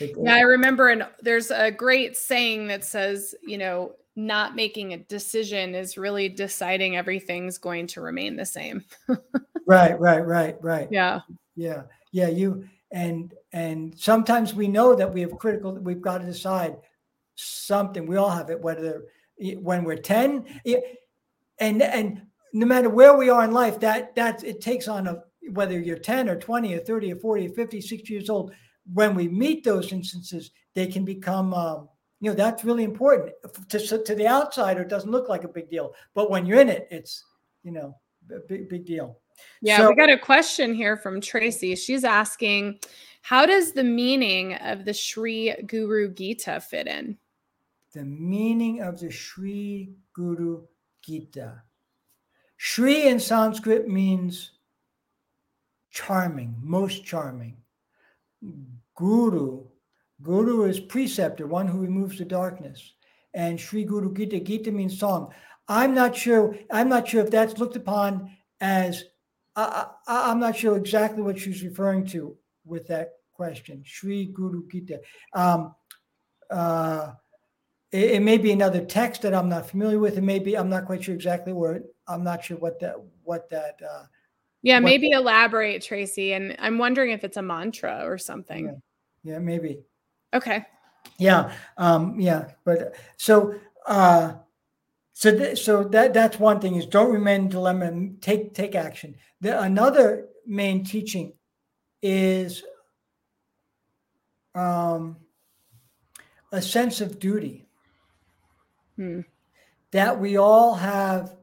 Yeah, 0.00 0.34
I 0.34 0.40
remember, 0.40 0.88
and 0.88 1.06
there's 1.22 1.50
a 1.50 1.70
great 1.70 2.16
saying 2.16 2.68
that 2.68 2.84
says, 2.84 3.34
you 3.42 3.56
know, 3.56 3.92
not 4.18 4.56
making 4.56 4.92
a 4.92 4.98
decision 4.98 5.76
is 5.76 5.96
really 5.96 6.28
deciding 6.28 6.96
everything's 6.96 7.56
going 7.56 7.86
to 7.86 8.00
remain 8.00 8.34
the 8.34 8.44
same. 8.44 8.84
right, 9.66 9.98
right, 9.98 10.26
right, 10.26 10.56
right. 10.60 10.88
Yeah. 10.90 11.20
Yeah. 11.54 11.82
Yeah, 12.10 12.28
you 12.28 12.64
and 12.90 13.32
and 13.52 13.96
sometimes 13.96 14.54
we 14.54 14.66
know 14.66 14.94
that 14.94 15.12
we 15.12 15.20
have 15.20 15.38
critical 15.38 15.72
we've 15.72 16.00
got 16.00 16.18
to 16.18 16.26
decide 16.26 16.76
something. 17.36 18.06
We 18.06 18.16
all 18.16 18.30
have 18.30 18.50
it 18.50 18.60
whether 18.60 19.04
when 19.38 19.84
we're 19.84 19.96
10 19.96 20.44
and 21.60 21.82
and 21.82 22.22
no 22.52 22.66
matter 22.66 22.88
where 22.88 23.16
we 23.16 23.30
are 23.30 23.44
in 23.44 23.52
life 23.52 23.78
that 23.80 24.16
that 24.16 24.42
it 24.42 24.60
takes 24.60 24.88
on 24.88 25.06
a 25.06 25.22
whether 25.52 25.78
you're 25.78 25.98
10 25.98 26.28
or 26.28 26.36
20 26.36 26.74
or 26.74 26.78
30 26.80 27.12
or 27.12 27.16
40 27.16 27.46
or 27.46 27.50
50 27.50 27.80
60 27.80 28.12
years 28.12 28.30
old 28.30 28.52
when 28.92 29.14
we 29.14 29.28
meet 29.28 29.64
those 29.64 29.92
instances 29.92 30.50
they 30.74 30.86
can 30.86 31.04
become 31.04 31.54
um, 31.54 31.88
you 32.20 32.30
know 32.30 32.34
that's 32.34 32.64
really 32.64 32.84
important 32.84 33.32
to, 33.68 33.78
to 33.78 34.14
the 34.14 34.26
outsider 34.26 34.82
it 34.82 34.88
doesn't 34.88 35.10
look 35.10 35.28
like 35.28 35.44
a 35.44 35.48
big 35.48 35.70
deal 35.70 35.94
but 36.14 36.30
when 36.30 36.44
you're 36.46 36.60
in 36.60 36.68
it 36.68 36.86
it's 36.90 37.24
you 37.62 37.72
know 37.72 37.94
a 38.30 38.40
big 38.48 38.68
big 38.68 38.84
deal 38.84 39.18
yeah 39.62 39.78
so, 39.78 39.88
we 39.88 39.94
got 39.94 40.10
a 40.10 40.18
question 40.18 40.74
here 40.74 40.96
from 40.96 41.20
tracy 41.20 41.74
she's 41.76 42.04
asking 42.04 42.78
how 43.22 43.46
does 43.46 43.72
the 43.72 43.84
meaning 43.84 44.54
of 44.54 44.84
the 44.84 44.92
sri 44.92 45.54
guru 45.66 46.12
gita 46.12 46.60
fit 46.60 46.86
in 46.86 47.16
the 47.94 48.04
meaning 48.04 48.82
of 48.82 49.00
the 49.00 49.10
Sri 49.10 49.94
Guru 50.12 50.62
Gita. 51.02 51.62
Sri 52.56 53.08
in 53.08 53.18
Sanskrit 53.18 53.88
means 53.88 54.52
charming, 55.90 56.54
most 56.60 57.04
charming. 57.04 57.56
Guru, 58.94 59.64
Guru 60.22 60.64
is 60.64 60.80
preceptor, 60.80 61.46
one 61.46 61.66
who 61.66 61.80
removes 61.80 62.18
the 62.18 62.24
darkness. 62.24 62.94
And 63.34 63.60
Sri 63.60 63.84
Guru 63.84 64.12
Gita, 64.12 64.40
Gita 64.40 64.72
means 64.72 64.98
song. 64.98 65.32
I'm 65.68 65.94
not 65.94 66.16
sure. 66.16 66.56
I'm 66.70 66.88
not 66.88 67.06
sure 67.06 67.22
if 67.22 67.30
that's 67.30 67.58
looked 67.58 67.76
upon 67.76 68.30
as. 68.60 69.04
I, 69.54 69.86
am 70.06 70.38
not 70.38 70.56
sure 70.56 70.76
exactly 70.76 71.20
what 71.20 71.36
she's 71.36 71.64
referring 71.64 72.06
to 72.08 72.36
with 72.64 72.86
that 72.86 73.14
question. 73.32 73.82
Sri 73.84 74.26
Guru 74.26 74.62
Gita. 74.68 75.00
Um, 75.34 75.74
uh, 76.48 77.12
it, 77.90 78.12
it, 78.12 78.22
may 78.22 78.38
be 78.38 78.52
another 78.52 78.84
text 78.84 79.22
that 79.22 79.34
I'm 79.34 79.48
not 79.48 79.68
familiar 79.68 79.98
with. 79.98 80.16
It 80.16 80.22
may 80.22 80.38
be. 80.38 80.56
I'm 80.56 80.68
not 80.68 80.86
quite 80.86 81.02
sure 81.02 81.14
exactly 81.14 81.52
where. 81.52 81.82
I'm 82.06 82.22
not 82.22 82.44
sure 82.44 82.56
what 82.56 82.78
that. 82.80 82.94
What 83.24 83.50
that. 83.50 83.80
Uh, 83.82 84.04
yeah, 84.62 84.78
maybe 84.80 85.10
that, 85.10 85.16
elaborate, 85.16 85.82
Tracy. 85.82 86.32
And 86.32 86.54
I'm 86.58 86.78
wondering 86.78 87.10
if 87.10 87.24
it's 87.24 87.36
a 87.36 87.42
mantra 87.42 88.02
or 88.04 88.16
something. 88.16 88.66
Yeah, 89.24 89.34
yeah 89.34 89.38
maybe. 89.40 89.80
Okay. 90.34 90.64
Yeah. 91.18 91.52
Um, 91.76 92.18
yeah. 92.20 92.50
But 92.64 92.94
so. 93.16 93.54
Uh, 93.86 94.34
so, 95.18 95.36
th- 95.36 95.58
so 95.58 95.82
that 95.82 96.14
that's 96.14 96.38
one 96.38 96.60
thing 96.60 96.76
is 96.76 96.86
don't 96.86 97.12
remain 97.12 97.40
in 97.40 97.48
dilemma 97.48 97.86
and 97.86 98.22
take 98.22 98.54
take 98.54 98.76
action. 98.76 99.16
The, 99.40 99.60
another 99.60 100.28
main 100.46 100.84
teaching 100.84 101.32
is 102.02 102.62
um, 104.54 105.16
a 106.52 106.62
sense 106.62 107.00
of 107.00 107.18
duty 107.18 107.66
hmm. 108.94 109.22
that 109.90 110.20
we 110.20 110.36
all 110.36 110.74
have. 110.74 111.34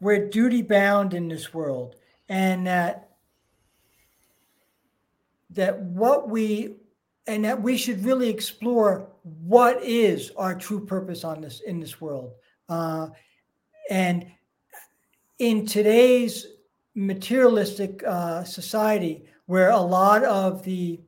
We're 0.00 0.28
duty 0.28 0.62
bound 0.62 1.14
in 1.14 1.28
this 1.28 1.54
world, 1.54 1.94
and 2.28 2.66
that 2.66 3.10
that 5.50 5.80
what 5.80 6.28
we 6.28 6.74
and 7.26 7.44
that 7.44 7.60
we 7.60 7.76
should 7.76 8.04
really 8.04 8.28
explore 8.28 9.08
what 9.22 9.82
is 9.82 10.30
our 10.36 10.54
true 10.54 10.84
purpose 10.84 11.24
on 11.24 11.40
this 11.40 11.60
in 11.60 11.80
this 11.80 12.00
world 12.00 12.32
uh, 12.68 13.08
and 13.90 14.26
in 15.38 15.66
today's 15.66 16.46
materialistic 16.94 18.02
uh, 18.04 18.42
society, 18.42 19.24
where 19.46 19.70
a 19.70 19.80
lot 19.80 20.24
of 20.24 20.62
the 20.64 21.00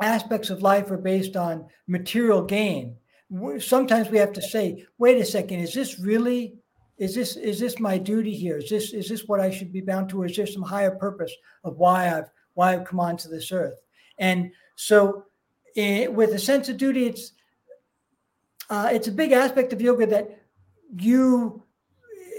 aspects 0.00 0.50
of 0.50 0.62
life 0.62 0.90
are 0.90 0.96
based 0.96 1.36
on 1.36 1.66
material 1.86 2.42
gain, 2.42 2.96
sometimes 3.58 4.08
we 4.08 4.18
have 4.18 4.32
to 4.32 4.42
say, 4.42 4.84
"Wait 4.98 5.20
a 5.20 5.24
second, 5.24 5.60
is 5.60 5.74
this 5.74 5.98
really?" 5.98 6.54
Is 6.98 7.14
this 7.14 7.36
is 7.36 7.58
this 7.58 7.80
my 7.80 7.98
duty 7.98 8.32
here? 8.32 8.58
Is 8.58 8.70
this 8.70 8.92
is 8.92 9.08
this 9.08 9.26
what 9.26 9.40
I 9.40 9.50
should 9.50 9.72
be 9.72 9.80
bound 9.80 10.10
to? 10.10 10.22
Or 10.22 10.26
is 10.26 10.36
there 10.36 10.46
some 10.46 10.62
higher 10.62 10.92
purpose 10.92 11.32
of 11.64 11.76
why 11.76 12.16
I've 12.16 12.30
why 12.54 12.74
I've 12.74 12.84
come 12.84 13.00
onto 13.00 13.28
this 13.28 13.50
earth? 13.50 13.74
And 14.18 14.52
so, 14.76 15.26
it, 15.74 15.80
eh, 15.80 16.06
with 16.06 16.30
a 16.30 16.38
sense 16.38 16.68
of 16.68 16.76
duty, 16.76 17.06
it's 17.06 17.32
uh, 18.70 18.90
it's 18.92 19.08
a 19.08 19.12
big 19.12 19.32
aspect 19.32 19.72
of 19.72 19.80
yoga 19.80 20.06
that 20.06 20.40
you 20.96 21.62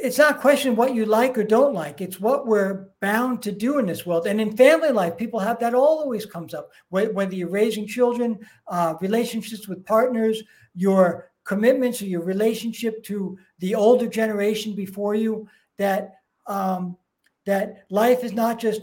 it's 0.04 0.17
not 0.17 0.41
question 0.41 0.76
what 0.76 0.93
you 0.93 1.06
like 1.06 1.38
or 1.38 1.46
don't 1.46 1.74
like. 1.74 2.02
It's 2.02 2.19
what 2.19 2.46
we're 2.46 2.89
bound 3.00 3.41
to 3.43 3.54
do 3.54 3.80
in 3.80 3.86
this 3.86 4.06
world. 4.06 4.28
And 4.28 4.41
in 4.41 4.58
family 4.58 4.89
life 4.89 5.15
people 5.15 5.39
have 5.39 5.60
that 5.60 5.74
always 5.74 6.26
comes 6.26 6.54
up. 6.54 6.72
Whether 6.89 7.36
you're 7.36 7.50
raising 7.50 7.88
children 7.88 8.39
uh, 8.67 8.96
relationships 9.00 9.67
with 9.67 9.86
partners 9.86 10.43
your 10.76 11.32
commitments 11.43 12.02
or 12.02 12.06
your 12.06 12.24
relationship 12.24 13.04
to 13.04 13.38
the 13.60 13.76
older 13.76 14.08
generation 14.08 14.76
before 14.76 15.15
you 15.15 15.48
that 15.78 16.15
um, 16.48 16.98
that 17.46 17.86
life 17.89 18.24
is 18.24 18.34
not 18.34 18.60
just 18.60 18.82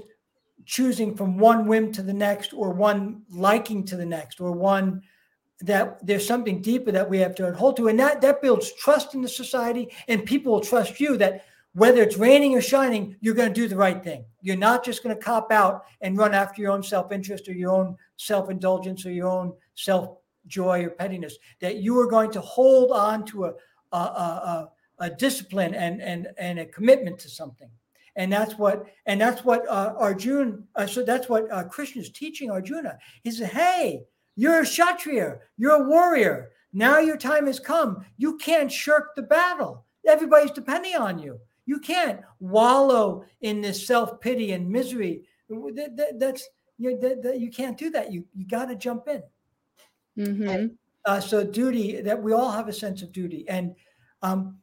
choosing 0.66 1.14
from 1.14 1.38
one 1.38 1.66
whim 1.66 1.92
to 1.92 2.02
the 2.02 2.12
next 2.12 2.52
or 2.52 2.72
one 2.72 3.22
liking 3.30 3.84
to 3.84 3.96
the 3.96 4.06
next 4.06 4.40
or 4.40 4.52
one 4.52 5.02
that 5.60 6.04
there's 6.06 6.26
something 6.26 6.62
deeper 6.62 6.90
that 6.90 7.08
we 7.08 7.18
have 7.18 7.34
to 7.34 7.52
hold 7.52 7.76
to. 7.76 7.88
And 7.88 7.98
that, 8.00 8.20
that 8.22 8.40
builds 8.40 8.72
trust 8.72 9.14
in 9.14 9.22
the 9.22 9.28
society, 9.28 9.92
and 10.08 10.24
people 10.24 10.52
will 10.52 10.60
trust 10.60 11.00
you 11.00 11.16
that 11.18 11.44
whether 11.72 12.02
it's 12.02 12.16
raining 12.16 12.56
or 12.56 12.60
shining, 12.60 13.16
you're 13.20 13.34
going 13.34 13.52
to 13.52 13.60
do 13.60 13.68
the 13.68 13.76
right 13.76 14.02
thing. 14.02 14.24
You're 14.42 14.56
not 14.56 14.84
just 14.84 15.02
going 15.02 15.14
to 15.14 15.22
cop 15.22 15.52
out 15.52 15.84
and 16.00 16.18
run 16.18 16.34
after 16.34 16.60
your 16.60 16.72
own 16.72 16.82
self 16.82 17.12
interest 17.12 17.48
or 17.48 17.52
your 17.52 17.70
own 17.72 17.96
self 18.16 18.50
indulgence 18.50 19.06
or 19.06 19.12
your 19.12 19.28
own 19.28 19.52
self 19.74 20.16
joy 20.46 20.84
or 20.84 20.90
pettiness, 20.90 21.36
that 21.60 21.76
you 21.76 21.98
are 22.00 22.08
going 22.08 22.30
to 22.32 22.40
hold 22.40 22.90
on 22.90 23.24
to 23.26 23.44
a, 23.44 23.52
a, 23.92 23.96
a, 23.96 24.70
a 24.98 25.10
discipline 25.10 25.74
and, 25.74 26.00
and, 26.00 26.28
and 26.38 26.58
a 26.58 26.66
commitment 26.66 27.18
to 27.20 27.28
something. 27.28 27.70
And 28.20 28.30
that's 28.30 28.58
what, 28.58 28.84
and 29.06 29.18
that's 29.18 29.46
what 29.46 29.66
uh, 29.66 29.94
Arjuna, 29.96 30.58
uh, 30.76 30.86
so 30.86 31.02
that's 31.02 31.30
what 31.30 31.50
uh, 31.50 31.64
Krishna 31.64 32.02
is 32.02 32.10
teaching 32.10 32.50
Arjuna. 32.50 32.98
He 33.24 33.30
says, 33.30 33.50
hey, 33.50 34.02
you're 34.36 34.60
a 34.60 34.64
Kshatriya. 34.66 35.38
You're 35.56 35.82
a 35.82 35.88
warrior. 35.88 36.50
Now 36.74 36.98
your 36.98 37.16
time 37.16 37.46
has 37.46 37.58
come. 37.58 38.04
You 38.18 38.36
can't 38.36 38.70
shirk 38.70 39.16
the 39.16 39.22
battle. 39.22 39.86
Everybody's 40.06 40.50
depending 40.50 40.96
on 40.96 41.18
you. 41.18 41.40
You 41.64 41.78
can't 41.78 42.20
wallow 42.40 43.24
in 43.40 43.62
this 43.62 43.86
self 43.86 44.20
pity 44.20 44.52
and 44.52 44.68
misery. 44.68 45.22
That, 45.48 45.96
that, 45.96 46.20
that's 46.20 46.46
you, 46.76 46.98
that, 46.98 47.40
you 47.40 47.50
can't 47.50 47.78
do 47.78 47.88
that. 47.88 48.12
You 48.12 48.26
you 48.34 48.46
got 48.46 48.66
to 48.66 48.76
jump 48.76 49.08
in. 49.08 49.22
Mm-hmm. 50.18 50.48
And, 50.48 50.78
uh, 51.06 51.20
so 51.20 51.42
duty 51.42 52.02
that 52.02 52.22
we 52.22 52.34
all 52.34 52.50
have 52.50 52.68
a 52.68 52.72
sense 52.72 53.00
of 53.00 53.12
duty 53.12 53.46
and 53.48 53.74
um 54.20 54.58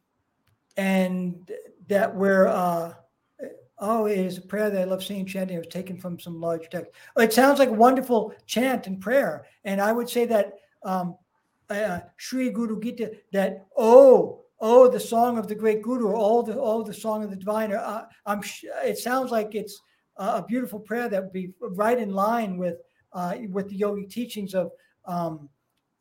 and 0.77 1.51
that 1.87 2.13
we're 2.13 2.47
uh 2.47 2.93
Oh, 3.79 4.05
it 4.05 4.17
is 4.17 4.37
a 4.37 4.41
prayer 4.41 4.69
that 4.69 4.81
I 4.81 4.85
love 4.85 5.03
singing 5.03 5.25
chanting. 5.25 5.55
It 5.55 5.59
was 5.59 5.67
taken 5.67 5.97
from 5.97 6.19
some 6.19 6.41
large 6.41 6.69
text. 6.69 6.91
It 7.17 7.33
sounds 7.33 7.59
like 7.59 7.69
a 7.69 7.73
wonderful 7.73 8.33
chant 8.45 8.87
and 8.87 8.99
prayer. 8.99 9.45
And 9.65 9.79
I 9.79 9.91
would 9.91 10.09
say 10.09 10.25
that 10.25 10.53
um, 10.83 11.15
uh, 11.69 11.99
Sri 12.17 12.49
Guru 12.49 12.79
Gita, 12.79 13.11
that 13.33 13.67
oh, 13.77 14.41
oh, 14.59 14.87
the 14.87 14.99
song 14.99 15.37
of 15.37 15.47
the 15.47 15.55
great 15.55 15.83
Guru, 15.83 16.13
all 16.13 16.41
the 16.41 16.59
oh, 16.59 16.83
the 16.83 16.93
song 16.93 17.23
of 17.23 17.29
the 17.29 17.35
divine. 17.35 17.71
Uh, 17.71 18.05
I'm. 18.25 18.41
It 18.83 18.97
sounds 18.97 19.31
like 19.31 19.53
it's 19.53 19.79
a 20.17 20.41
beautiful 20.41 20.79
prayer 20.79 21.07
that 21.09 21.21
would 21.21 21.33
be 21.33 21.53
right 21.61 21.99
in 21.99 22.13
line 22.13 22.57
with 22.57 22.77
uh, 23.13 23.35
with 23.49 23.69
the 23.69 23.75
yogi 23.75 24.05
teachings 24.05 24.55
of 24.55 24.71
um, 25.05 25.49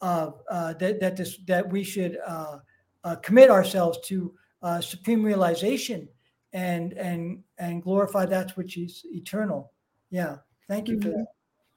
uh, 0.01 0.31
that 0.51 1.01
that 1.01 1.17
this 1.17 1.39
that 1.47 1.69
we 1.69 1.83
should 1.83 2.19
uh, 2.27 2.59
uh, 3.05 3.17
commit 3.17 3.51
ourselves 3.51 3.99
to 4.05 4.35
uh, 4.63 4.81
supreme 4.81 5.23
realization 5.23 6.09
and 6.57 6.95
and 6.95 7.43
and 7.59 7.83
glorify 7.83 8.25
that 8.25 8.57
which 8.57 8.79
is 8.79 9.05
eternal. 9.13 9.73
Yeah, 10.11 10.37
thank 10.67 10.89
you 10.89 10.97
mm-hmm. 10.97 11.11
for 11.11 11.17
that. 11.19 11.27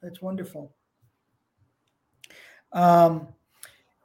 That's 0.02 0.22
wonderful. 0.22 0.74
Um, 2.72 3.28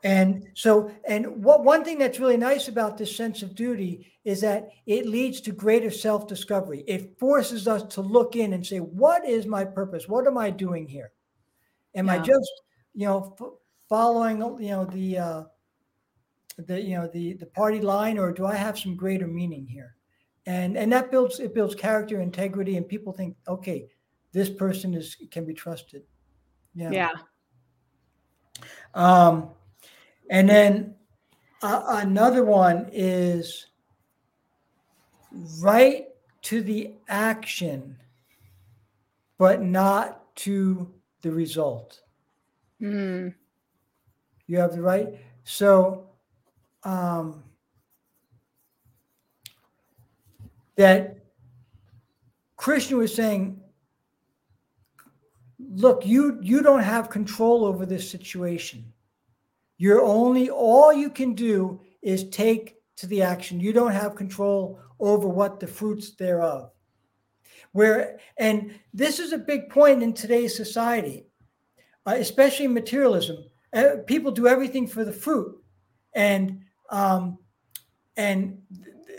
and 0.03 0.47
so, 0.53 0.91
and 1.07 1.43
what 1.43 1.63
one 1.63 1.85
thing 1.85 1.97
that's 1.97 2.19
really 2.19 2.35
nice 2.35 2.67
about 2.67 2.97
this 2.97 3.15
sense 3.15 3.41
of 3.41 3.55
duty 3.55 4.11
is 4.25 4.41
that 4.41 4.69
it 4.85 5.05
leads 5.07 5.39
to 5.41 5.51
greater 5.51 5.89
self 5.89 6.27
discovery. 6.27 6.83
It 6.87 7.17
forces 7.19 7.69
us 7.69 7.83
to 7.95 8.01
look 8.01 8.35
in 8.35 8.51
and 8.51 8.65
say, 8.65 8.79
what 8.79 9.25
is 9.25 9.45
my 9.45 9.63
purpose? 9.63 10.09
What 10.09 10.27
am 10.27 10.37
I 10.37 10.49
doing 10.49 10.87
here? 10.87 11.13
Am 11.95 12.07
yeah. 12.07 12.13
I 12.13 12.17
just, 12.19 12.51
you 12.93 13.07
know, 13.07 13.35
f- 13.39 13.47
following, 13.87 14.39
you 14.61 14.71
know, 14.71 14.85
the, 14.85 15.17
uh, 15.17 15.43
the, 16.57 16.81
you 16.81 16.97
know, 16.97 17.07
the, 17.07 17.33
the 17.33 17.45
party 17.45 17.79
line, 17.79 18.19
or 18.19 18.33
do 18.33 18.45
I 18.45 18.55
have 18.55 18.77
some 18.77 18.95
greater 18.95 19.27
meaning 19.27 19.65
here? 19.65 19.94
And 20.45 20.77
and 20.77 20.91
that 20.91 21.11
builds 21.11 21.39
it 21.39 21.53
builds 21.53 21.75
character 21.75 22.21
integrity 22.21 22.77
and 22.77 22.87
people 22.87 23.11
think 23.11 23.35
okay 23.47 23.87
this 24.31 24.49
person 24.49 24.93
is 24.93 25.15
can 25.31 25.45
be 25.45 25.53
trusted. 25.53 26.03
Yeah. 26.73 26.91
Yeah. 26.91 27.11
Um 28.93 29.49
and 30.29 30.49
then 30.49 30.95
uh, 31.61 32.01
another 32.03 32.43
one 32.43 32.89
is 32.91 33.67
right 35.61 36.07
to 36.43 36.61
the 36.61 36.93
action 37.07 37.97
but 39.37 39.61
not 39.61 40.35
to 40.35 40.93
the 41.21 41.31
result. 41.31 42.01
Mm. 42.81 43.33
you 44.47 44.57
have 44.59 44.73
the 44.73 44.81
right. 44.81 45.07
So 45.43 46.09
um 46.83 47.43
that 50.75 51.17
Krishna 52.57 52.97
was 52.97 53.13
saying, 53.13 53.59
look, 55.59 56.05
you 56.05 56.39
you 56.41 56.61
don't 56.61 56.83
have 56.83 57.09
control 57.09 57.65
over 57.65 57.85
this 57.85 58.09
situation. 58.09 58.91
You're 59.77 60.03
only 60.03 60.49
all 60.49 60.93
you 60.93 61.09
can 61.09 61.33
do 61.33 61.81
is 62.01 62.29
take 62.29 62.77
to 62.97 63.07
the 63.07 63.21
action. 63.21 63.59
You 63.59 63.73
don't 63.73 63.91
have 63.91 64.15
control 64.15 64.79
over 64.99 65.27
what 65.27 65.59
the 65.59 65.67
fruits 65.67 66.15
thereof. 66.15 66.71
Where 67.73 68.19
and 68.37 68.79
this 68.93 69.19
is 69.19 69.33
a 69.33 69.37
big 69.37 69.69
point 69.69 70.01
in 70.01 70.13
today's 70.13 70.55
society, 70.55 71.25
uh, 72.05 72.15
especially 72.17 72.67
materialism. 72.67 73.37
Uh, 73.73 73.97
people 74.07 74.31
do 74.31 74.47
everything 74.47 74.87
for 74.87 75.03
the 75.03 75.11
fruit, 75.11 75.61
and 76.13 76.61
um, 76.89 77.37
and 78.15 78.61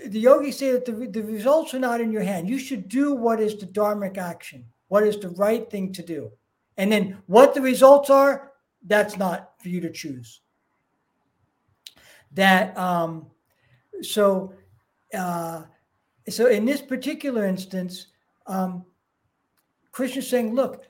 the 0.07 0.21
yogis 0.21 0.59
say 0.59 0.73
that 0.73 0.85
the, 0.85 0.93
the 0.93 1.23
results 1.23 1.75
are 1.75 1.79
not 1.79 2.01
in 2.01 2.13
your 2.13 2.23
hand. 2.23 2.49
You 2.49 2.59
should 2.59 2.89
do 2.89 3.15
what 3.15 3.41
is 3.41 3.57
the 3.57 3.67
dharmic 3.67 4.19
action, 4.19 4.65
what 4.89 5.05
is 5.05 5.19
the 5.19 5.31
right 5.31 5.69
thing 5.71 5.93
to 5.93 6.03
do. 6.03 6.31
And 6.77 6.93
then 6.93 7.19
what 7.27 7.55
the 7.55 7.61
results 7.61 8.11
are, 8.11 8.53
that's 8.87 9.17
not 9.17 9.53
for 9.61 9.69
you 9.69 9.81
to 9.81 9.91
choose. 9.91 10.41
That 12.33 12.77
um, 12.77 13.27
so 14.03 14.53
uh, 15.15 15.63
so 16.29 16.47
in 16.47 16.65
this 16.65 16.83
particular 16.83 17.47
instance, 17.47 18.09
um, 18.47 18.85
Krishna's 19.93 20.29
saying, 20.29 20.55
look, 20.55 20.85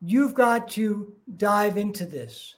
you've 0.00 0.34
got 0.34 0.68
to 0.70 1.14
dive 1.36 1.76
into 1.76 2.06
this. 2.06 2.56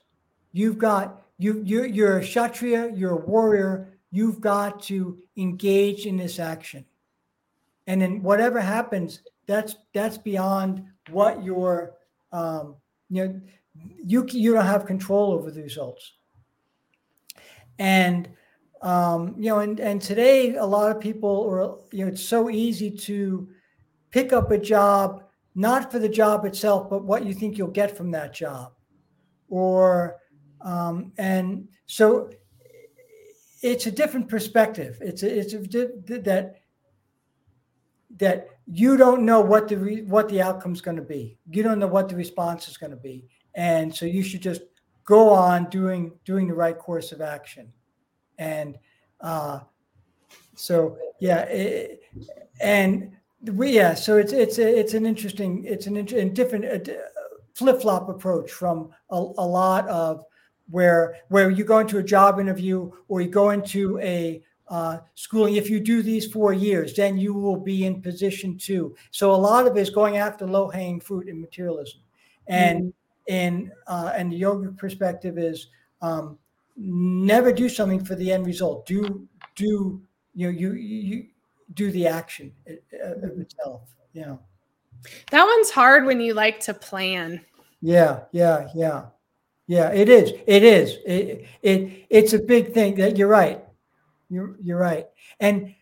You've 0.51 0.77
got 0.77 1.21
you 1.37 1.61
you're, 1.63 1.85
you're 1.85 2.17
a 2.17 2.21
kshatriya, 2.21 2.91
you're 2.95 3.19
a 3.19 3.25
warrior. 3.25 3.96
You've 4.11 4.39
got 4.41 4.81
to 4.83 5.17
engage 5.35 6.05
in 6.05 6.17
this 6.17 6.39
action, 6.39 6.85
and 7.87 8.01
then 8.01 8.23
whatever 8.23 8.59
happens, 8.59 9.21
that's 9.47 9.75
that's 9.93 10.17
beyond 10.17 10.83
what 11.09 11.43
your 11.43 11.95
um, 12.31 12.75
you 13.09 13.27
know 13.27 13.41
you 14.03 14.25
you 14.31 14.53
don't 14.53 14.65
have 14.65 14.85
control 14.85 15.33
over 15.33 15.51
the 15.51 15.61
results. 15.61 16.13
And 17.79 18.29
um, 18.81 19.35
you 19.37 19.49
know, 19.49 19.59
and 19.59 19.79
and 19.79 20.01
today 20.01 20.55
a 20.55 20.65
lot 20.65 20.95
of 20.95 21.01
people, 21.01 21.29
or 21.29 21.79
you 21.91 22.05
know, 22.05 22.11
it's 22.11 22.23
so 22.23 22.49
easy 22.49 22.91
to 22.91 23.49
pick 24.11 24.33
up 24.33 24.51
a 24.51 24.57
job 24.57 25.23
not 25.55 25.91
for 25.91 25.97
the 25.97 26.09
job 26.09 26.45
itself, 26.45 26.87
but 26.87 27.03
what 27.03 27.25
you 27.25 27.33
think 27.33 27.57
you'll 27.57 27.67
get 27.67 27.95
from 27.97 28.11
that 28.11 28.33
job, 28.33 28.73
or 29.49 30.17
um, 30.61 31.11
and 31.17 31.67
so 31.87 32.29
it's 33.61 33.85
a 33.87 33.91
different 33.91 34.29
perspective. 34.29 34.97
It's 35.01 35.23
a, 35.23 35.39
it's 35.39 35.53
a, 35.53 35.59
that 36.21 36.55
that 38.17 38.47
you 38.65 38.97
don't 38.97 39.23
know 39.23 39.41
what 39.41 39.67
the 39.67 39.77
re, 39.77 40.01
what 40.03 40.29
the 40.29 40.41
outcome's 40.41 40.81
going 40.81 40.97
to 40.97 41.03
be. 41.03 41.37
You 41.49 41.63
don't 41.63 41.79
know 41.79 41.87
what 41.87 42.09
the 42.09 42.15
response 42.15 42.67
is 42.67 42.77
going 42.77 42.91
to 42.91 42.97
be, 42.97 43.25
and 43.55 43.93
so 43.93 44.05
you 44.05 44.23
should 44.23 44.41
just 44.41 44.61
go 45.05 45.29
on 45.29 45.69
doing 45.69 46.11
doing 46.25 46.47
the 46.47 46.53
right 46.53 46.77
course 46.77 47.11
of 47.11 47.21
action, 47.21 47.71
and 48.37 48.77
uh, 49.21 49.59
so 50.55 50.97
yeah, 51.19 51.41
it, 51.43 52.01
and 52.59 53.11
we 53.53 53.71
yeah, 53.71 53.93
so 53.93 54.17
it's 54.17 54.33
it's 54.33 54.57
it's 54.57 54.93
an 54.93 55.05
interesting 55.05 55.63
it's 55.65 55.87
an 55.87 55.97
interesting 55.97 56.33
different 56.33 56.89
flip 57.53 57.81
flop 57.81 58.09
approach 58.09 58.51
from 58.51 58.89
a, 59.09 59.15
a 59.15 59.47
lot 59.47 59.87
of 59.87 60.23
where 60.69 61.17
where 61.29 61.49
you 61.49 61.63
go 61.63 61.79
into 61.79 61.97
a 61.97 62.03
job 62.03 62.39
interview 62.39 62.91
or 63.07 63.21
you 63.21 63.29
go 63.29 63.51
into 63.51 63.99
a 63.99 64.41
uh, 64.69 64.97
schooling. 65.15 65.55
If 65.55 65.69
you 65.69 65.79
do 65.79 66.01
these 66.01 66.31
four 66.31 66.53
years, 66.53 66.93
then 66.93 67.17
you 67.17 67.33
will 67.33 67.57
be 67.57 67.85
in 67.85 68.01
position 68.01 68.57
two. 68.57 68.95
So 69.11 69.31
a 69.31 69.35
lot 69.35 69.65
of 69.65 69.77
it 69.77 69.79
is 69.79 69.89
going 69.89 70.17
after 70.17 70.45
low 70.45 70.69
hanging 70.69 70.99
fruit 70.99 71.27
in 71.27 71.39
materialism, 71.39 72.01
and 72.47 72.79
mm-hmm. 72.79 73.33
in 73.33 73.71
uh, 73.87 74.11
and 74.15 74.31
the 74.31 74.37
yoga 74.37 74.71
perspective 74.71 75.37
is 75.37 75.67
um, 76.01 76.37
never 76.75 77.51
do 77.51 77.69
something 77.69 78.03
for 78.03 78.15
the 78.15 78.31
end 78.31 78.45
result. 78.45 78.85
Do 78.85 79.27
do 79.55 80.01
you 80.35 80.47
know 80.47 80.57
you 80.57 80.73
you 80.73 81.27
do 81.73 81.91
the 81.91 82.07
action 82.07 82.51
of 83.03 83.39
itself. 83.39 83.81
Yeah. 84.13 84.37
That 85.31 85.45
one's 85.45 85.69
hard 85.69 86.05
when 86.05 86.19
you 86.19 86.33
like 86.33 86.59
to 86.61 86.73
plan. 86.73 87.41
Yeah, 87.81 88.21
yeah, 88.31 88.67
yeah. 88.73 89.05
Yeah, 89.67 89.91
it 89.91 90.07
is. 90.07 90.31
It 90.47 90.63
is. 90.63 90.97
It, 91.05 91.45
it 91.61 92.05
it's 92.09 92.33
a 92.33 92.39
big 92.39 92.73
thing 92.73 92.95
that 92.95 93.17
you're 93.17 93.27
right. 93.27 93.63
You're 94.29 94.55
you're 94.61 94.79
right. 94.79 95.07
And 95.39 95.75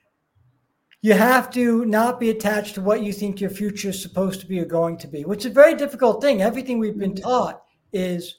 you 1.01 1.13
have 1.13 1.51
to 1.51 1.85
not 1.85 2.19
be 2.19 2.31
attached 2.31 2.73
to 2.75 2.81
what 2.81 3.03
you 3.03 3.13
think 3.13 3.39
your 3.39 3.51
future 3.51 3.89
is 3.89 4.01
supposed 4.01 4.39
to 4.41 4.47
be 4.47 4.59
or 4.59 4.65
going 4.65 4.97
to 4.97 5.07
be, 5.07 5.23
which 5.23 5.45
is 5.45 5.51
a 5.51 5.53
very 5.53 5.75
difficult 5.75 6.19
thing. 6.19 6.41
Everything 6.41 6.79
we've 6.79 6.97
been 6.97 7.15
taught 7.15 7.61
is 7.93 8.37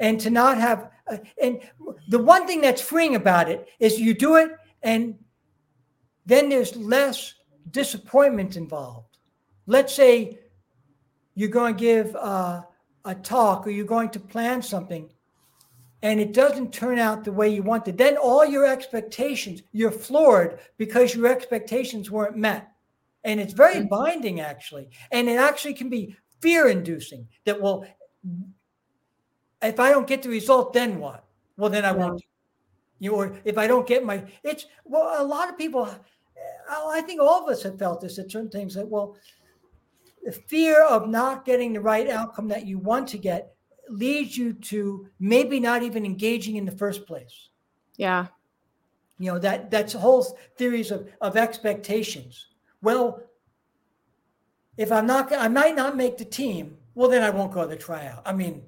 and 0.00 0.18
to 0.20 0.30
not 0.30 0.58
have 0.58 0.90
and 1.42 1.60
the 2.08 2.18
one 2.18 2.46
thing 2.46 2.60
that's 2.60 2.80
freeing 2.80 3.14
about 3.14 3.50
it 3.50 3.68
is 3.78 4.00
you 4.00 4.14
do 4.14 4.36
it 4.36 4.50
and 4.82 5.16
then 6.24 6.48
there's 6.48 6.74
less 6.76 7.34
disappointment 7.70 8.56
involved. 8.56 9.18
Let's 9.66 9.94
say 9.94 10.38
you're 11.34 11.50
going 11.50 11.76
to 11.76 11.80
give 11.80 12.16
uh, 12.16 12.62
a 13.06 13.14
talk 13.14 13.66
or 13.66 13.70
you're 13.70 13.86
going 13.86 14.10
to 14.10 14.20
plan 14.20 14.60
something 14.60 15.08
and 16.02 16.20
it 16.20 16.34
doesn't 16.34 16.72
turn 16.72 16.98
out 16.98 17.24
the 17.24 17.32
way 17.32 17.48
you 17.48 17.62
wanted, 17.62 17.96
then 17.96 18.16
all 18.16 18.44
your 18.44 18.66
expectations, 18.66 19.62
you're 19.72 19.90
floored 19.90 20.58
because 20.76 21.14
your 21.14 21.26
expectations 21.26 22.10
weren't 22.10 22.36
met. 22.36 22.68
And 23.24 23.40
it's 23.40 23.54
very 23.54 23.76
mm-hmm. 23.76 23.88
binding, 23.88 24.40
actually. 24.40 24.90
And 25.10 25.28
it 25.28 25.38
actually 25.38 25.74
can 25.74 25.88
be 25.88 26.16
fear 26.40 26.68
inducing 26.68 27.26
that, 27.44 27.60
well, 27.60 27.86
if 29.62 29.80
I 29.80 29.90
don't 29.90 30.06
get 30.06 30.22
the 30.22 30.28
result, 30.28 30.72
then 30.72 31.00
what? 31.00 31.24
Well, 31.56 31.70
then 31.70 31.84
I 31.84 31.92
won't. 31.92 32.22
You 32.98 33.10
know, 33.10 33.16
or 33.16 33.36
if 33.44 33.58
I 33.58 33.66
don't 33.66 33.86
get 33.86 34.04
my, 34.04 34.24
it's, 34.42 34.66
well, 34.84 35.22
a 35.22 35.26
lot 35.26 35.48
of 35.48 35.58
people, 35.58 35.88
I 36.70 37.00
think 37.02 37.20
all 37.20 37.42
of 37.42 37.50
us 37.50 37.62
have 37.62 37.78
felt 37.78 38.00
this 38.00 38.18
at 38.18 38.30
certain 38.30 38.50
things 38.50 38.74
that, 38.74 38.88
well, 38.88 39.16
the 40.26 40.32
fear 40.32 40.84
of 40.84 41.08
not 41.08 41.44
getting 41.44 41.72
the 41.72 41.80
right 41.80 42.10
outcome 42.10 42.48
that 42.48 42.66
you 42.66 42.80
want 42.80 43.06
to 43.06 43.16
get 43.16 43.54
leads 43.88 44.36
you 44.36 44.52
to 44.52 45.08
maybe 45.20 45.60
not 45.60 45.84
even 45.84 46.04
engaging 46.04 46.56
in 46.56 46.66
the 46.66 46.72
first 46.72 47.06
place. 47.06 47.50
Yeah. 47.96 48.26
You 49.20 49.30
know, 49.30 49.38
that 49.38 49.70
that's 49.70 49.92
whole 49.92 50.36
theories 50.56 50.90
of, 50.90 51.08
of 51.20 51.36
expectations. 51.36 52.48
Well, 52.82 53.22
if 54.76 54.90
I'm 54.90 55.06
not, 55.06 55.32
I 55.32 55.46
might 55.46 55.76
not 55.76 55.96
make 55.96 56.18
the 56.18 56.24
team. 56.24 56.76
Well, 56.96 57.08
then 57.08 57.22
I 57.22 57.30
won't 57.30 57.52
go 57.52 57.62
to 57.62 57.68
the 57.68 57.76
tryout. 57.76 58.22
I 58.26 58.32
mean, 58.32 58.62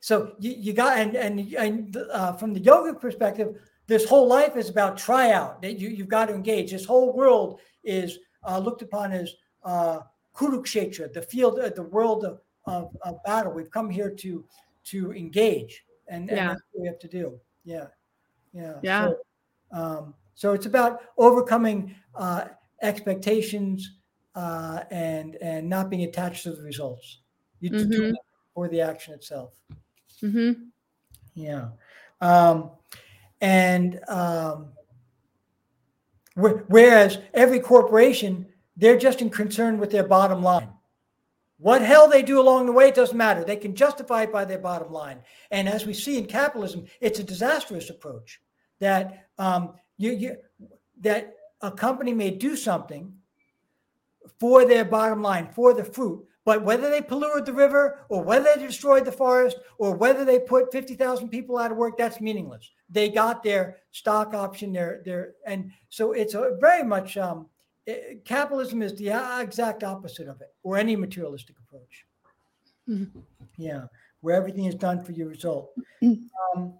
so 0.00 0.32
you, 0.38 0.54
you 0.56 0.72
got, 0.72 0.98
and, 0.98 1.14
and, 1.14 1.52
and 1.52 1.96
uh, 2.10 2.32
from 2.32 2.54
the 2.54 2.60
yoga 2.60 2.98
perspective, 2.98 3.60
this 3.86 4.08
whole 4.08 4.26
life 4.26 4.56
is 4.56 4.70
about 4.70 4.96
tryout. 4.96 5.60
That 5.60 5.78
you, 5.78 5.90
you've 5.90 6.08
got 6.08 6.28
to 6.28 6.34
engage. 6.34 6.70
This 6.70 6.86
whole 6.86 7.12
world 7.12 7.60
is 7.84 8.18
uh, 8.48 8.58
looked 8.58 8.80
upon 8.80 9.12
as 9.12 9.34
uh, 9.62 9.98
Kurukshetra, 10.36 11.12
the 11.12 11.22
field, 11.22 11.58
uh, 11.58 11.70
the 11.70 11.82
world 11.82 12.24
of, 12.24 12.40
of, 12.66 12.94
of, 13.02 13.22
battle. 13.24 13.52
We've 13.52 13.70
come 13.70 13.88
here 13.88 14.10
to 14.10 14.44
to 14.84 15.12
engage, 15.12 15.84
and, 16.08 16.28
and 16.28 16.38
that's 16.38 16.60
what 16.72 16.82
we 16.82 16.86
have 16.86 16.98
to 16.98 17.08
do. 17.08 17.40
Yeah, 17.64 17.86
yeah, 18.52 18.74
yeah. 18.82 19.06
So, 19.06 19.16
um, 19.72 20.14
so 20.34 20.52
it's 20.52 20.66
about 20.66 21.00
overcoming 21.16 21.94
uh, 22.14 22.46
expectations 22.82 23.96
uh, 24.34 24.82
and 24.90 25.36
and 25.36 25.68
not 25.68 25.88
being 25.88 26.04
attached 26.04 26.42
to 26.44 26.52
the 26.52 26.62
results. 26.62 27.20
You 27.60 27.70
mm-hmm. 27.70 27.90
do 27.90 28.16
for 28.54 28.68
the 28.68 28.82
action 28.82 29.14
itself. 29.14 29.54
Mm-hmm. 30.22 30.64
Yeah, 31.34 31.68
um, 32.20 32.70
and 33.40 34.00
um, 34.08 34.68
whereas 36.34 37.18
every 37.32 37.60
corporation 37.60 38.46
they're 38.76 38.98
just 38.98 39.22
in 39.22 39.30
concern 39.30 39.78
with 39.78 39.90
their 39.90 40.06
bottom 40.06 40.42
line. 40.42 40.70
What 41.58 41.80
hell 41.80 42.08
they 42.08 42.22
do 42.22 42.40
along 42.40 42.66
the 42.66 42.72
way 42.72 42.90
doesn't 42.90 43.16
matter. 43.16 43.42
They 43.42 43.56
can 43.56 43.74
justify 43.74 44.24
it 44.24 44.32
by 44.32 44.44
their 44.44 44.58
bottom 44.58 44.92
line. 44.92 45.20
And 45.50 45.68
as 45.68 45.86
we 45.86 45.94
see 45.94 46.18
in 46.18 46.26
capitalism, 46.26 46.84
it's 47.00 47.18
a 47.18 47.24
disastrous 47.24 47.88
approach 47.88 48.40
that 48.78 49.28
um, 49.38 49.72
you, 49.96 50.12
you 50.12 50.36
that 51.00 51.34
a 51.62 51.70
company 51.70 52.12
may 52.12 52.30
do 52.30 52.56
something 52.56 53.14
for 54.38 54.66
their 54.66 54.84
bottom 54.84 55.22
line, 55.22 55.48
for 55.52 55.72
the 55.72 55.84
fruit, 55.84 56.26
but 56.44 56.62
whether 56.62 56.90
they 56.90 57.00
polluted 57.00 57.46
the 57.46 57.52
river 57.52 58.04
or 58.08 58.22
whether 58.22 58.44
they 58.54 58.66
destroyed 58.66 59.04
the 59.04 59.12
forest 59.12 59.56
or 59.78 59.96
whether 59.96 60.24
they 60.24 60.38
put 60.38 60.70
50,000 60.70 61.28
people 61.28 61.58
out 61.58 61.72
of 61.72 61.76
work, 61.76 61.96
that's 61.96 62.20
meaningless. 62.20 62.70
They 62.88 63.08
got 63.08 63.42
their 63.42 63.78
stock 63.90 64.34
option, 64.34 64.72
their, 64.72 65.02
their, 65.04 65.32
and 65.44 65.72
so 65.88 66.12
it's 66.12 66.34
a 66.34 66.56
very 66.60 66.84
much 66.84 67.16
um, 67.16 67.46
it, 67.86 68.24
capitalism 68.24 68.82
is 68.82 68.94
the 68.94 69.08
exact 69.40 69.84
opposite 69.84 70.28
of 70.28 70.40
it, 70.40 70.54
or 70.62 70.76
any 70.76 70.96
materialistic 70.96 71.56
approach. 71.58 72.04
Mm-hmm. 72.88 73.20
Yeah, 73.56 73.84
where 74.20 74.36
everything 74.36 74.66
is 74.66 74.74
done 74.74 75.02
for 75.02 75.12
your 75.12 75.28
result. 75.28 75.72
Mm-hmm. 76.02 76.60
Um, 76.60 76.74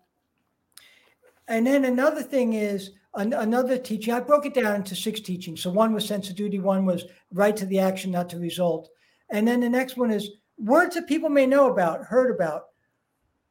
and 1.49 1.67
then 1.67 1.85
another 1.85 2.23
thing 2.23 2.55
is 2.55 2.91
an, 3.15 3.33
another 3.33 3.79
teaching. 3.79 4.13
I 4.13 4.21
broke 4.21 4.47
it 4.47 4.55
down 4.55 4.77
into 4.77 4.95
six 4.95 5.21
teachings. 5.21 5.63
So 5.63 5.71
one 5.71 5.95
was 5.95 6.07
sense 6.07 6.29
of 6.29 6.37
duty, 6.37 6.59
one 6.59 6.85
was 6.85 7.05
right 7.33 7.57
to 7.57 7.67
the 7.67 7.79
action, 7.79 8.11
not 8.11 8.29
to 8.31 8.39
result, 8.39 8.91
and 9.31 9.47
then 9.47 9.61
the 9.61 9.69
next 9.69 9.97
one 9.97 10.11
is 10.11 10.31
words 10.59 10.95
that 10.95 11.07
people 11.07 11.29
may 11.29 11.47
know 11.47 11.71
about, 11.71 12.05
heard 12.05 12.35
about, 12.35 12.65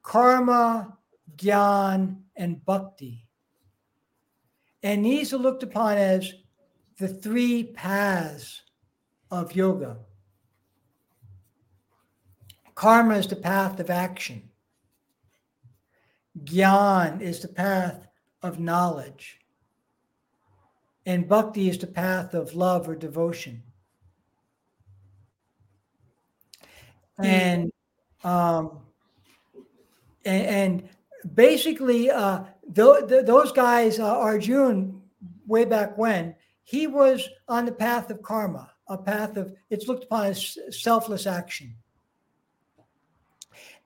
karma, 0.03 0.97
gyan, 1.37 2.17
and 2.35 2.63
bhakti. 2.65 3.25
And 4.83 5.03
these 5.05 5.33
are 5.33 5.37
looked 5.37 5.63
upon 5.63 5.97
as 5.97 6.31
the 6.97 7.07
three 7.07 7.63
paths 7.63 8.61
of 9.31 9.55
yoga. 9.55 9.97
Karma 12.73 13.15
is 13.15 13.27
the 13.27 13.35
path 13.35 13.79
of 13.79 13.89
action. 13.89 14.49
Gyan 16.43 17.21
is 17.21 17.39
the 17.39 17.47
path 17.47 18.07
of 18.41 18.59
knowledge. 18.59 19.39
And 21.05 21.27
bhakti 21.27 21.69
is 21.69 21.77
the 21.77 21.87
path 21.87 22.33
of 22.33 22.55
love 22.55 22.89
or 22.89 22.95
devotion. 22.95 23.63
Hmm. 27.17 27.25
And 27.25 27.71
um, 28.23 28.79
and, 30.25 30.45
and 30.47 30.89
basically, 31.35 32.09
uh, 32.09 32.43
th- 32.73 33.07
th- 33.07 33.25
those 33.25 33.51
guys, 33.51 33.99
uh, 33.99 34.17
Arjun, 34.17 35.01
way 35.45 35.63
back 35.63 35.97
when, 35.97 36.35
he 36.65 36.87
was 36.87 37.29
on 37.47 37.65
the 37.65 37.71
path 37.71 38.09
of 38.09 38.21
karma, 38.21 38.71
a 38.89 38.97
path 38.97 39.37
of 39.37 39.53
it's 39.69 39.87
looked 39.87 40.03
upon 40.03 40.25
as 40.25 40.57
selfless 40.71 41.25
action. 41.25 41.75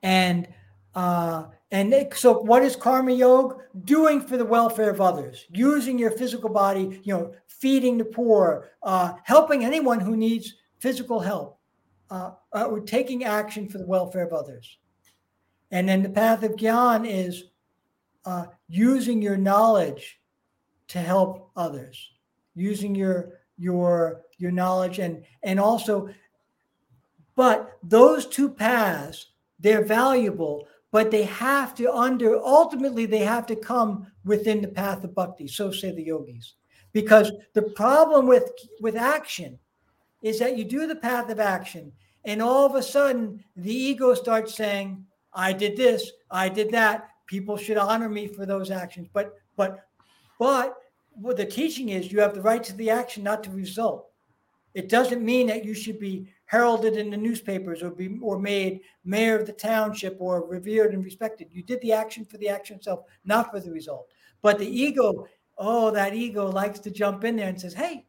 And 0.02 0.48
uh, 0.94 1.44
and 1.70 1.94
so, 2.14 2.40
what 2.40 2.64
is 2.64 2.74
karma 2.74 3.12
yoga? 3.12 3.56
Doing 3.84 4.20
for 4.20 4.36
the 4.36 4.44
welfare 4.44 4.90
of 4.90 5.00
others, 5.00 5.46
using 5.52 5.98
your 5.98 6.10
physical 6.10 6.50
body, 6.50 7.00
you 7.04 7.14
know, 7.14 7.32
feeding 7.46 7.96
the 7.96 8.04
poor, 8.04 8.70
uh, 8.82 9.12
helping 9.22 9.64
anyone 9.64 10.00
who 10.00 10.16
needs 10.16 10.54
physical 10.80 11.20
help, 11.20 11.60
uh, 12.10 12.32
uh, 12.52 12.64
or 12.64 12.80
taking 12.80 13.24
action 13.24 13.68
for 13.68 13.78
the 13.78 13.86
welfare 13.86 14.24
of 14.24 14.32
others. 14.32 14.78
And 15.70 15.88
then 15.88 16.02
the 16.02 16.10
path 16.10 16.42
of 16.42 16.56
Gyan 16.56 17.08
is 17.08 17.44
uh, 18.24 18.46
using 18.66 19.22
your 19.22 19.36
knowledge 19.36 20.18
to 20.88 20.98
help 20.98 21.50
others, 21.54 22.10
using 22.54 22.94
your 22.94 23.40
your 23.58 24.22
your 24.38 24.50
knowledge 24.50 24.98
and 24.98 25.22
and 25.42 25.60
also, 25.60 26.08
but 27.36 27.78
those 27.82 28.26
two 28.26 28.48
paths 28.48 29.26
they're 29.58 29.84
valuable, 29.84 30.66
but 30.90 31.10
they 31.10 31.24
have 31.24 31.74
to 31.74 31.92
under 31.92 32.38
ultimately 32.38 33.06
they 33.06 33.18
have 33.18 33.46
to 33.46 33.56
come 33.56 34.06
within 34.24 34.62
the 34.62 34.68
path 34.68 35.04
of 35.04 35.14
bhakti. 35.14 35.46
So 35.46 35.70
say 35.70 35.92
the 35.92 36.04
yogis, 36.04 36.54
because 36.92 37.30
the 37.54 37.62
problem 37.62 38.26
with 38.26 38.50
with 38.80 38.96
action 38.96 39.58
is 40.22 40.38
that 40.38 40.56
you 40.56 40.64
do 40.64 40.86
the 40.86 40.96
path 40.96 41.30
of 41.30 41.40
action, 41.40 41.92
and 42.24 42.42
all 42.42 42.66
of 42.66 42.74
a 42.74 42.82
sudden 42.82 43.44
the 43.56 43.74
ego 43.74 44.14
starts 44.14 44.54
saying 44.54 45.04
I 45.32 45.52
did 45.52 45.76
this, 45.76 46.10
I 46.30 46.48
did 46.48 46.70
that. 46.72 47.08
People 47.26 47.56
should 47.56 47.76
honor 47.76 48.08
me 48.08 48.26
for 48.26 48.44
those 48.46 48.70
actions. 48.70 49.08
But 49.12 49.34
but 49.56 49.86
but 50.38 50.76
what 51.12 51.36
the 51.36 51.44
teaching 51.44 51.90
is 51.90 52.10
you 52.10 52.20
have 52.20 52.34
the 52.34 52.42
right 52.42 52.62
to 52.64 52.76
the 52.76 52.90
action, 52.90 53.22
not 53.22 53.44
to 53.44 53.50
result. 53.50 54.10
It 54.74 54.88
doesn't 54.88 55.24
mean 55.24 55.48
that 55.48 55.64
you 55.64 55.74
should 55.74 55.98
be 55.98 56.28
heralded 56.44 56.96
in 56.96 57.10
the 57.10 57.16
newspapers 57.16 57.82
or 57.82 57.90
be 57.90 58.18
or 58.22 58.38
made 58.38 58.80
mayor 59.04 59.38
of 59.38 59.46
the 59.46 59.52
township 59.52 60.16
or 60.20 60.46
revered 60.46 60.94
and 60.94 61.04
respected. 61.04 61.48
You 61.50 61.62
did 61.62 61.80
the 61.80 61.92
action 61.92 62.24
for 62.24 62.38
the 62.38 62.48
action 62.48 62.76
itself, 62.76 63.04
not 63.24 63.50
for 63.50 63.60
the 63.60 63.70
result. 63.70 64.06
But 64.42 64.58
the 64.58 64.68
ego, 64.68 65.26
oh, 65.58 65.90
that 65.90 66.14
ego 66.14 66.48
likes 66.48 66.78
to 66.80 66.90
jump 66.90 67.24
in 67.24 67.36
there 67.36 67.48
and 67.48 67.60
says, 67.60 67.74
Hey, 67.74 68.06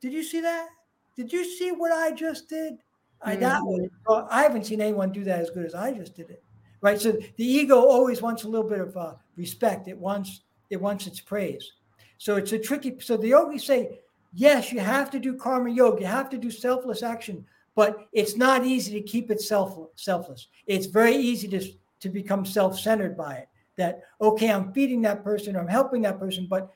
did 0.00 0.12
you 0.12 0.22
see 0.22 0.40
that? 0.40 0.68
Did 1.16 1.32
you 1.32 1.44
see 1.44 1.72
what 1.72 1.92
I 1.92 2.12
just 2.12 2.48
did? 2.48 2.74
I 3.22 3.36
that 3.36 3.60
mm-hmm. 3.60 4.26
I 4.30 4.42
haven't 4.42 4.66
seen 4.66 4.80
anyone 4.80 5.12
do 5.12 5.24
that 5.24 5.40
as 5.40 5.50
good 5.50 5.66
as 5.66 5.74
I 5.74 5.92
just 5.92 6.16
did 6.16 6.30
it. 6.30 6.42
Right. 6.80 6.98
So 6.98 7.12
the 7.12 7.44
ego 7.44 7.76
always 7.76 8.22
wants 8.22 8.44
a 8.44 8.48
little 8.48 8.68
bit 8.68 8.80
of 8.80 8.96
uh, 8.96 9.14
respect. 9.36 9.88
It 9.88 9.98
wants 9.98 10.42
it 10.70 10.80
wants 10.80 11.06
its 11.06 11.20
praise. 11.20 11.72
So 12.20 12.36
it's 12.36 12.52
a 12.52 12.58
tricky. 12.58 13.00
So 13.00 13.16
the 13.16 13.28
yogis 13.28 13.64
say, 13.64 14.00
yes, 14.34 14.70
you 14.70 14.78
have 14.78 15.10
to 15.12 15.18
do 15.18 15.34
karma 15.34 15.70
yoga. 15.70 16.02
You 16.02 16.06
have 16.06 16.28
to 16.28 16.36
do 16.36 16.50
selfless 16.50 17.02
action, 17.02 17.46
but 17.74 18.08
it's 18.12 18.36
not 18.36 18.66
easy 18.66 18.92
to 18.92 19.00
keep 19.00 19.30
it 19.30 19.40
self 19.40 19.78
selfless. 19.96 20.48
It's 20.66 20.84
very 20.84 21.16
easy 21.16 21.48
to 21.48 21.66
to 22.00 22.08
become 22.10 22.44
self-centered 22.44 23.16
by 23.16 23.36
it. 23.36 23.48
That 23.78 24.02
okay, 24.20 24.52
I'm 24.52 24.70
feeding 24.74 25.00
that 25.02 25.24
person 25.24 25.56
or 25.56 25.60
I'm 25.60 25.66
helping 25.66 26.02
that 26.02 26.18
person, 26.18 26.46
but 26.46 26.70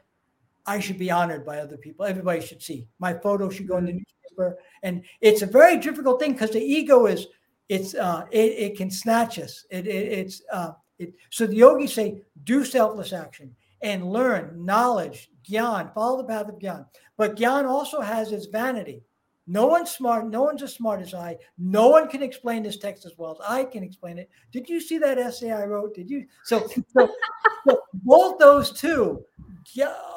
I 0.65 0.81
should 0.81 0.99
be 0.99 1.11
honored 1.11 1.45
by 1.45 1.59
other 1.59 1.77
people. 1.77 2.07
Everybody 2.07 2.41
should 2.41 2.63
see 2.63 2.89
my 2.99 3.13
photo 3.13 3.51
should 3.51 3.69
go 3.69 3.77
in 3.77 3.85
the 3.85 3.93
mm-hmm. 3.93 3.99
newspaper, 3.99 4.57
and 4.83 5.03
it's 5.21 5.43
a 5.43 5.47
very 5.47 5.77
difficult 5.77 6.21
thing 6.21 6.33
because 6.33 6.53
the 6.53 6.65
ego 6.65 7.05
is 7.05 7.27
it's 7.69 7.95
uh, 7.95 8.25
it, 8.31 8.53
it 8.53 8.77
can 8.79 8.91
snatch 8.91 9.39
us. 9.39 9.67
It, 9.69 9.87
it 9.87 9.91
it's 10.21 10.41
uh, 10.51 10.73
it, 10.99 11.13
so 11.29 11.47
the 11.47 11.57
yogis 11.57 11.93
say 11.93 12.23
do 12.45 12.65
selfless 12.65 13.13
action 13.13 13.55
and 13.85 14.11
learn 14.11 14.65
knowledge, 14.65 15.31
gyan, 15.49 15.93
follow 15.93 16.17
the 16.17 16.25
path 16.25 16.49
of 16.49 16.59
gyan. 16.59 16.87
But 17.19 17.37
gyan 17.37 17.67
also 17.67 18.01
has 18.01 18.33
its 18.33 18.47
vanity. 18.47 19.03
No 19.47 19.67
one's 19.67 19.91
smart. 19.91 20.27
No 20.27 20.43
one's 20.43 20.63
as 20.63 20.73
smart 20.73 21.03
as 21.03 21.13
I. 21.13 21.37
No 21.59 21.89
one 21.91 22.09
can 22.09 22.23
explain 22.23 22.63
this 22.63 22.79
text 22.79 23.05
as 23.05 23.13
well 23.19 23.33
as 23.33 23.47
I 23.47 23.65
can 23.65 23.85
explain 23.85 24.19
it. 24.19 24.31
Did 24.53 24.71
you 24.71 24.81
see 24.81 24.97
that 24.99 25.19
essay 25.19 25.53
I 25.53 25.67
wrote? 25.67 25.95
Did 25.95 26.09
you? 26.09 26.25
So, 26.45 26.67
so, 26.97 27.11
so 27.69 27.81
both 27.93 28.39
those 28.39 28.73
two 28.73 29.23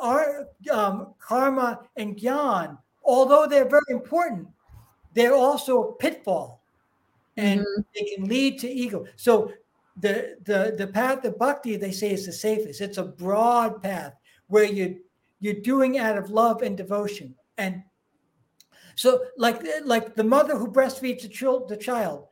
are 0.01 0.47
um, 0.71 1.13
karma 1.19 1.81
and 1.97 2.15
gyan, 2.15 2.77
although 3.03 3.47
they're 3.47 3.67
very 3.67 3.83
important, 3.89 4.47
they're 5.13 5.35
also 5.35 5.83
a 5.83 5.93
pitfall, 5.95 6.63
and 7.35 7.59
mm-hmm. 7.59 7.81
they 7.93 8.15
can 8.15 8.29
lead 8.29 8.59
to 8.59 8.69
ego. 8.69 9.05
So 9.17 9.51
the 9.99 10.37
the 10.43 10.75
the 10.77 10.87
path 10.87 11.25
of 11.25 11.37
bhakti 11.37 11.75
they 11.75 11.91
say 11.91 12.11
is 12.11 12.25
the 12.25 12.31
safest. 12.31 12.81
It's 12.81 12.97
a 12.97 13.03
broad 13.03 13.81
path 13.81 14.13
where 14.47 14.63
you 14.65 14.99
you're 15.39 15.61
doing 15.61 15.97
out 15.97 16.17
of 16.17 16.29
love 16.29 16.61
and 16.61 16.77
devotion, 16.77 17.35
and 17.57 17.83
so 18.95 19.25
like 19.37 19.61
like 19.83 20.15
the 20.15 20.23
mother 20.23 20.57
who 20.57 20.67
breastfeeds 20.67 21.21
the 21.21 21.29
child, 21.29 21.69
the 21.69 21.77
child 21.77 22.27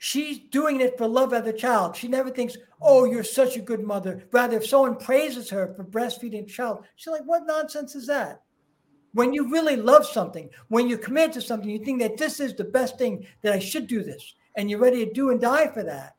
she's 0.00 0.38
doing 0.50 0.80
it 0.80 0.96
for 0.96 1.06
love 1.06 1.32
of 1.34 1.44
the 1.44 1.52
child. 1.52 1.94
She 1.94 2.08
never 2.08 2.30
thinks, 2.30 2.56
oh, 2.80 3.04
you're 3.04 3.22
such 3.22 3.56
a 3.56 3.60
good 3.60 3.84
mother. 3.84 4.24
Rather, 4.32 4.56
if 4.56 4.66
someone 4.66 4.96
praises 4.96 5.50
her 5.50 5.74
for 5.74 5.84
breastfeeding 5.84 6.44
a 6.44 6.46
child, 6.46 6.84
she's 6.96 7.12
like, 7.12 7.24
what 7.24 7.46
nonsense 7.46 7.94
is 7.94 8.06
that? 8.06 8.40
When 9.12 9.34
you 9.34 9.50
really 9.50 9.76
love 9.76 10.06
something, 10.06 10.48
when 10.68 10.88
you're 10.88 10.98
committed 10.98 11.34
to 11.34 11.42
something, 11.42 11.68
you 11.68 11.84
think 11.84 12.00
that 12.00 12.16
this 12.16 12.40
is 12.40 12.54
the 12.54 12.64
best 12.64 12.96
thing, 12.96 13.26
that 13.42 13.52
I 13.52 13.58
should 13.58 13.86
do 13.86 14.02
this, 14.02 14.34
and 14.56 14.70
you're 14.70 14.80
ready 14.80 15.04
to 15.04 15.12
do 15.12 15.30
and 15.30 15.40
die 15.40 15.68
for 15.68 15.82
that, 15.82 16.16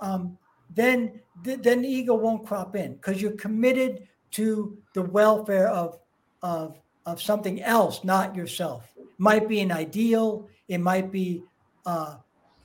um, 0.00 0.38
then, 0.74 1.20
th- 1.44 1.60
then 1.62 1.82
the 1.82 1.88
ego 1.88 2.14
won't 2.14 2.46
crop 2.46 2.76
in 2.76 2.94
because 2.94 3.20
you're 3.20 3.32
committed 3.32 4.06
to 4.32 4.76
the 4.94 5.02
welfare 5.02 5.68
of, 5.68 5.98
of, 6.42 6.78
of 7.06 7.22
something 7.22 7.62
else, 7.62 8.04
not 8.04 8.36
yourself. 8.36 8.92
It 8.96 9.06
might 9.18 9.48
be 9.48 9.60
an 9.60 9.72
ideal, 9.72 10.48
it 10.68 10.78
might 10.78 11.10
be 11.10 11.42
uh, 11.86 12.16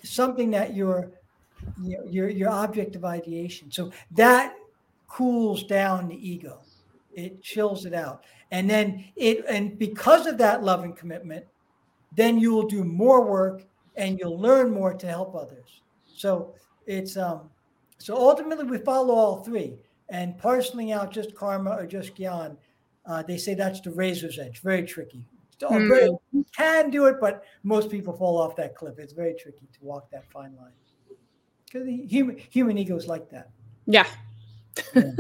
something 0.04 0.52
that 0.52 0.76
your 0.76 1.12
your 1.78 2.30
your 2.30 2.50
object 2.50 2.96
of 2.96 3.06
ideation. 3.06 3.72
So 3.72 3.92
that 4.12 4.54
cools 5.08 5.64
down 5.64 6.08
the 6.08 6.30
ego. 6.30 6.60
It 7.14 7.42
chills 7.42 7.86
it 7.86 7.94
out. 7.94 8.26
And 8.52 8.70
then 8.70 9.06
it 9.16 9.46
and 9.48 9.78
because 9.78 10.28
of 10.28 10.38
that 10.40 10.64
love 10.64 10.84
and 10.84 10.96
commitment, 10.96 11.46
then 12.16 12.40
you 12.40 12.52
will 12.52 12.68
do 12.68 12.84
more 12.84 13.26
work 13.26 13.64
and 13.96 14.20
you'll 14.20 14.40
learn 14.40 14.72
more 14.72 14.94
to 14.94 15.08
help 15.08 15.36
others. 15.36 15.82
So 16.16 16.56
it's 16.86 17.18
um 17.18 17.50
so 17.98 18.16
ultimately 18.16 18.66
we 18.66 18.78
follow 18.80 19.14
all 19.14 19.44
three 19.44 19.78
and 20.10 20.38
parceling 20.38 20.92
out 20.92 21.12
just 21.12 21.36
karma 21.36 21.72
or 21.72 21.86
just 21.86 22.16
gyan, 22.16 22.58
uh, 23.06 23.24
they 23.24 23.38
say 23.38 23.54
that's 23.54 23.82
the 23.82 23.92
razor's 23.92 24.40
edge. 24.40 24.62
Very 24.62 24.84
tricky. 24.84 25.26
Mm. 25.62 25.88
Very, 25.88 26.10
you 26.34 26.46
can 26.56 26.90
do 26.90 27.06
it, 27.06 27.18
but 27.22 27.46
most 27.64 27.90
people 27.90 28.14
fall 28.14 28.38
off 28.38 28.56
that 28.58 28.76
cliff. 28.76 29.00
It's 29.00 29.14
very 29.14 29.34
tricky 29.34 29.68
to 29.72 29.80
walk 29.82 30.10
that 30.12 30.30
fine 30.32 30.56
line 30.58 30.72
because 31.66 31.88
the 31.88 32.06
human 32.06 32.38
human 32.38 32.78
ego 32.78 32.96
is 32.96 33.08
like 33.08 33.30
that. 33.30 33.50
Yeah. 33.86 34.06
Yeah. 34.96 35.12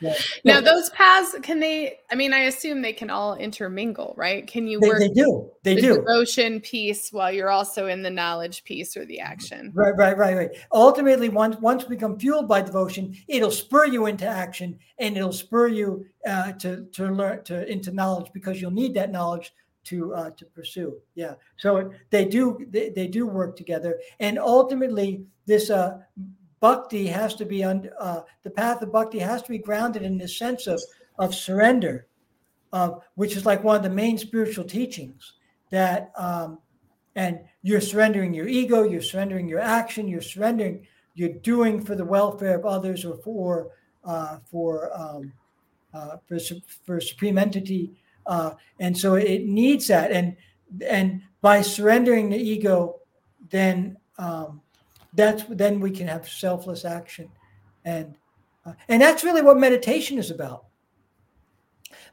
yeah. 0.00 0.14
Now 0.44 0.60
those 0.60 0.90
paths 0.90 1.36
can 1.42 1.60
they? 1.60 2.00
I 2.10 2.16
mean, 2.16 2.32
I 2.32 2.40
assume 2.40 2.82
they 2.82 2.92
can 2.92 3.08
all 3.08 3.36
intermingle, 3.36 4.14
right? 4.16 4.44
Can 4.46 4.66
you 4.66 4.80
they, 4.80 4.88
work? 4.88 4.98
They 4.98 5.08
do. 5.08 5.50
They 5.62 5.76
the 5.76 5.80
do. 5.80 5.94
Devotion 5.94 6.60
piece 6.60 7.12
while 7.12 7.30
you're 7.30 7.50
also 7.50 7.86
in 7.86 8.02
the 8.02 8.10
knowledge 8.10 8.64
piece 8.64 8.96
or 8.96 9.04
the 9.06 9.20
action. 9.20 9.70
Right, 9.74 9.94
right, 9.96 10.18
right, 10.18 10.36
right. 10.36 10.50
Ultimately, 10.72 11.28
once 11.28 11.56
once 11.58 11.84
we 11.84 11.94
become 11.94 12.18
fueled 12.18 12.48
by 12.48 12.62
devotion, 12.62 13.14
it'll 13.28 13.52
spur 13.52 13.86
you 13.86 14.06
into 14.06 14.26
action 14.26 14.78
and 14.98 15.16
it'll 15.16 15.32
spur 15.32 15.68
you 15.68 16.04
uh, 16.26 16.52
to 16.54 16.86
to 16.86 17.06
learn 17.06 17.44
to 17.44 17.70
into 17.70 17.92
knowledge 17.92 18.32
because 18.32 18.60
you'll 18.60 18.72
need 18.72 18.94
that 18.94 19.12
knowledge 19.12 19.52
to 19.84 20.14
uh, 20.14 20.30
to 20.30 20.46
pursue. 20.46 20.96
Yeah, 21.14 21.34
so 21.56 21.92
they 22.10 22.24
do 22.24 22.66
they, 22.70 22.90
they 22.90 23.06
do 23.06 23.26
work 23.26 23.56
together, 23.56 23.98
and 24.20 24.38
ultimately 24.38 25.24
this 25.46 25.70
uh, 25.70 25.98
bhakti 26.62 27.06
has 27.06 27.34
to 27.34 27.44
be 27.44 27.62
on 27.62 27.90
uh, 28.00 28.22
the 28.42 28.50
path 28.50 28.80
of 28.80 28.90
bhakti 28.90 29.18
has 29.18 29.42
to 29.42 29.50
be 29.50 29.58
grounded 29.58 30.02
in 30.02 30.16
this 30.16 30.38
sense 30.38 30.66
of 30.66 30.80
of 31.18 31.34
surrender, 31.34 32.06
which 33.16 33.36
is 33.36 33.44
like 33.44 33.62
one 33.62 33.76
of 33.76 33.82
the 33.82 33.90
main 33.90 34.16
spiritual 34.16 34.64
teachings 34.64 35.34
that. 35.70 36.10
Um, 36.16 36.58
and 37.14 37.40
you're 37.60 37.82
surrendering 37.82 38.32
your 38.32 38.48
ego, 38.48 38.84
you're 38.84 39.02
surrendering 39.02 39.46
your 39.46 39.60
action, 39.60 40.08
you're 40.08 40.22
surrendering, 40.22 40.86
you're 41.12 41.28
doing 41.28 41.84
for 41.84 41.94
the 41.94 42.06
welfare 42.06 42.56
of 42.56 42.64
others 42.64 43.04
or 43.04 43.18
for 43.18 43.68
uh, 44.02 44.38
for 44.50 44.90
um, 44.98 45.30
uh, 45.92 46.16
for 46.26 46.38
for 46.86 47.02
supreme 47.02 47.36
entity 47.36 47.92
uh, 48.26 48.52
and 48.78 48.96
so 48.96 49.14
it 49.14 49.44
needs 49.44 49.88
that. 49.88 50.10
And 50.12 50.36
and 50.86 51.22
by 51.40 51.62
surrendering 51.62 52.30
the 52.30 52.38
ego, 52.38 53.00
then 53.50 53.96
um, 54.18 54.61
that's 55.12 55.44
then 55.44 55.80
we 55.80 55.90
can 55.90 56.08
have 56.08 56.28
selfless 56.28 56.84
action. 56.84 57.28
and 57.84 58.14
uh, 58.64 58.72
and 58.88 59.02
that's 59.02 59.24
really 59.24 59.42
what 59.42 59.58
meditation 59.58 60.18
is 60.18 60.30
about. 60.30 60.64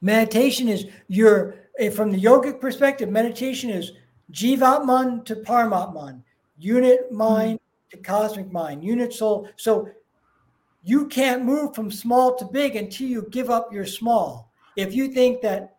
Meditation 0.01 0.67
is 0.67 0.87
your 1.07 1.55
eh, 1.77 1.89
from 1.89 2.11
the 2.11 2.21
yogic 2.21 2.59
perspective. 2.59 3.09
Meditation 3.09 3.69
is 3.69 3.91
jivatman 4.31 5.23
to 5.25 5.35
paramatman, 5.37 6.21
unit 6.57 7.11
mind 7.11 7.59
to 7.91 7.97
cosmic 7.97 8.51
mind, 8.51 8.83
unit 8.83 9.13
soul. 9.13 9.47
So 9.57 9.89
you 10.83 11.07
can't 11.07 11.43
move 11.43 11.75
from 11.75 11.91
small 11.91 12.35
to 12.35 12.45
big 12.45 12.75
until 12.75 13.07
you 13.07 13.27
give 13.29 13.49
up 13.49 13.73
your 13.73 13.85
small. 13.85 14.51
If 14.75 14.93
you 14.93 15.09
think 15.09 15.41
that, 15.41 15.75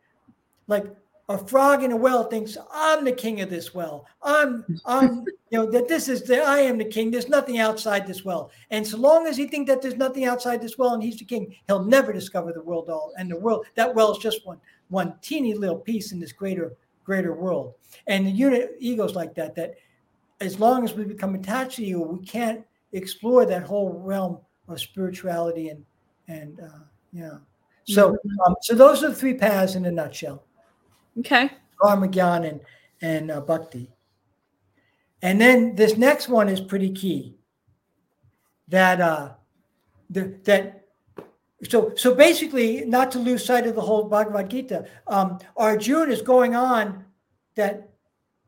like 0.66 0.86
a 1.31 1.39
frog 1.39 1.85
in 1.85 1.93
a 1.93 1.97
well 1.97 2.24
thinks 2.24 2.57
I'm 2.72 3.05
the 3.05 3.12
king 3.12 3.41
of 3.41 3.49
this 3.49 3.72
well. 3.72 4.05
I'm 4.20 4.64
I'm 4.85 5.24
you 5.51 5.59
know 5.59 5.70
that 5.70 5.87
this 5.87 6.09
is 6.09 6.24
the 6.24 6.43
I 6.43 6.59
am 6.59 6.76
the 6.76 6.85
king. 6.85 7.11
There's 7.11 7.28
nothing 7.28 7.59
outside 7.61 8.05
this 8.05 8.24
well. 8.24 8.51
And 8.70 8.85
so 8.85 8.97
long 8.97 9.28
as 9.28 9.37
he 9.37 9.47
thinks 9.47 9.70
that 9.70 9.81
there's 9.81 9.97
nothing 9.97 10.24
outside 10.24 10.61
this 10.61 10.76
well 10.76 10.93
and 10.93 11.03
he's 11.03 11.18
the 11.18 11.24
king, 11.24 11.55
he'll 11.68 11.85
never 11.85 12.12
discover 12.12 12.53
the 12.53 12.62
world 12.62 12.91
all. 12.91 13.12
And 13.16 13.31
the 13.31 13.39
world 13.39 13.66
that 13.76 13.95
well 13.95 14.11
is 14.11 14.18
just 14.18 14.45
one 14.45 14.61
one 14.89 15.14
teeny 15.22 15.55
little 15.55 15.78
piece 15.78 16.11
in 16.11 16.18
this 16.18 16.33
greater 16.33 16.72
greater 17.05 17.33
world. 17.33 17.74
And 18.09 18.26
the 18.26 18.33
unit 18.33 18.72
egos 18.81 19.14
like 19.14 19.35
that 19.37 19.55
that 19.55 19.76
as 20.41 20.59
long 20.59 20.83
as 20.83 20.95
we 20.95 21.05
become 21.05 21.37
attached 21.37 21.76
to 21.76 21.85
you, 21.85 22.01
we 22.01 22.26
can't 22.26 22.64
explore 22.93 23.47
that 23.47 23.62
whole 23.62 24.01
realm 24.01 24.39
of 24.66 24.81
spirituality 24.81 25.68
and 25.68 25.85
and 26.26 26.59
uh, 26.59 26.85
yeah. 27.12 27.39
So 27.85 28.12
mm-hmm. 28.12 28.41
um, 28.47 28.57
so 28.62 28.74
those 28.74 29.05
are 29.05 29.11
the 29.11 29.14
three 29.14 29.35
paths 29.35 29.76
in 29.76 29.85
a 29.85 29.93
nutshell. 29.93 30.45
Okay. 31.20 31.50
karma 31.80 32.08
gyan 32.08 32.48
and, 32.48 32.60
and 33.00 33.30
uh, 33.30 33.40
Bhakti. 33.40 33.90
And 35.22 35.40
then 35.40 35.74
this 35.76 35.96
next 35.96 36.28
one 36.28 36.48
is 36.48 36.60
pretty 36.60 36.90
key. 36.90 37.36
That 38.68 39.00
uh, 39.00 39.30
the, 40.08 40.38
that 40.44 40.86
so 41.68 41.92
so 41.96 42.14
basically, 42.14 42.84
not 42.84 43.10
to 43.12 43.18
lose 43.18 43.44
sight 43.44 43.66
of 43.66 43.74
the 43.74 43.80
whole 43.80 44.04
Bhagavad 44.04 44.48
Gita, 44.48 44.86
um, 45.06 45.38
Arjuna 45.56 46.12
is 46.12 46.22
going 46.22 46.54
on 46.54 47.04
that 47.56 47.90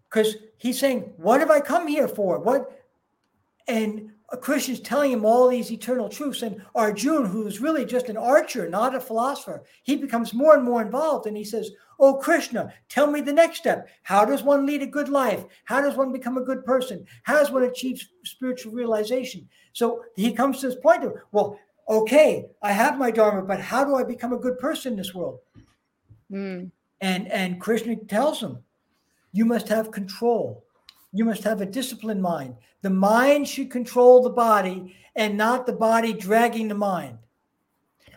because 0.09 0.37
he's 0.59 0.79
saying, 0.79 1.13
"What 1.17 1.41
have 1.41 1.51
I 1.51 1.61
come 1.61 1.89
here 1.89 2.09
for? 2.09 2.39
What?" 2.39 2.71
And 3.69 4.13
Krishna's 4.41 4.81
telling 4.81 5.13
him 5.13 5.25
all 5.25 5.49
these 5.49 5.71
eternal 5.71 6.09
truths. 6.09 6.43
And 6.43 6.63
Arjun, 6.75 7.27
who's 7.27 7.61
really 7.61 7.85
just 7.85 8.09
an 8.09 8.17
archer, 8.17 8.69
not 8.69 8.95
a 8.95 9.01
philosopher, 9.01 9.63
he 9.83 9.97
becomes 9.97 10.33
more 10.33 10.55
and 10.55 10.65
more 10.65 10.81
involved. 10.81 11.27
And 11.27 11.37
he 11.37 11.45
says, 11.45 11.71
Oh, 12.05 12.15
Krishna, 12.15 12.75
tell 12.89 13.07
me 13.07 13.21
the 13.21 13.33
next 13.33 13.59
step. 13.59 13.89
How 14.03 14.25
does 14.25 14.43
one 14.43 14.67
lead 14.67 14.83
a 14.83 14.87
good 14.87 15.09
life? 15.09 15.45
How 15.67 15.81
does 15.81 15.97
one 15.97 16.13
become 16.13 16.37
a 16.37 16.43
good 16.43 16.65
person? 16.65 17.07
How 17.23 17.35
does 17.39 17.53
one 17.53 17.63
achieve 17.63 18.05
spiritual 18.25 18.73
realization? 18.73 19.49
So 19.73 20.03
he 20.17 20.33
comes 20.33 20.59
to 20.59 20.67
this 20.67 20.81
point 20.83 21.05
of, 21.05 21.15
well, 21.31 21.61
okay, 21.89 22.47
I 22.61 22.73
have 22.73 22.99
my 22.99 23.13
Dharma, 23.13 23.43
but 23.43 23.61
how 23.61 23.85
do 23.85 23.95
I 23.95 24.03
become 24.03 24.33
a 24.33 24.39
good 24.39 24.59
person 24.59 24.95
in 24.95 24.99
this 24.99 25.15
world? 25.15 25.39
Mm. 26.33 26.73
And, 27.01 27.31
and 27.31 27.61
Krishna 27.61 27.95
tells 27.95 28.43
him, 28.43 28.59
you 29.31 29.45
must 29.45 29.69
have 29.69 29.93
control. 29.93 30.65
You 31.13 31.25
must 31.25 31.45
have 31.45 31.61
a 31.61 31.67
disciplined 31.67 32.21
mind. 32.21 32.57
The 32.81 32.91
mind 32.91 33.47
should 33.47 33.71
control 33.71 34.25
the 34.25 34.31
body 34.31 34.97
and 35.15 35.37
not 35.37 35.67
the 35.67 35.73
body 35.73 36.13
dragging 36.13 36.67
the 36.67 36.75
mind. 36.75 37.19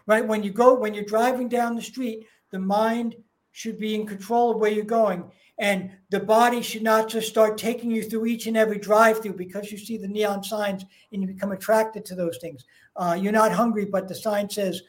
Right? 0.07 0.27
When 0.27 0.41
you 0.41 0.49
go, 0.49 0.73
when 0.73 0.95
you're 0.95 1.03
driving 1.05 1.49
down 1.49 1.75
the 1.75 1.83
street, 1.83 2.25
the 2.49 2.57
mind 2.57 3.15
should 3.55 3.79
be 3.79 3.95
in 3.95 4.05
control 4.05 4.51
of 4.51 4.57
where 4.57 4.69
you're 4.69 4.83
going. 4.83 5.23
And 5.59 5.89
the 6.09 6.19
body 6.19 6.61
should 6.61 6.83
not 6.83 7.07
just 7.07 7.29
start 7.29 7.57
taking 7.57 7.89
you 7.89 8.03
through 8.03 8.25
each 8.25 8.47
and 8.47 8.57
every 8.57 8.77
drive 8.77 9.21
through 9.21 9.35
because 9.35 9.71
you 9.71 9.77
see 9.77 9.95
the 9.97 10.09
neon 10.09 10.43
signs 10.43 10.83
and 11.13 11.21
you 11.21 11.27
become 11.29 11.53
attracted 11.53 12.03
to 12.03 12.15
those 12.15 12.37
things. 12.39 12.65
Uh, 12.97 13.17
you're 13.17 13.31
not 13.31 13.53
hungry, 13.53 13.85
but 13.85 14.09
the 14.09 14.13
sign 14.13 14.49
says 14.49 14.81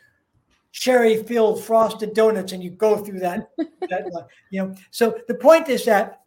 cherry 0.72 1.22
filled 1.22 1.62
frosted 1.62 2.12
donuts 2.12 2.50
and 2.50 2.60
you 2.60 2.70
go 2.70 2.96
through 2.96 3.20
that, 3.20 3.50
that 3.82 4.26
you 4.50 4.60
know. 4.60 4.74
So 4.90 5.16
the 5.28 5.36
point 5.36 5.68
is 5.68 5.84
that 5.84 6.22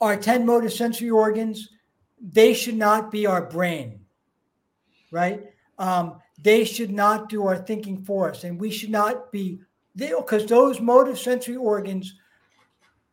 our 0.00 0.16
10 0.16 0.46
motor 0.46 0.70
sensory 0.70 1.10
organs, 1.10 1.68
they 2.22 2.54
should 2.54 2.78
not 2.78 3.10
be 3.10 3.26
our 3.26 3.44
brain, 3.44 4.00
right? 5.10 5.44
Um, 5.78 6.22
they 6.40 6.64
should 6.64 6.90
not 6.90 7.28
do 7.28 7.46
our 7.46 7.58
thinking 7.58 8.02
for 8.02 8.30
us. 8.30 8.44
And 8.44 8.58
we 8.58 8.70
should 8.70 8.90
not 8.90 9.30
be, 9.30 9.60
because 9.96 10.46
those 10.46 10.80
motor 10.80 11.16
sensory 11.16 11.56
organs 11.56 12.14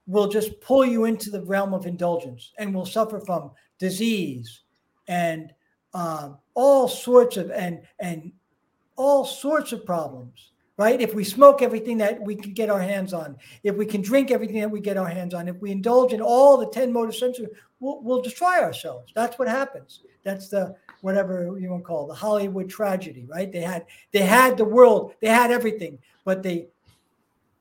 will 0.08 0.28
just 0.28 0.60
pull 0.62 0.86
you 0.86 1.06
into 1.06 1.30
the 1.30 1.44
realm 1.44 1.74
of 1.74 1.86
indulgence 1.86 2.52
and 2.58 2.74
will 2.74 2.86
suffer 2.86 3.20
from 3.20 3.52
disease 3.78 4.62
and 5.08 5.54
um, 5.94 6.38
all 6.54 6.88
sorts 6.88 7.38
of 7.38 7.52
and 7.52 7.82
and 8.00 8.32
all 8.96 9.24
sorts 9.26 9.72
of 9.72 9.86
problems 9.86 10.52
right? 10.80 11.02
If 11.02 11.14
we 11.14 11.26
smoke 11.26 11.62
everything 11.62 11.98
that 11.98 12.22
we 12.22 12.36
can 12.36 12.54
get 12.54 12.70
our 12.70 12.80
hands 12.80 13.14
on, 13.14 13.36
if 13.64 13.76
we 13.76 13.86
can 13.86 14.02
drink 14.02 14.32
everything 14.32 14.62
that 14.62 14.72
we 14.72 14.80
get 14.80 14.96
our 14.96 15.10
hands 15.10 15.34
on, 15.34 15.50
if 15.50 15.58
we 15.58 15.72
indulge 15.72 16.14
in 16.14 16.22
all 16.22 16.56
the 16.56 16.68
10 16.68 16.94
motor 16.94 17.12
sensory, 17.12 17.48
we'll, 17.82 18.02
we'll 18.02 18.22
destroy 18.22 18.62
ourselves. 18.62 19.12
That's 19.14 19.38
what 19.38 19.50
happens. 19.50 20.00
That's 20.24 20.48
the 20.48 20.74
whatever 21.02 21.58
you 21.60 21.70
want 21.70 21.84
to 21.84 21.86
call 21.86 22.06
it, 22.06 22.08
the 22.08 22.14
Hollywood 22.14 22.70
tragedy, 22.70 23.26
right? 23.28 23.52
They 23.52 23.60
had 23.60 23.88
they 24.14 24.22
had 24.22 24.56
the 24.56 24.64
world, 24.64 25.16
they 25.22 25.28
had 25.28 25.52
everything, 25.52 26.00
but 26.30 26.44
they 26.44 26.68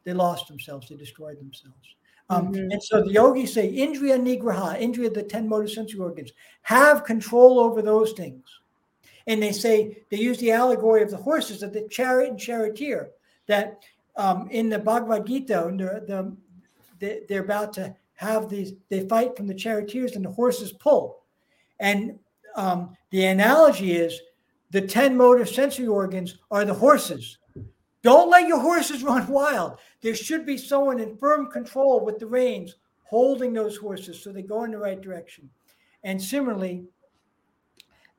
they 0.04 0.12
lost 0.12 0.46
themselves, 0.46 0.90
they 0.90 0.94
destroyed 0.94 1.38
themselves. 1.38 1.86
Um, 2.28 2.52
mm-hmm. 2.52 2.70
And 2.70 2.82
so 2.82 3.00
the 3.02 3.12
yogis 3.12 3.54
say, 3.54 3.72
Indriya 3.72 4.18
Nigraha, 4.20 4.78
Indriya, 4.78 5.14
the 5.14 5.22
10 5.22 5.48
motor 5.48 5.66
sensory 5.66 6.00
organs, 6.00 6.32
have 6.60 7.02
control 7.04 7.58
over 7.58 7.80
those 7.80 8.12
things. 8.12 8.44
And 9.26 9.42
they 9.42 9.52
say 9.52 10.02
they 10.10 10.18
use 10.18 10.36
the 10.36 10.52
allegory 10.52 11.02
of 11.02 11.10
the 11.10 11.16
horses 11.16 11.62
of 11.62 11.72
the 11.72 11.88
chariot 11.88 12.28
and 12.28 12.38
charioteer 12.38 13.08
that 13.46 13.82
um, 14.16 14.48
in 14.50 14.68
the 14.68 14.78
Bhagavad 14.78 15.26
Gita, 15.26 15.72
the, 15.74 16.36
the, 16.98 17.24
they're 17.26 17.48
about 17.50 17.72
to 17.74 17.96
have 18.16 18.50
these, 18.50 18.74
they 18.90 19.08
fight 19.08 19.34
from 19.34 19.46
the 19.46 19.54
charioteers 19.54 20.14
and 20.14 20.26
the 20.26 20.30
horses 20.30 20.72
pull. 20.72 21.22
And 21.80 22.18
um, 22.54 22.94
the 23.12 23.24
analogy 23.24 23.96
is 23.96 24.20
the 24.70 24.82
10 24.82 25.16
motor 25.16 25.46
sensory 25.46 25.86
organs 25.86 26.36
are 26.50 26.66
the 26.66 26.74
horses. 26.74 27.38
Don't 28.02 28.30
let 28.30 28.48
your 28.48 28.60
horses 28.60 29.02
run 29.04 29.26
wild. 29.28 29.78
There 30.00 30.14
should 30.14 30.46
be 30.46 30.56
someone 30.56 31.00
in 31.00 31.16
firm 31.16 31.50
control 31.50 32.04
with 32.04 32.18
the 32.18 32.26
reins 32.26 32.76
holding 33.04 33.52
those 33.52 33.76
horses 33.76 34.22
so 34.22 34.30
they 34.30 34.42
go 34.42 34.64
in 34.64 34.70
the 34.70 34.78
right 34.78 35.00
direction. 35.00 35.48
And 36.04 36.22
similarly, 36.22 36.84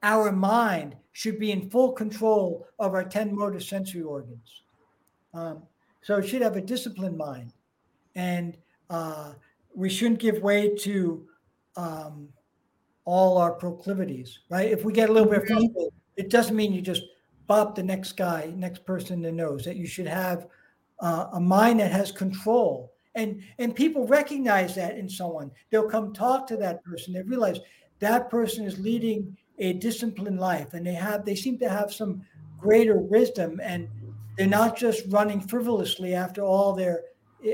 our 0.03 0.31
mind 0.31 0.95
should 1.11 1.39
be 1.39 1.51
in 1.51 1.69
full 1.69 1.91
control 1.91 2.67
of 2.79 2.93
our 2.93 3.03
10 3.03 3.35
motor 3.35 3.59
sensory 3.59 4.01
organs. 4.01 4.63
Um, 5.33 5.63
so 6.01 6.17
it 6.17 6.27
should 6.27 6.41
have 6.41 6.55
a 6.55 6.61
disciplined 6.61 7.17
mind. 7.17 7.53
And 8.15 8.57
uh, 8.89 9.33
we 9.75 9.89
shouldn't 9.89 10.19
give 10.19 10.41
way 10.41 10.75
to 10.75 11.25
um, 11.75 12.29
all 13.05 13.37
our 13.37 13.51
proclivities, 13.51 14.39
right? 14.49 14.69
If 14.69 14.83
we 14.83 14.93
get 14.93 15.09
a 15.09 15.13
little 15.13 15.29
bit 15.29 15.45
frustrated, 15.47 15.93
it 16.15 16.29
doesn't 16.29 16.55
mean 16.55 16.73
you 16.73 16.81
just 16.81 17.03
bop 17.49 17.75
the 17.75 17.83
next 17.83 18.13
guy, 18.13 18.53
next 18.55 18.85
person 18.85 19.21
the 19.21 19.31
nose, 19.31 19.65
that 19.65 19.75
you 19.75 19.87
should 19.87 20.07
have 20.07 20.47
uh, 20.99 21.27
a 21.33 21.39
mind 21.39 21.79
that 21.79 21.91
has 21.91 22.11
control. 22.11 22.93
And, 23.15 23.41
and 23.57 23.75
people 23.75 24.05
recognize 24.05 24.75
that 24.75 24.97
in 24.97 25.09
someone. 25.09 25.49
They'll 25.69 25.89
come 25.89 26.13
talk 26.13 26.45
to 26.47 26.57
that 26.57 26.83
person. 26.83 27.11
They 27.11 27.23
realize 27.23 27.59
that 27.99 28.29
person 28.29 28.65
is 28.65 28.79
leading 28.79 29.35
a 29.57 29.73
disciplined 29.73 30.39
life 30.39 30.73
and 30.73 30.85
they 30.85 30.93
have 30.93 31.25
they 31.25 31.35
seem 31.35 31.57
to 31.59 31.69
have 31.69 31.93
some 31.93 32.21
greater 32.57 32.97
wisdom 32.97 33.59
and 33.61 33.89
they're 34.37 34.47
not 34.47 34.77
just 34.77 35.03
running 35.09 35.41
frivolously 35.41 36.13
after 36.13 36.41
all 36.41 36.73
their 36.73 37.01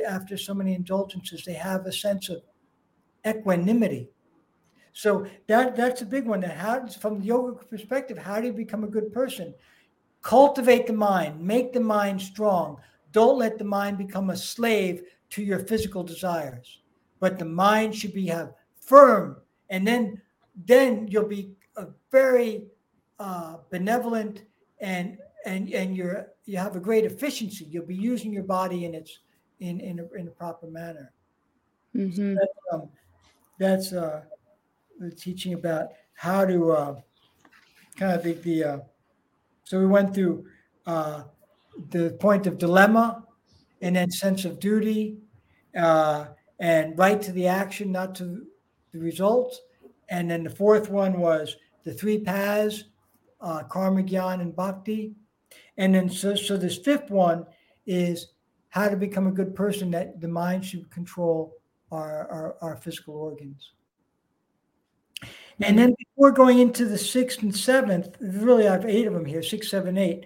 after 0.07 0.37
so 0.37 0.53
many 0.53 0.75
indulgences 0.75 1.43
they 1.43 1.53
have 1.53 1.85
a 1.87 1.91
sense 1.91 2.29
of 2.29 2.43
equanimity 3.27 4.07
so 4.93 5.25
that 5.47 5.75
that's 5.75 6.03
a 6.03 6.05
big 6.05 6.27
one 6.27 6.41
that 6.41 6.55
how 6.55 6.85
from 6.87 7.19
the 7.19 7.25
yoga 7.25 7.65
perspective 7.65 8.19
how 8.19 8.39
do 8.39 8.47
you 8.47 8.53
become 8.53 8.83
a 8.83 8.87
good 8.87 9.11
person 9.11 9.51
cultivate 10.25 10.87
the 10.87 10.93
mind 10.93 11.39
make 11.39 11.71
the 11.71 11.79
mind 11.79 12.19
strong 12.21 12.77
don't 13.11 13.37
let 13.37 13.57
the 13.57 13.63
mind 13.63 13.97
become 13.97 14.31
a 14.31 14.35
slave 14.35 15.03
to 15.29 15.43
your 15.43 15.59
physical 15.59 16.03
desires 16.03 16.81
but 17.19 17.37
the 17.37 17.45
mind 17.45 17.95
should 17.95 18.13
be 18.13 18.25
have 18.27 18.53
firm 18.81 19.37
and 19.69 19.87
then 19.87 20.19
then 20.65 21.07
you'll 21.07 21.27
be 21.27 21.51
a 21.77 21.87
very 22.11 22.65
uh, 23.19 23.57
benevolent 23.69 24.43
and 24.79 25.17
and 25.45 25.71
and 25.73 25.95
you're 25.95 26.27
you 26.45 26.57
have 26.57 26.75
a 26.75 26.79
great 26.79 27.05
efficiency. 27.05 27.65
You'll 27.65 27.85
be 27.85 27.95
using 27.95 28.31
your 28.31 28.43
body 28.43 28.85
in 28.85 28.93
its 28.93 29.19
in 29.59 29.79
in 29.79 29.99
a, 29.99 30.19
in 30.19 30.27
a 30.27 30.31
proper 30.31 30.67
manner. 30.67 31.11
Mm-hmm. 31.95 32.35
So 32.35 32.39
that's, 32.39 32.73
um, 32.73 32.89
that's 33.57 33.93
uh, 33.93 34.21
teaching 35.17 35.53
about 35.53 35.93
how 36.13 36.45
to 36.45 36.71
uh, 36.71 36.95
kind 37.97 38.13
of 38.13 38.23
the, 38.23 38.33
the 38.33 38.63
uh, 38.63 38.77
so 39.65 39.79
we 39.79 39.85
went 39.87 40.13
through 40.13 40.45
uh, 40.85 41.23
the 41.89 42.11
point 42.19 42.47
of 42.47 42.57
dilemma 42.57 43.23
and 43.81 43.95
then 43.95 44.09
sense 44.09 44.45
of 44.45 44.59
duty 44.59 45.17
uh, 45.77 46.27
and 46.59 46.97
right 46.97 47.21
to 47.21 47.33
the 47.33 47.47
action, 47.47 47.91
not 47.91 48.15
to 48.15 48.45
the 48.93 48.99
results. 48.99 49.59
And 50.07 50.31
then 50.31 50.43
the 50.43 50.49
fourth 50.49 50.89
one 50.89 51.19
was 51.19 51.57
the 51.83 51.93
three 51.93 52.19
paths 52.19 52.85
uh, 53.41 53.63
karma 53.63 54.03
gyan 54.03 54.41
and 54.41 54.55
bhakti 54.55 55.13
and 55.77 55.93
then 55.93 56.09
so 56.09 56.35
so 56.35 56.57
this 56.57 56.77
fifth 56.77 57.09
one 57.09 57.45
is 57.85 58.27
how 58.69 58.89
to 58.89 58.97
become 58.97 59.27
a 59.27 59.31
good 59.31 59.53
person 59.55 59.91
that 59.91 60.19
the 60.19 60.27
mind 60.27 60.65
should 60.65 60.89
control 60.89 61.53
our 61.91 62.27
our, 62.31 62.55
our 62.61 62.75
physical 62.75 63.15
organs 63.15 63.71
and 65.61 65.79
then 65.79 65.95
before 65.97 66.31
going 66.31 66.59
into 66.59 66.85
the 66.85 66.97
sixth 66.97 67.41
and 67.41 67.55
seventh 67.55 68.15
really 68.19 68.67
i 68.67 68.73
have 68.73 68.85
eight 68.85 69.07
of 69.07 69.13
them 69.13 69.25
here 69.25 69.43
six 69.43 69.69
seven 69.69 69.97
eight 69.97 70.25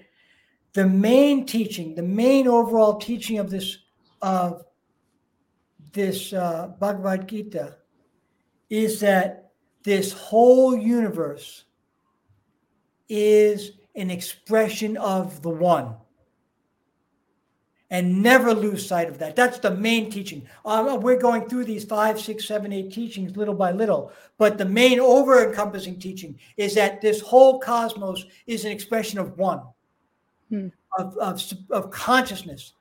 the 0.74 0.86
main 0.86 1.46
teaching 1.46 1.96
the 1.96 2.04
main 2.04 2.48
overall 2.48 2.98
teaching 2.98 3.38
of 3.38 3.50
this 3.50 3.78
of 4.22 4.64
this 5.94 6.34
uh, 6.34 6.72
bhagavad 6.80 7.28
gita 7.28 7.78
is 8.70 9.00
that 9.00 9.52
this 9.84 10.12
whole 10.12 10.78
universe 10.78 11.66
is 13.08 13.72
an 13.96 14.12
expression 14.12 14.98
of 14.98 15.42
the 15.42 15.50
one. 15.50 15.96
And 17.92 18.22
never 18.22 18.54
lose 18.54 18.88
sight 18.88 19.10
of 19.10 19.18
that. 19.18 19.36
That's 19.36 19.58
the 19.58 19.72
main 19.72 20.12
teaching. 20.12 20.48
Uh, 20.64 21.00
we're 21.02 21.20
going 21.20 21.50
through 21.50 21.66
these 21.66 21.86
five, 21.86 22.22
six, 22.22 22.48
seven, 22.48 22.72
eight 22.72 22.92
teachings 22.92 23.36
little 23.36 23.56
by 23.56 23.72
little. 23.72 24.12
But 24.38 24.60
the 24.60 24.66
main 24.66 25.00
over 25.00 25.48
encompassing 25.48 26.00
teaching 26.00 26.38
is 26.56 26.76
that 26.76 27.02
this 27.02 27.20
whole 27.20 27.60
cosmos 27.60 28.26
is 28.46 28.64
an 28.64 28.72
expression 28.72 29.18
of 29.18 29.38
one, 29.40 29.62
hmm. 30.50 30.68
of, 31.00 31.18
of, 31.18 31.42
of 31.72 31.90
consciousness. 31.90 32.74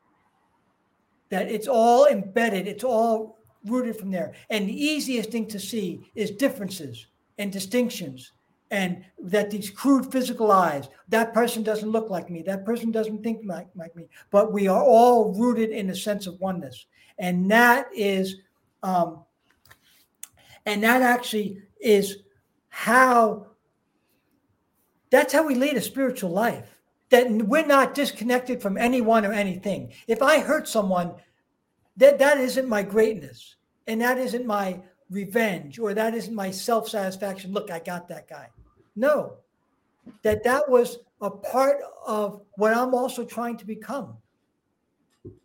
That 1.30 1.50
it's 1.50 1.68
all 1.68 2.06
embedded, 2.06 2.66
it's 2.68 2.84
all 2.84 3.38
rooted 3.64 3.96
from 3.96 4.10
there. 4.10 4.34
And 4.50 4.68
the 4.68 4.84
easiest 4.84 5.30
thing 5.30 5.46
to 5.46 5.58
see 5.58 6.10
is 6.14 6.30
differences 6.32 7.06
and 7.38 7.50
distinctions 7.50 8.32
and 8.70 9.04
that 9.18 9.50
these 9.50 9.70
crude 9.70 10.10
physical 10.12 10.52
eyes 10.52 10.88
that 11.08 11.32
person 11.32 11.62
doesn't 11.62 11.90
look 11.90 12.10
like 12.10 12.28
me 12.28 12.42
that 12.42 12.64
person 12.66 12.90
doesn't 12.90 13.22
think 13.22 13.40
like, 13.44 13.68
like 13.74 13.94
me 13.96 14.08
but 14.30 14.52
we 14.52 14.68
are 14.68 14.82
all 14.82 15.32
rooted 15.34 15.70
in 15.70 15.90
a 15.90 15.94
sense 15.94 16.26
of 16.26 16.38
oneness. 16.40 16.86
And 17.18 17.50
that 17.50 17.88
is 17.94 18.36
um, 18.82 19.24
and 20.66 20.82
that 20.84 21.02
actually 21.02 21.62
is 21.80 22.18
how 22.68 23.46
that's 25.10 25.32
how 25.32 25.46
we 25.46 25.54
lead 25.54 25.76
a 25.76 25.80
spiritual 25.80 26.30
life 26.30 26.78
that 27.10 27.30
we're 27.30 27.66
not 27.66 27.94
disconnected 27.94 28.60
from 28.60 28.76
anyone 28.76 29.24
or 29.24 29.32
anything. 29.32 29.92
If 30.06 30.22
i 30.22 30.40
hurt 30.40 30.68
someone 30.68 31.14
that 31.96 32.18
that 32.18 32.38
isn't 32.38 32.68
my 32.68 32.82
greatness 32.82 33.56
and 33.86 34.00
that 34.02 34.18
isn't 34.18 34.46
my 34.46 34.80
revenge 35.10 35.78
or 35.78 35.94
that 35.94 36.14
isn't 36.14 36.34
my 36.34 36.50
self-satisfaction. 36.50 37.52
Look 37.52 37.70
i 37.70 37.78
got 37.80 38.08
that 38.08 38.28
guy 38.28 38.48
no, 38.98 39.36
that 40.22 40.42
that 40.44 40.68
was 40.68 40.98
a 41.20 41.30
part 41.30 41.78
of 42.06 42.42
what 42.56 42.74
I'm 42.74 42.94
also 42.94 43.24
trying 43.24 43.56
to 43.58 43.66
become. 43.66 44.16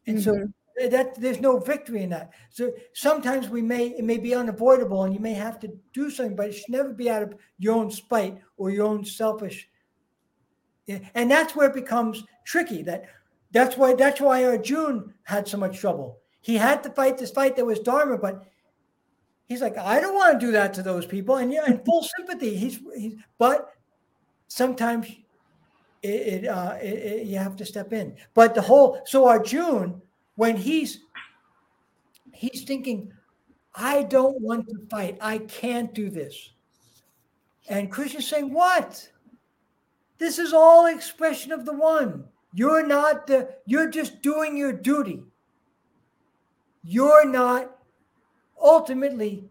And 0.07 0.17
mm-hmm. 0.17 0.21
so 0.21 0.89
that 0.89 1.19
there's 1.19 1.39
no 1.39 1.59
victory 1.59 2.03
in 2.03 2.09
that. 2.09 2.31
So 2.49 2.71
sometimes 2.93 3.49
we 3.49 3.61
may 3.61 3.87
it 3.89 4.03
may 4.03 4.17
be 4.17 4.33
unavoidable 4.33 5.03
and 5.03 5.13
you 5.13 5.19
may 5.19 5.33
have 5.33 5.59
to 5.59 5.71
do 5.93 6.09
something, 6.09 6.35
but 6.35 6.47
it 6.47 6.53
should 6.53 6.69
never 6.69 6.93
be 6.93 7.09
out 7.09 7.23
of 7.23 7.35
your 7.59 7.75
own 7.75 7.91
spite 7.91 8.39
or 8.57 8.71
your 8.71 8.87
own 8.87 9.05
selfish. 9.05 9.69
And 10.87 11.31
that's 11.31 11.55
where 11.55 11.69
it 11.69 11.75
becomes 11.75 12.23
tricky. 12.43 12.81
That 12.81 13.05
that's 13.51 13.77
why 13.77 13.93
that's 13.93 14.19
why 14.19 14.45
Arjun 14.45 15.13
had 15.23 15.47
so 15.47 15.57
much 15.57 15.79
trouble. 15.79 16.19
He 16.41 16.55
had 16.55 16.83
to 16.83 16.89
fight 16.89 17.17
this 17.17 17.31
fight 17.31 17.55
that 17.55 17.65
was 17.65 17.79
Dharma, 17.79 18.17
but 18.17 18.43
he's 19.53 19.61
like, 19.61 19.77
I 19.77 19.99
don't 19.99 20.15
want 20.15 20.39
to 20.39 20.45
do 20.45 20.51
that 20.53 20.73
to 20.73 20.81
those 20.81 21.05
people. 21.05 21.35
And 21.35 21.53
yeah, 21.53 21.67
in 21.67 21.83
full 21.83 22.03
sympathy. 22.17 22.55
He's, 22.55 22.79
he's 22.97 23.13
but 23.37 23.71
sometimes 24.47 25.07
it, 26.01 26.09
it, 26.09 26.47
uh, 26.47 26.75
it, 26.81 26.93
it, 26.93 27.27
you 27.27 27.37
have 27.37 27.55
to 27.57 27.65
step 27.65 27.93
in. 27.93 28.15
But 28.33 28.55
the 28.55 28.61
whole 28.61 28.99
so 29.05 29.27
Arjun, 29.27 30.01
when 30.35 30.57
he's 30.57 31.01
he's 32.33 32.63
thinking, 32.63 33.13
I 33.75 34.03
don't 34.03 34.41
want 34.41 34.67
to 34.69 34.87
fight. 34.89 35.17
I 35.21 35.37
can't 35.37 35.93
do 35.93 36.09
this. 36.09 36.49
And 37.69 37.91
Krishna's 37.91 38.27
saying, 38.27 38.51
What? 38.51 39.07
This 40.17 40.39
is 40.39 40.51
all 40.51 40.87
expression 40.87 41.51
of 41.51 41.65
the 41.65 41.73
one. 41.73 42.25
You're 42.53 42.85
not 42.85 43.27
the, 43.27 43.49
you're 43.65 43.89
just 43.89 44.21
doing 44.21 44.57
your 44.57 44.73
duty. 44.73 45.23
You're 46.83 47.27
not 47.27 47.82
ultimately 48.63 49.43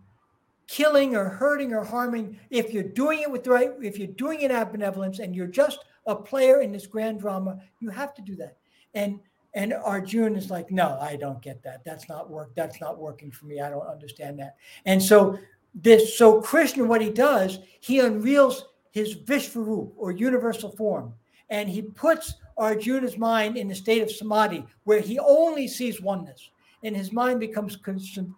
killing 0.67 1.15
or 1.15 1.29
hurting 1.29 1.75
or 1.75 1.85
harming 1.85 2.39
if 2.51 2.73
you're 2.73 2.83
doing 2.83 3.21
it 3.21 3.31
with 3.31 3.45
the 3.45 3.51
right 3.51 3.71
if 3.83 3.99
you're 3.99 4.07
doing 4.09 4.41
it 4.41 4.51
out 4.51 4.69
of 4.69 4.73
benevolence 4.73 5.19
and 5.19 5.37
you're 5.37 5.47
just 5.47 5.85
a 6.07 6.17
player 6.17 6.63
in 6.63 6.73
this 6.73 6.87
grand 6.87 7.21
drama 7.21 7.59
you 7.81 7.91
have 7.91 8.15
to 8.15 8.23
do 8.23 8.35
that. 8.37 8.57
And 8.95 9.21
and 9.55 9.75
arjun 9.75 10.35
is 10.35 10.51
like 10.51 10.71
no 10.71 10.99
i 11.01 11.17
don't 11.17 11.43
get 11.43 11.63
that. 11.63 11.85
That's 11.85 12.09
not 12.09 12.31
work 12.31 12.55
that's 12.55 12.81
not 12.81 12.99
working 12.99 13.31
for 13.31 13.47
me. 13.47 13.61
I 13.61 13.69
don't 13.69 13.87
understand 13.87 14.39
that. 14.39 14.57
And 14.87 15.03
so 15.03 15.39
this 15.75 16.19
so 16.19 16.41
krishna 16.41 16.85
what 16.85 17.01
he 17.01 17.11
does 17.11 17.61
he 17.81 18.01
unveils 18.01 18.67
his 18.91 19.15
vishvarup 19.15 19.91
or 19.97 20.13
universal 20.13 20.71
form 20.71 21.15
and 21.49 21.69
he 21.69 21.81
puts 21.83 22.35
arjuna's 22.59 23.17
mind 23.17 23.57
in 23.57 23.71
a 23.71 23.75
state 23.75 24.03
of 24.03 24.11
samadhi 24.11 24.65
where 24.85 25.01
he 25.01 25.19
only 25.19 25.67
sees 25.67 26.03
oneness 26.03 26.51
and 26.83 26.97
his 26.97 27.13
mind 27.13 27.41
becomes 27.41 27.79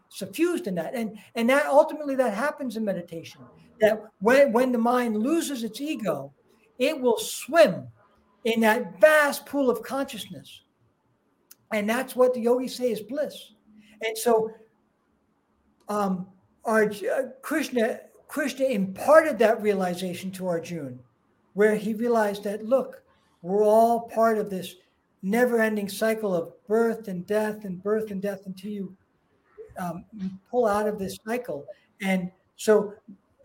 suffused 0.08 0.66
in 0.66 0.74
that. 0.74 0.94
And 0.94 1.18
and 1.34 1.48
that 1.50 1.66
ultimately 1.66 2.14
that 2.16 2.34
happens 2.34 2.76
in 2.76 2.84
meditation. 2.84 3.40
That 3.80 4.02
when 4.20 4.52
when 4.52 4.72
the 4.72 4.78
mind 4.78 5.16
loses 5.16 5.64
its 5.64 5.80
ego 5.80 6.32
it 6.78 7.00
will 7.00 7.18
swim 7.18 7.86
in 8.44 8.60
that 8.60 9.00
vast 9.00 9.46
pool 9.46 9.70
of 9.70 9.82
consciousness. 9.82 10.62
And 11.72 11.88
that's 11.88 12.16
what 12.16 12.34
the 12.34 12.40
yogis 12.40 12.74
say 12.74 12.90
is 12.90 13.00
bliss. 13.00 13.52
And 14.04 14.16
so 14.16 14.50
um 15.88 16.26
our 16.64 16.84
uh, 16.84 17.22
krishna 17.42 18.00
krishna 18.26 18.64
imparted 18.66 19.38
that 19.38 19.60
realization 19.60 20.30
to 20.32 20.46
arjuna 20.48 20.96
where 21.52 21.76
he 21.76 21.92
realized 21.92 22.42
that 22.42 22.64
look 22.64 23.02
we're 23.42 23.62
all 23.62 24.08
part 24.08 24.38
of 24.38 24.48
this 24.48 24.76
never 25.24 25.58
ending 25.60 25.88
cycle 25.88 26.34
of 26.34 26.52
birth 26.66 27.08
and 27.08 27.26
death 27.26 27.64
and 27.64 27.82
birth 27.82 28.10
and 28.10 28.20
death 28.20 28.42
until 28.44 28.70
you 28.70 28.96
um, 29.78 30.04
pull 30.50 30.66
out 30.66 30.86
of 30.86 30.98
this 30.98 31.18
cycle. 31.26 31.64
And 32.02 32.30
so, 32.56 32.92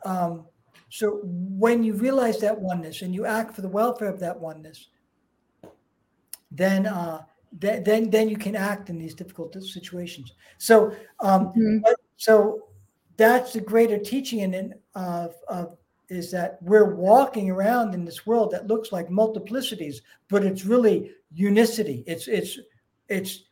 um, 0.04 0.46
so 0.90 1.22
when 1.24 1.84
you 1.84 1.94
realize 1.94 2.40
that 2.40 2.60
oneness 2.60 3.02
and 3.02 3.16
you 3.16 3.26
act 3.26 3.56
for 3.56 3.62
the 3.62 3.70
welfare 3.70 4.10
of 4.10 4.20
that 4.20 4.38
oneness, 4.38 4.88
then 6.52 6.86
uh, 6.86 7.24
th- 7.62 7.84
then 7.86 8.10
then 8.10 8.28
you 8.28 8.38
can 8.38 8.56
act 8.56 8.90
in 8.90 8.98
these 8.98 9.14
difficult 9.14 9.54
situations. 9.64 10.34
So 10.58 10.94
um, 11.22 11.48
mm-hmm. 11.50 11.80
so 12.18 12.68
that's 13.18 13.54
the 13.54 13.62
greater 13.62 13.98
teaching 13.98 14.40
in 14.54 14.74
of, 14.96 15.36
of 15.48 15.78
is 16.10 16.32
that 16.32 16.58
we're 16.62 16.96
walking 16.96 17.50
around 17.50 17.94
in 17.94 18.04
this 18.04 18.26
world 18.26 18.52
that 18.52 18.68
looks 18.68 18.92
like 18.92 19.10
multiplicities, 19.10 19.98
but 20.28 20.44
it's 20.44 20.66
really 20.66 21.12
unicity. 21.34 22.04
It's 22.08 22.28
it's 22.28 22.60
it's 23.08 23.44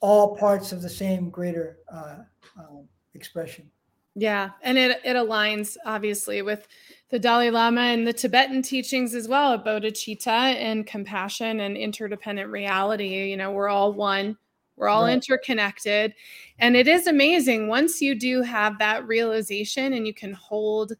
all 0.00 0.36
parts 0.36 0.72
of 0.72 0.82
the 0.82 0.88
same 0.88 1.30
greater 1.30 1.78
uh, 1.92 2.16
um, 2.58 2.88
expression. 3.14 3.70
Yeah, 4.14 4.50
and 4.62 4.78
it 4.78 5.00
it 5.04 5.16
aligns 5.16 5.76
obviously 5.84 6.42
with 6.42 6.66
the 7.10 7.18
Dalai 7.18 7.50
Lama 7.50 7.82
and 7.82 8.06
the 8.06 8.12
Tibetan 8.12 8.62
teachings 8.62 9.14
as 9.14 9.28
well 9.28 9.52
of 9.52 9.64
bodhicitta 9.64 10.26
and 10.26 10.86
compassion 10.86 11.60
and 11.60 11.76
interdependent 11.76 12.50
reality. 12.50 13.30
You 13.30 13.36
know, 13.36 13.52
we're 13.52 13.68
all 13.68 13.92
one. 13.92 14.36
We're 14.76 14.88
all 14.88 15.04
right. 15.04 15.12
interconnected. 15.12 16.14
And 16.60 16.76
it 16.76 16.86
is 16.86 17.08
amazing 17.08 17.66
once 17.66 18.00
you 18.00 18.14
do 18.14 18.42
have 18.42 18.78
that 18.78 19.06
realization 19.06 19.92
and 19.92 20.06
you 20.06 20.14
can 20.14 20.32
hold 20.32 20.92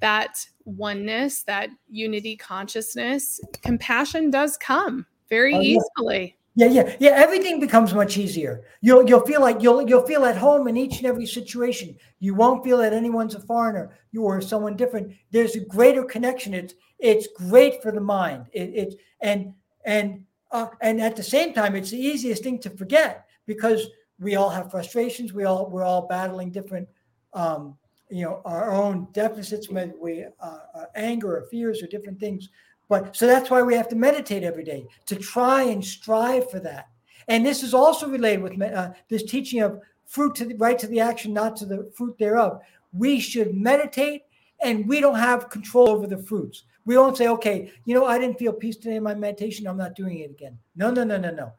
that 0.00 0.46
oneness, 0.64 1.42
that 1.44 1.70
unity 1.88 2.36
consciousness, 2.36 3.40
compassion 3.62 4.30
does 4.30 4.56
come 4.56 5.06
very 5.28 5.54
oh, 5.54 5.60
easily. 5.60 6.36
Yeah, 6.56 6.66
yeah, 6.66 6.96
yeah. 6.98 7.10
Everything 7.12 7.60
becomes 7.60 7.94
much 7.94 8.18
easier. 8.18 8.64
You'll 8.80 9.08
you'll 9.08 9.24
feel 9.24 9.40
like 9.40 9.62
you'll 9.62 9.88
you'll 9.88 10.06
feel 10.06 10.24
at 10.24 10.36
home 10.36 10.66
in 10.66 10.76
each 10.76 10.98
and 10.98 11.06
every 11.06 11.26
situation. 11.26 11.96
You 12.18 12.34
won't 12.34 12.64
feel 12.64 12.78
that 12.78 12.92
anyone's 12.92 13.36
a 13.36 13.40
foreigner. 13.40 13.96
You 14.10 14.26
are 14.26 14.40
someone 14.40 14.76
different. 14.76 15.12
There's 15.30 15.54
a 15.54 15.60
greater 15.60 16.04
connection. 16.04 16.52
It's 16.52 16.74
it's 16.98 17.28
great 17.28 17.80
for 17.82 17.92
the 17.92 18.00
mind. 18.00 18.46
It, 18.52 18.74
it 18.74 18.94
and 19.20 19.54
and 19.84 20.24
uh, 20.50 20.66
and 20.80 21.00
at 21.00 21.14
the 21.14 21.22
same 21.22 21.54
time, 21.54 21.76
it's 21.76 21.90
the 21.90 22.00
easiest 22.00 22.42
thing 22.42 22.58
to 22.60 22.70
forget 22.70 23.26
because 23.46 23.86
we 24.18 24.34
all 24.34 24.50
have 24.50 24.72
frustrations. 24.72 25.32
We 25.32 25.44
all 25.44 25.70
we're 25.70 25.84
all 25.84 26.08
battling 26.08 26.50
different 26.50 26.88
um, 27.32 27.78
you 28.10 28.24
know 28.24 28.40
our 28.44 28.72
own 28.72 29.06
deficits 29.12 29.68
we 29.68 30.24
uh, 30.24 30.58
uh, 30.74 30.84
anger 30.94 31.36
or 31.36 31.42
fears 31.50 31.82
or 31.82 31.86
different 31.86 32.18
things 32.18 32.48
but 32.88 33.14
so 33.16 33.26
that's 33.26 33.50
why 33.50 33.62
we 33.62 33.74
have 33.74 33.88
to 33.88 33.96
meditate 33.96 34.42
every 34.42 34.64
day 34.64 34.86
to 35.06 35.16
try 35.16 35.62
and 35.62 35.84
strive 35.84 36.50
for 36.50 36.60
that 36.60 36.88
and 37.28 37.44
this 37.44 37.62
is 37.62 37.74
also 37.74 38.08
related 38.08 38.42
with 38.42 38.60
uh, 38.60 38.90
this 39.08 39.22
teaching 39.22 39.60
of 39.60 39.80
fruit 40.06 40.34
to 40.34 40.44
the 40.44 40.56
right 40.56 40.78
to 40.78 40.86
the 40.88 41.00
action 41.00 41.32
not 41.32 41.56
to 41.56 41.64
the 41.64 41.90
fruit 41.96 42.16
thereof 42.18 42.60
we 42.92 43.20
should 43.20 43.54
meditate 43.54 44.22
and 44.62 44.86
we 44.86 45.00
don't 45.00 45.18
have 45.18 45.50
control 45.50 45.88
over 45.88 46.06
the 46.06 46.18
fruits 46.18 46.64
We 46.84 46.96
won't 46.96 47.16
say, 47.16 47.28
okay, 47.28 47.72
you 47.84 47.94
know, 47.94 48.06
I 48.06 48.18
didn't 48.18 48.38
feel 48.38 48.52
peace 48.52 48.76
today 48.76 48.96
in 48.96 49.02
my 49.02 49.14
meditation. 49.14 49.66
I'm 49.66 49.76
not 49.76 49.94
doing 49.94 50.18
it 50.20 50.30
again. 50.30 50.58
No, 50.76 50.90
no, 50.90 51.04
no, 51.04 51.18
no, 51.18 51.30
no. 51.30 51.52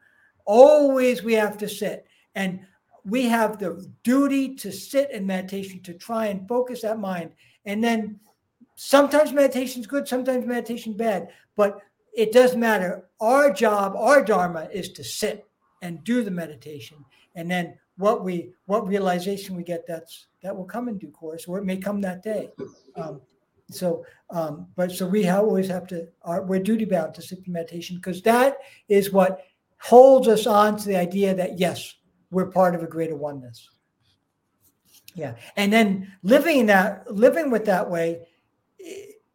Always 0.44 1.22
we 1.22 1.34
have 1.34 1.56
to 1.58 1.68
sit. 1.68 2.06
And 2.34 2.60
we 3.04 3.24
have 3.24 3.58
the 3.58 3.86
duty 4.04 4.54
to 4.56 4.72
sit 4.72 5.10
in 5.10 5.26
meditation 5.26 5.82
to 5.82 5.94
try 5.94 6.26
and 6.26 6.48
focus 6.48 6.82
that 6.82 6.98
mind. 6.98 7.32
And 7.64 7.82
then 7.82 8.20
sometimes 8.76 9.32
meditation 9.32 9.80
is 9.80 9.86
good, 9.86 10.06
sometimes 10.06 10.46
meditation 10.46 10.96
bad, 10.96 11.28
but 11.56 11.80
it 12.14 12.32
doesn't 12.32 12.60
matter. 12.60 13.08
Our 13.20 13.52
job, 13.52 13.94
our 13.96 14.22
dharma 14.22 14.68
is 14.72 14.90
to 14.90 15.04
sit 15.04 15.46
and 15.82 16.04
do 16.04 16.22
the 16.22 16.30
meditation. 16.30 17.04
And 17.34 17.50
then 17.50 17.78
what 17.96 18.24
we 18.24 18.52
what 18.66 18.86
realization 18.86 19.56
we 19.56 19.62
get 19.62 19.86
that's 19.86 20.26
that 20.42 20.56
will 20.56 20.64
come 20.64 20.88
in 20.88 20.98
due 20.98 21.10
course, 21.10 21.46
or 21.46 21.58
it 21.58 21.64
may 21.64 21.76
come 21.76 22.00
that 22.00 22.22
day. 22.22 22.50
Um, 22.96 23.20
so, 23.70 24.04
um, 24.30 24.66
but 24.76 24.92
so 24.92 25.06
we 25.06 25.28
always 25.28 25.68
have 25.68 25.86
to, 25.88 26.08
our, 26.22 26.42
we're 26.42 26.60
duty 26.60 26.84
bound 26.84 27.14
to 27.14 27.22
sit 27.22 27.46
in 27.46 27.52
meditation 27.52 27.96
because 27.96 28.22
that 28.22 28.58
is 28.88 29.12
what 29.12 29.44
holds 29.78 30.28
us 30.28 30.46
on 30.46 30.76
to 30.76 30.84
the 30.86 30.96
idea 30.96 31.34
that 31.34 31.58
yes, 31.58 31.94
we're 32.32 32.50
part 32.50 32.74
of 32.74 32.82
a 32.82 32.86
greater 32.86 33.14
oneness. 33.14 33.68
Yeah. 35.14 35.34
And 35.56 35.72
then 35.72 36.10
living 36.22 36.58
in 36.58 36.66
that, 36.66 37.12
living 37.12 37.50
with 37.50 37.64
that 37.66 37.88
way, 37.88 38.26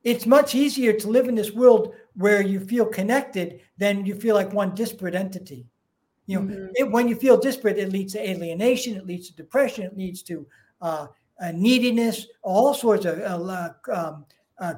it's 0.04 0.26
much 0.26 0.56
easier 0.56 0.94
to 0.94 1.08
live 1.08 1.28
in 1.28 1.36
this 1.36 1.52
world 1.52 1.94
where 2.16 2.42
you 2.42 2.60
feel 2.60 2.86
connected 2.86 3.62
than 3.78 4.06
you 4.06 4.16
feel 4.16 4.36
like 4.36 4.52
one 4.52 4.74
disparate 4.74 5.16
entity. 5.16 5.68
You 6.26 6.40
know, 6.40 6.54
mm-hmm. 6.54 6.66
it, 6.76 6.92
when 6.92 7.08
you 7.08 7.16
feel 7.16 7.38
disparate, 7.38 7.78
it 7.78 7.92
leads 7.92 8.14
to 8.14 8.30
alienation, 8.30 8.98
it 8.98 9.06
leads 9.06 9.30
to 9.30 9.36
depression, 9.36 9.86
it 9.86 9.98
leads 9.98 10.24
to 10.24 10.46
uh, 10.82 11.08
neediness, 11.54 12.28
all 12.42 12.74
sorts 12.74 13.06
of 13.06 13.20
uh, 13.20 13.70
um, 13.94 14.26
uh, 14.60 14.74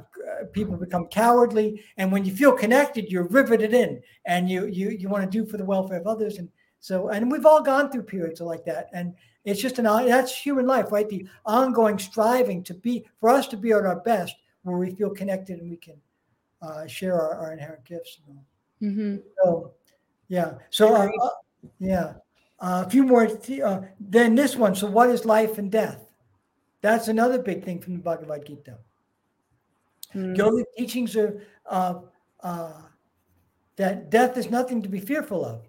people 0.52 0.76
become 0.76 1.08
cowardly. 1.08 1.82
And 1.98 2.12
when 2.12 2.26
you 2.26 2.36
feel 2.36 2.52
connected, 2.52 3.10
you're 3.10 3.28
riveted 3.28 3.74
in, 3.74 4.02
and 4.26 4.50
you 4.50 4.66
you 4.68 4.90
you 4.90 5.10
want 5.10 5.24
to 5.24 5.30
do 5.30 5.50
for 5.50 5.58
the 5.58 5.66
welfare 5.66 6.00
of 6.00 6.08
others. 6.08 6.38
And 6.38 6.50
so, 6.80 7.10
and 7.10 7.32
we've 7.32 7.46
all 7.46 7.62
gone 7.62 7.92
through 7.92 8.04
periods 8.04 8.42
like 8.42 8.66
that. 8.66 8.90
And 8.94 9.14
it's 9.44 9.62
just 9.62 9.80
an 9.80 9.86
that's 9.86 10.36
human 10.36 10.66
life, 10.66 10.92
right? 10.92 11.10
The 11.10 11.28
ongoing 11.46 12.00
striving 12.00 12.64
to 12.64 12.74
be 12.74 13.06
for 13.20 13.30
us 13.30 13.48
to 13.48 13.58
be 13.58 13.72
at 13.72 13.86
our 13.86 14.00
best, 14.02 14.36
where 14.64 14.78
we 14.78 14.92
feel 14.92 15.10
connected 15.10 15.60
and 15.60 15.70
we 15.70 15.78
can 15.78 15.96
uh, 16.62 16.88
share 16.88 17.20
our, 17.20 17.36
our, 17.38 17.54
inherent 17.54 17.84
gifts. 17.86 18.20
Mm-hmm. 18.82 19.18
So, 19.44 19.74
yeah. 20.28 20.56
So, 20.70 20.94
uh, 20.96 21.10
uh 21.22 21.30
yeah. 21.80 22.14
Uh, 22.60 22.84
a 22.86 22.90
few 22.90 23.04
more. 23.04 23.28
Uh, 23.28 23.82
then 24.00 24.36
this 24.36 24.56
one. 24.56 24.76
So, 24.76 24.88
what 24.88 25.10
is 25.10 25.26
life 25.26 25.58
and 25.58 25.72
death? 25.72 26.12
That's 26.82 27.08
another 27.08 27.40
big 27.42 27.64
thing 27.64 27.80
from 27.80 27.94
the 27.94 28.00
Bhagavad 28.00 28.46
Gita. 28.46 28.78
Mm-hmm. 30.14 30.34
Yogic 30.34 30.66
teachings 30.78 31.16
are 31.66 32.04
that 33.78 34.10
death 34.10 34.38
is 34.38 34.50
nothing 34.50 34.82
to 34.82 34.90
be 34.90 35.00
fearful 35.00 35.46
of 35.46 35.69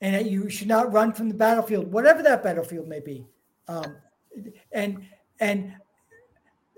and 0.00 0.14
that 0.14 0.26
you 0.26 0.48
should 0.48 0.68
not 0.68 0.92
run 0.92 1.12
from 1.12 1.28
the 1.28 1.34
battlefield, 1.34 1.90
whatever 1.90 2.22
that 2.22 2.42
battlefield 2.42 2.86
may 2.88 3.00
be. 3.00 3.26
Um, 3.68 3.96
and 4.72 5.02
and 5.40 5.74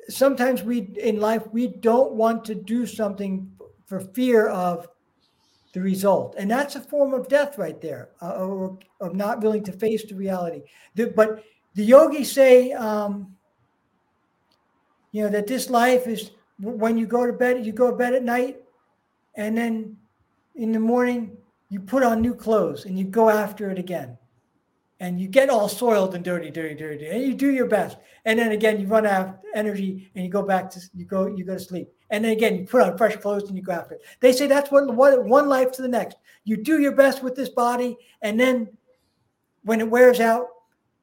sometimes 0.08 0.62
we 0.62 0.90
in 1.02 1.20
life 1.20 1.46
we 1.52 1.66
don't 1.66 2.12
want 2.12 2.44
to 2.46 2.54
do 2.54 2.86
something 2.86 3.50
for 3.86 4.00
fear 4.00 4.48
of 4.48 4.88
the 5.72 5.80
result, 5.80 6.34
and 6.38 6.50
that's 6.50 6.76
a 6.76 6.80
form 6.80 7.12
of 7.12 7.28
death 7.28 7.58
right 7.58 7.80
there, 7.80 8.10
uh, 8.22 8.34
or 8.36 8.78
of 9.00 9.14
not 9.14 9.42
willing 9.42 9.64
to 9.64 9.72
face 9.72 10.04
the 10.04 10.14
reality. 10.14 10.62
The, 10.94 11.08
but 11.08 11.42
the 11.74 11.84
yogis 11.84 12.32
say, 12.32 12.72
um, 12.72 13.34
you 15.12 15.24
know, 15.24 15.28
that 15.28 15.46
this 15.46 15.68
life 15.70 16.06
is 16.06 16.30
when 16.60 16.96
you 16.96 17.06
go 17.06 17.26
to 17.26 17.32
bed, 17.32 17.64
you 17.64 17.72
go 17.72 17.90
to 17.90 17.96
bed 17.96 18.14
at 18.14 18.24
night, 18.24 18.62
and 19.34 19.56
then 19.56 19.96
in 20.54 20.72
the 20.72 20.80
morning 20.80 21.37
you 21.68 21.80
put 21.80 22.02
on 22.02 22.20
new 22.20 22.34
clothes 22.34 22.84
and 22.84 22.98
you 22.98 23.04
go 23.04 23.28
after 23.28 23.70
it 23.70 23.78
again. 23.78 24.16
And 25.00 25.20
you 25.20 25.28
get 25.28 25.48
all 25.48 25.68
soiled 25.68 26.16
and 26.16 26.24
dirty, 26.24 26.50
dirty, 26.50 26.74
dirty, 26.74 27.06
and 27.06 27.22
you 27.22 27.34
do 27.34 27.52
your 27.52 27.66
best. 27.66 27.98
And 28.24 28.36
then 28.36 28.50
again, 28.50 28.80
you 28.80 28.88
run 28.88 29.06
out 29.06 29.28
of 29.28 29.34
energy 29.54 30.10
and 30.14 30.24
you 30.24 30.30
go 30.30 30.42
back 30.42 30.68
to 30.70 30.80
you 30.92 31.04
go 31.04 31.26
you 31.28 31.44
go 31.44 31.54
to 31.54 31.60
sleep. 31.60 31.88
And 32.10 32.24
then 32.24 32.32
again, 32.32 32.56
you 32.56 32.64
put 32.64 32.82
on 32.82 32.98
fresh 32.98 33.14
clothes 33.16 33.48
and 33.48 33.56
you 33.56 33.62
go 33.62 33.72
after 33.72 33.94
it. 33.94 34.02
They 34.18 34.32
say 34.32 34.48
that's 34.48 34.72
what, 34.72 34.92
what 34.92 35.24
one 35.24 35.48
life 35.48 35.70
to 35.72 35.82
the 35.82 35.88
next. 35.88 36.16
You 36.42 36.56
do 36.56 36.80
your 36.80 36.96
best 36.96 37.22
with 37.22 37.36
this 37.36 37.50
body, 37.50 37.96
and 38.22 38.40
then 38.40 38.68
when 39.62 39.80
it 39.80 39.88
wears 39.88 40.18
out, 40.18 40.46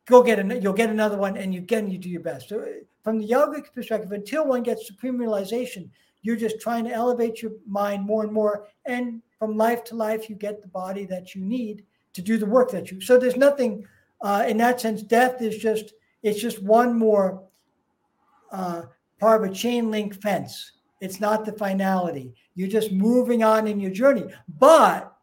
go 0.07 0.22
get 0.22 0.39
an, 0.39 0.61
you'll 0.61 0.74
get 0.74 0.89
another 0.89 1.18
one, 1.18 1.38
and 1.38 1.53
you, 1.53 1.61
again 1.61 1.89
you 1.89 1.97
do 1.97 2.09
your 2.09 2.22
best. 2.22 2.49
So 2.49 2.66
from 3.03 3.20
the 3.20 3.30
yogic 3.30 3.74
perspective, 3.74 4.11
until 4.11 4.45
one 4.45 4.63
gets 4.63 4.88
supreme 4.88 5.18
realization, 5.18 5.89
you're 6.22 6.36
just 6.36 6.59
trying 6.59 6.84
to 6.86 6.91
elevate 6.91 7.41
your 7.41 7.51
mind 7.66 8.05
more 8.05 8.24
and 8.24 8.34
more, 8.34 8.68
and 8.86 9.22
from 9.46 9.58
life 9.58 9.84
to 9.84 9.96
life, 9.96 10.28
you 10.28 10.36
get 10.36 10.64
the 10.64 10.68
body 10.68 11.06
that 11.06 11.36
you 11.36 11.41
need 11.41 11.84
to 12.14 12.22
do 12.22 12.38
the 12.38 12.46
work 12.46 12.72
that 12.72 12.89
you. 12.89 13.00
So 13.00 13.20
there's 13.20 13.36
nothing 13.36 13.86
uh, 14.22 14.43
in 14.48 14.58
that 14.58 14.82
sense. 14.82 15.04
Death 15.04 15.39
is 15.41 15.58
just 15.58 15.93
it's 16.24 16.41
just 16.41 16.64
one 16.64 16.98
more 16.98 17.43
uh, 18.52 18.84
part 19.20 19.43
of 19.43 19.52
a 19.52 19.54
chain 19.54 19.91
link 19.91 20.20
fence. 20.20 20.72
It's 21.00 21.20
not 21.20 21.46
the 21.46 21.52
finality. 21.54 22.34
You're 22.56 22.70
just 22.70 22.91
moving 22.91 23.43
on 23.43 23.68
in 23.68 23.80
your 23.80 23.91
journey, 23.91 24.24
but 24.58 25.16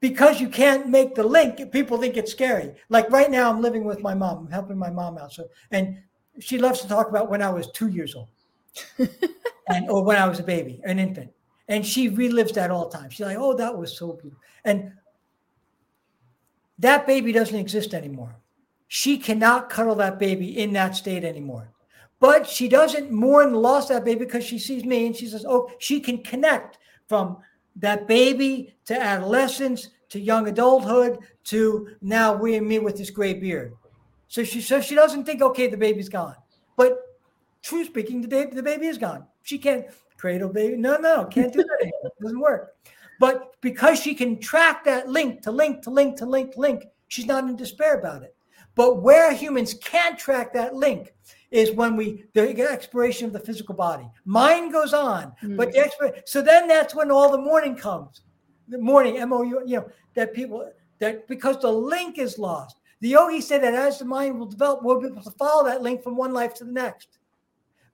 because 0.00 0.40
you 0.40 0.48
can't 0.48 0.88
make 0.88 1.14
the 1.14 1.24
link, 1.24 1.72
people 1.72 1.98
think 1.98 2.16
it's 2.16 2.32
scary. 2.32 2.72
Like 2.88 3.10
right 3.10 3.30
now, 3.30 3.50
I'm 3.50 3.60
living 3.60 3.84
with 3.84 4.00
my 4.00 4.14
mom. 4.14 4.46
I'm 4.46 4.50
helping 4.50 4.78
my 4.78 4.90
mom 4.90 5.18
out. 5.18 5.32
So, 5.32 5.48
and 5.70 5.98
she 6.40 6.56
loves 6.56 6.80
to 6.80 6.88
talk 6.88 7.10
about 7.10 7.28
when 7.28 7.42
I 7.42 7.50
was 7.50 7.70
two 7.72 7.88
years 7.88 8.14
old, 8.14 8.28
and 9.68 9.90
or 9.90 10.02
when 10.02 10.16
I 10.16 10.26
was 10.26 10.40
a 10.40 10.44
baby, 10.44 10.80
an 10.84 10.98
infant 10.98 11.30
and 11.68 11.84
she 11.84 12.10
relives 12.10 12.54
that 12.54 12.70
all 12.70 12.88
the 12.88 12.98
time. 12.98 13.10
She's 13.10 13.26
like, 13.26 13.38
"Oh, 13.38 13.54
that 13.54 13.76
was 13.76 13.96
so 13.96 14.12
beautiful," 14.12 14.42
and 14.64 14.92
that 16.78 17.06
baby 17.06 17.32
doesn't 17.32 17.58
exist 17.58 17.94
anymore. 17.94 18.36
She 18.88 19.18
cannot 19.18 19.70
cuddle 19.70 19.94
that 19.96 20.18
baby 20.18 20.58
in 20.58 20.72
that 20.74 20.94
state 20.94 21.24
anymore. 21.24 21.70
But 22.20 22.46
she 22.46 22.68
doesn't 22.68 23.10
mourn 23.10 23.52
the 23.52 23.58
loss 23.58 23.90
of 23.90 23.96
that 23.96 24.04
baby 24.04 24.24
because 24.24 24.44
she 24.44 24.58
sees 24.58 24.84
me 24.84 25.06
and 25.06 25.16
she 25.16 25.26
says, 25.26 25.44
"Oh, 25.46 25.70
she 25.78 26.00
can 26.00 26.22
connect 26.22 26.78
from 27.06 27.38
that 27.76 28.06
baby 28.06 28.74
to 28.86 29.00
adolescence 29.00 29.88
to 30.10 30.20
young 30.20 30.48
adulthood 30.48 31.18
to 31.44 31.88
now 32.00 32.34
we 32.34 32.56
and 32.56 32.66
me 32.66 32.78
with 32.78 32.96
this 32.96 33.10
gray 33.10 33.34
beard." 33.34 33.74
So 34.28 34.44
she 34.44 34.60
so 34.60 34.80
she 34.80 34.94
doesn't 34.94 35.24
think, 35.24 35.42
"Okay, 35.42 35.66
the 35.66 35.76
baby's 35.76 36.08
gone," 36.08 36.36
but 36.76 36.98
true 37.62 37.84
speaking, 37.84 38.20
the 38.20 38.28
baby 38.28 38.54
the 38.54 38.62
baby 38.62 38.86
is 38.86 38.98
gone. 38.98 39.26
She 39.42 39.58
can't 39.58 39.86
cradle 40.24 40.48
baby. 40.48 40.74
No, 40.74 40.96
no, 40.96 41.26
can't 41.26 41.52
do 41.52 41.62
that 41.62 41.78
anymore. 41.82 42.00
It 42.04 42.22
doesn't 42.22 42.40
work. 42.40 42.76
But 43.20 43.60
because 43.60 44.00
she 44.00 44.14
can 44.14 44.40
track 44.40 44.82
that 44.86 45.06
link 45.06 45.42
to 45.42 45.52
link 45.52 45.82
to 45.82 45.90
link 45.90 46.16
to 46.16 46.24
link 46.24 46.54
to 46.54 46.60
link, 46.60 46.84
she's 47.08 47.26
not 47.26 47.44
in 47.44 47.56
despair 47.56 47.98
about 47.98 48.22
it. 48.22 48.34
But 48.74 49.02
where 49.02 49.34
humans 49.34 49.74
can't 49.74 50.18
track 50.18 50.54
that 50.54 50.74
link 50.74 51.12
is 51.50 51.72
when 51.72 51.94
we 51.94 52.24
the 52.32 52.58
expiration 52.62 53.26
of 53.26 53.34
the 53.34 53.38
physical 53.38 53.74
body. 53.74 54.08
Mind 54.24 54.72
goes 54.72 54.94
on, 54.94 55.24
mm-hmm. 55.24 55.56
but 55.56 55.72
the 55.72 55.80
expir- 55.80 56.22
so 56.24 56.40
then 56.40 56.68
that's 56.68 56.94
when 56.94 57.10
all 57.10 57.30
the 57.30 57.36
mourning 57.36 57.76
comes. 57.76 58.22
The 58.68 58.78
mourning, 58.78 59.18
M 59.18 59.30
O 59.34 59.42
U, 59.42 59.62
you 59.66 59.76
know, 59.76 59.90
that 60.14 60.32
people 60.32 60.72
that 61.00 61.28
because 61.28 61.60
the 61.60 61.70
link 61.70 62.16
is 62.16 62.38
lost. 62.38 62.76
The 63.02 63.10
yogi 63.10 63.42
said 63.42 63.62
that 63.62 63.74
as 63.74 63.98
the 63.98 64.06
mind 64.06 64.38
will 64.38 64.46
develop, 64.46 64.82
we'll 64.82 65.02
be 65.02 65.08
able 65.08 65.22
to 65.22 65.30
follow 65.32 65.64
that 65.66 65.82
link 65.82 66.02
from 66.02 66.16
one 66.16 66.32
life 66.32 66.54
to 66.54 66.64
the 66.64 66.72
next. 66.72 67.18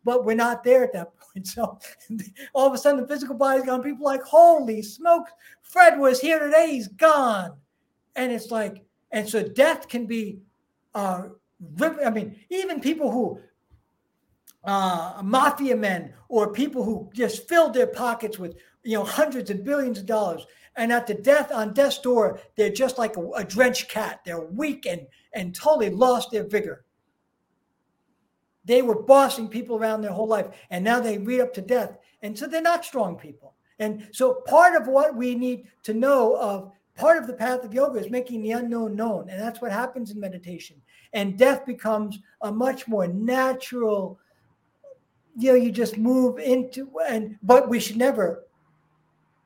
But 0.04 0.24
we're 0.24 0.36
not 0.36 0.64
there 0.64 0.84
at 0.84 0.92
that 0.92 1.12
point. 1.18 1.46
So 1.46 1.78
all 2.54 2.66
of 2.66 2.74
a 2.74 2.78
sudden, 2.78 3.00
the 3.00 3.06
physical 3.06 3.34
body's 3.34 3.64
gone. 3.64 3.82
People 3.82 4.04
like, 4.04 4.22
holy 4.22 4.82
smoke, 4.82 5.26
Fred 5.62 5.98
was 5.98 6.20
here 6.20 6.38
today. 6.38 6.68
He's 6.70 6.88
gone. 6.88 7.52
And 8.16 8.32
it's 8.32 8.50
like, 8.50 8.84
and 9.12 9.28
so 9.28 9.42
death 9.42 9.88
can 9.88 10.06
be, 10.06 10.40
uh, 10.94 11.24
I 11.80 12.10
mean, 12.10 12.36
even 12.48 12.80
people 12.80 13.10
who, 13.10 13.40
uh, 14.64 15.20
mafia 15.24 15.74
men 15.74 16.12
or 16.28 16.52
people 16.52 16.84
who 16.84 17.10
just 17.14 17.48
filled 17.48 17.72
their 17.72 17.86
pockets 17.86 18.38
with, 18.38 18.56
you 18.82 18.98
know, 18.98 19.04
hundreds 19.04 19.50
and 19.50 19.64
billions 19.64 19.98
of 19.98 20.06
dollars. 20.06 20.46
And 20.76 20.92
at 20.92 21.06
the 21.06 21.14
death 21.14 21.50
on 21.52 21.72
death's 21.72 21.98
door, 21.98 22.40
they're 22.56 22.70
just 22.70 22.98
like 22.98 23.16
a, 23.16 23.30
a 23.32 23.44
drenched 23.44 23.88
cat. 23.88 24.20
They're 24.24 24.40
weak 24.40 24.86
and 24.86 25.06
and 25.32 25.54
totally 25.54 25.90
lost 25.90 26.30
their 26.30 26.44
vigor. 26.44 26.84
They 28.70 28.82
were 28.82 29.02
bossing 29.02 29.48
people 29.48 29.76
around 29.76 30.00
their 30.00 30.12
whole 30.12 30.28
life, 30.28 30.46
and 30.70 30.84
now 30.84 31.00
they 31.00 31.18
read 31.18 31.40
up 31.40 31.52
to 31.54 31.60
death. 31.60 31.98
And 32.22 32.38
so 32.38 32.46
they're 32.46 32.62
not 32.62 32.84
strong 32.84 33.16
people. 33.16 33.54
And 33.80 34.06
so 34.12 34.42
part 34.46 34.80
of 34.80 34.86
what 34.86 35.16
we 35.16 35.34
need 35.34 35.66
to 35.82 35.92
know 35.92 36.36
of 36.36 36.70
part 36.94 37.18
of 37.18 37.26
the 37.26 37.32
path 37.32 37.64
of 37.64 37.74
yoga 37.74 37.98
is 37.98 38.12
making 38.12 38.42
the 38.42 38.52
unknown 38.52 38.94
known. 38.94 39.28
And 39.28 39.40
that's 39.40 39.60
what 39.60 39.72
happens 39.72 40.12
in 40.12 40.20
meditation. 40.20 40.80
And 41.12 41.36
death 41.36 41.66
becomes 41.66 42.20
a 42.42 42.52
much 42.52 42.86
more 42.86 43.08
natural, 43.08 44.20
you 45.36 45.50
know, 45.50 45.56
you 45.56 45.72
just 45.72 45.98
move 45.98 46.38
into 46.38 46.92
and 47.08 47.38
but 47.42 47.68
we 47.68 47.80
should 47.80 47.96
never 47.96 48.44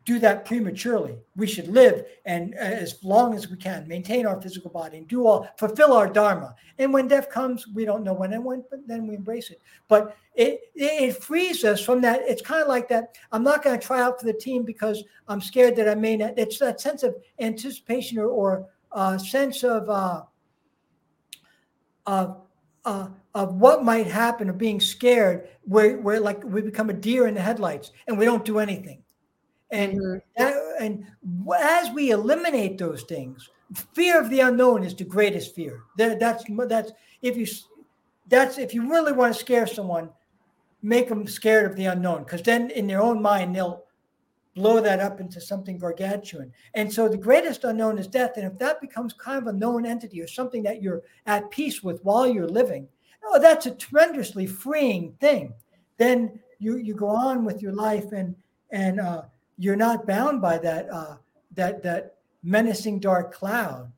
do 0.04 0.18
that 0.18 0.44
prematurely. 0.44 1.16
We 1.34 1.46
should 1.46 1.68
live 1.68 2.04
and 2.26 2.54
uh, 2.54 2.58
as 2.58 3.02
long 3.02 3.34
as 3.34 3.48
we 3.48 3.56
can 3.56 3.88
maintain 3.88 4.26
our 4.26 4.40
physical 4.40 4.70
body 4.70 4.98
and 4.98 5.08
do 5.08 5.26
all 5.26 5.48
fulfill 5.56 5.92
our 5.92 6.06
dharma. 6.06 6.54
And 6.78 6.92
when 6.92 7.08
death 7.08 7.30
comes, 7.30 7.66
we 7.68 7.84
don't 7.84 8.04
know 8.04 8.12
when 8.12 8.32
and 8.32 8.44
when, 8.44 8.64
but 8.70 8.86
then 8.86 9.06
we 9.06 9.14
embrace 9.14 9.50
it. 9.50 9.60
But 9.88 10.16
it 10.34 10.60
it 10.74 11.22
frees 11.22 11.64
us 11.64 11.80
from 11.80 12.00
that. 12.02 12.20
It's 12.22 12.42
kind 12.42 12.62
of 12.62 12.68
like 12.68 12.88
that. 12.88 13.16
I'm 13.32 13.44
not 13.44 13.62
going 13.62 13.78
to 13.78 13.86
try 13.86 14.00
out 14.00 14.20
for 14.20 14.26
the 14.26 14.32
team 14.32 14.64
because 14.64 15.02
I'm 15.28 15.40
scared 15.40 15.76
that 15.76 15.88
I 15.88 15.94
may 15.94 16.16
not. 16.16 16.38
It's 16.38 16.58
that 16.58 16.80
sense 16.80 17.02
of 17.02 17.16
anticipation 17.38 18.18
or, 18.18 18.26
or 18.26 18.66
uh, 18.92 19.16
sense 19.16 19.64
of 19.64 19.88
uh, 19.88 20.22
of 22.06 22.42
uh, 22.84 23.08
of 23.34 23.54
what 23.54 23.84
might 23.84 24.06
happen 24.06 24.50
of 24.50 24.58
being 24.58 24.80
scared 24.80 25.48
where, 25.62 25.96
where 25.98 26.20
like 26.20 26.44
we 26.44 26.60
become 26.60 26.90
a 26.90 26.92
deer 26.92 27.26
in 27.26 27.34
the 27.34 27.40
headlights 27.40 27.92
and 28.06 28.18
we 28.18 28.24
don't 28.24 28.44
do 28.44 28.58
anything 28.58 29.03
and 29.70 29.98
mm-hmm. 29.98 30.18
that, 30.36 30.54
and 30.80 31.06
as 31.58 31.90
we 31.90 32.10
eliminate 32.10 32.78
those 32.78 33.02
things, 33.02 33.50
fear 33.92 34.20
of 34.20 34.30
the 34.30 34.40
unknown 34.40 34.84
is 34.84 34.94
the 34.94 35.04
greatest 35.04 35.54
fear. 35.54 35.82
That, 35.96 36.20
that's 36.20 36.44
that's 36.68 36.92
if 37.22 37.36
you 37.36 37.46
that's 38.28 38.58
if 38.58 38.74
you 38.74 38.90
really 38.90 39.12
want 39.12 39.34
to 39.34 39.40
scare 39.40 39.66
someone, 39.66 40.10
make 40.82 41.08
them 41.08 41.26
scared 41.26 41.70
of 41.70 41.76
the 41.76 41.86
unknown, 41.86 42.24
because 42.24 42.42
then 42.42 42.70
in 42.70 42.86
their 42.86 43.02
own 43.02 43.20
mind 43.20 43.54
they'll 43.54 43.84
blow 44.54 44.80
that 44.80 45.00
up 45.00 45.20
into 45.20 45.40
something 45.40 45.78
gargantuan. 45.78 46.52
And 46.74 46.92
so 46.92 47.08
the 47.08 47.16
greatest 47.16 47.64
unknown 47.64 47.98
is 47.98 48.06
death. 48.06 48.36
And 48.36 48.46
if 48.46 48.56
that 48.58 48.80
becomes 48.80 49.12
kind 49.12 49.38
of 49.38 49.48
a 49.48 49.58
known 49.58 49.84
entity 49.84 50.20
or 50.22 50.28
something 50.28 50.62
that 50.62 50.80
you're 50.80 51.02
at 51.26 51.50
peace 51.50 51.82
with 51.82 52.04
while 52.04 52.26
you're 52.26 52.46
living, 52.46 52.86
oh, 53.24 53.40
that's 53.40 53.66
a 53.66 53.72
tremendously 53.72 54.46
freeing 54.46 55.16
thing. 55.20 55.52
Then 55.98 56.40
you 56.58 56.76
you 56.76 56.94
go 56.94 57.08
on 57.08 57.44
with 57.44 57.62
your 57.62 57.72
life 57.72 58.12
and 58.12 58.36
and 58.70 59.00
uh, 59.00 59.22
you're 59.58 59.76
not 59.76 60.06
bound 60.06 60.40
by 60.40 60.58
that 60.58 60.88
uh, 60.90 61.16
that 61.54 61.82
that 61.82 62.16
menacing 62.42 63.00
dark 63.00 63.32
cloud. 63.32 63.90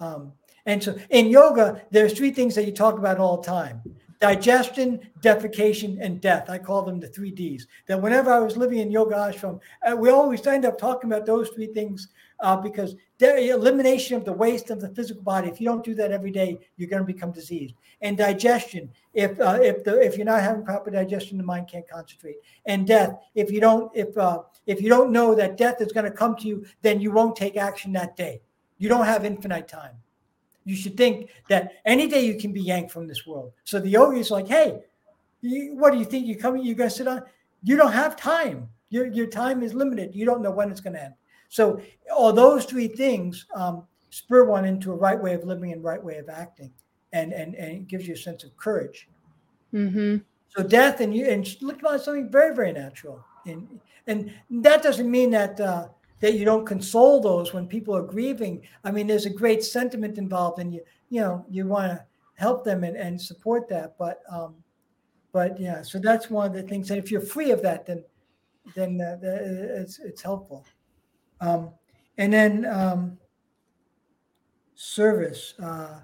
Um, 0.00 0.32
and 0.66 0.82
so 0.82 0.96
in 1.10 1.26
yoga, 1.28 1.82
there's 1.90 2.12
three 2.12 2.30
things 2.30 2.54
that 2.54 2.66
you 2.66 2.72
talk 2.72 2.98
about 2.98 3.18
all 3.18 3.40
the 3.40 3.46
time 3.46 3.82
digestion, 4.20 5.00
defecation, 5.20 5.98
and 6.00 6.20
death. 6.20 6.50
I 6.50 6.58
call 6.58 6.82
them 6.82 6.98
the 6.98 7.08
three 7.08 7.30
Ds. 7.30 7.66
That 7.86 8.00
whenever 8.00 8.32
I 8.32 8.40
was 8.40 8.56
living 8.56 8.78
in 8.78 8.90
yoga 8.90 9.14
ashram, 9.14 9.60
uh, 9.86 9.96
we 9.96 10.10
always 10.10 10.44
end 10.46 10.64
up 10.64 10.78
talking 10.78 11.10
about 11.10 11.26
those 11.26 11.50
three 11.50 11.68
things 11.68 12.08
uh, 12.40 12.56
because 12.56 12.94
elimination 13.20 14.16
of 14.16 14.24
the 14.24 14.32
waste 14.32 14.70
of 14.70 14.80
the 14.80 14.88
physical 14.90 15.22
body. 15.22 15.48
If 15.48 15.60
you 15.60 15.66
don't 15.66 15.84
do 15.84 15.94
that 15.96 16.12
every 16.12 16.30
day, 16.30 16.60
you're 16.76 16.88
going 16.88 17.04
to 17.04 17.12
become 17.12 17.32
diseased. 17.32 17.74
And 18.00 18.16
digestion, 18.16 18.90
if 19.12 19.40
uh, 19.40 19.58
if 19.60 19.82
the 19.82 20.00
if 20.00 20.16
you're 20.16 20.24
not 20.24 20.40
having 20.40 20.64
proper 20.64 20.90
digestion, 20.90 21.36
the 21.36 21.44
mind 21.44 21.68
can't 21.68 21.88
concentrate. 21.88 22.36
And 22.66 22.86
death, 22.86 23.18
if 23.34 23.50
you 23.50 23.60
don't 23.60 23.90
if 23.94 24.16
uh, 24.16 24.42
if 24.66 24.80
you 24.80 24.88
don't 24.88 25.10
know 25.10 25.34
that 25.34 25.56
death 25.56 25.80
is 25.80 25.92
going 25.92 26.04
to 26.04 26.12
come 26.12 26.36
to 26.36 26.46
you, 26.46 26.64
then 26.82 27.00
you 27.00 27.10
won't 27.10 27.34
take 27.34 27.56
action 27.56 27.92
that 27.94 28.16
day. 28.16 28.40
You 28.78 28.88
don't 28.88 29.06
have 29.06 29.24
infinite 29.24 29.66
time. 29.66 29.96
You 30.64 30.76
should 30.76 30.96
think 30.96 31.30
that 31.48 31.72
any 31.84 32.06
day 32.06 32.24
you 32.24 32.38
can 32.38 32.52
be 32.52 32.60
yanked 32.60 32.92
from 32.92 33.08
this 33.08 33.26
world. 33.26 33.52
So 33.64 33.80
the 33.80 33.88
yogi 33.88 34.20
is 34.20 34.30
like, 34.30 34.46
hey, 34.46 34.80
you, 35.40 35.74
what 35.76 35.92
do 35.92 35.98
you 35.98 36.04
think? 36.04 36.26
You're 36.26 36.38
coming, 36.38 36.62
you're 36.62 36.74
going 36.74 36.90
to 36.90 36.94
sit 36.94 37.08
on? 37.08 37.22
You 37.62 37.76
don't 37.76 37.92
have 37.92 38.16
time. 38.16 38.68
Your, 38.90 39.06
your 39.06 39.26
time 39.26 39.62
is 39.62 39.74
limited. 39.74 40.14
You 40.14 40.24
don't 40.24 40.42
know 40.42 40.50
when 40.50 40.70
it's 40.70 40.80
going 40.80 40.94
to 40.94 41.04
end. 41.04 41.14
So 41.48 41.80
all 42.14 42.32
those 42.32 42.64
three 42.64 42.88
things 42.88 43.46
um, 43.54 43.84
spur 44.10 44.44
one 44.44 44.64
into 44.64 44.92
a 44.92 44.96
right 44.96 45.20
way 45.20 45.34
of 45.34 45.44
living 45.44 45.72
and 45.72 45.82
right 45.82 46.02
way 46.02 46.16
of 46.18 46.28
acting, 46.28 46.72
and 47.12 47.32
and 47.32 47.54
and 47.54 47.72
it 47.72 47.88
gives 47.88 48.06
you 48.06 48.14
a 48.14 48.18
sense 48.18 48.44
of 48.44 48.56
courage. 48.56 49.08
Mm-hmm. 49.72 50.18
So 50.48 50.62
death 50.62 51.00
and 51.00 51.14
you 51.14 51.26
and 51.26 51.46
look 51.62 51.80
about 51.80 52.02
something 52.02 52.30
very 52.30 52.54
very 52.54 52.72
natural, 52.72 53.24
and 53.46 53.80
and 54.06 54.32
that 54.50 54.82
doesn't 54.82 55.10
mean 55.10 55.30
that. 55.30 55.60
Uh, 55.60 55.88
that 56.20 56.34
you 56.34 56.44
don't 56.44 56.66
console 56.66 57.20
those 57.20 57.52
when 57.52 57.68
people 57.68 57.96
are 57.96 58.02
grieving. 58.02 58.60
I 58.82 58.90
mean, 58.90 59.06
there's 59.06 59.26
a 59.26 59.30
great 59.30 59.62
sentiment 59.62 60.18
involved, 60.18 60.58
and 60.58 60.74
you 60.74 60.82
you 61.10 61.20
know 61.20 61.44
you 61.48 61.66
want 61.66 61.92
to 61.92 62.04
help 62.34 62.64
them 62.64 62.84
and, 62.84 62.96
and 62.96 63.20
support 63.20 63.68
that. 63.68 63.96
But 63.98 64.22
um, 64.30 64.56
but 65.32 65.60
yeah, 65.60 65.82
so 65.82 65.98
that's 65.98 66.30
one 66.30 66.46
of 66.46 66.52
the 66.54 66.62
things. 66.62 66.90
And 66.90 66.98
if 66.98 67.10
you're 67.10 67.20
free 67.20 67.50
of 67.50 67.62
that, 67.62 67.86
then 67.86 68.02
then 68.74 69.00
uh, 69.00 69.18
it's 69.22 69.98
it's 70.00 70.22
helpful. 70.22 70.64
Um, 71.40 71.70
and 72.16 72.32
then 72.32 72.64
um, 72.66 73.18
service, 74.74 75.54
uh, 75.62 76.00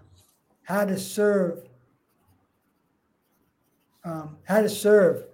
how 0.63 0.85
to 0.85 0.99
serve, 0.99 1.69
um, 4.05 4.37
how 4.45 4.63
to 4.63 4.69
serve 4.69 5.25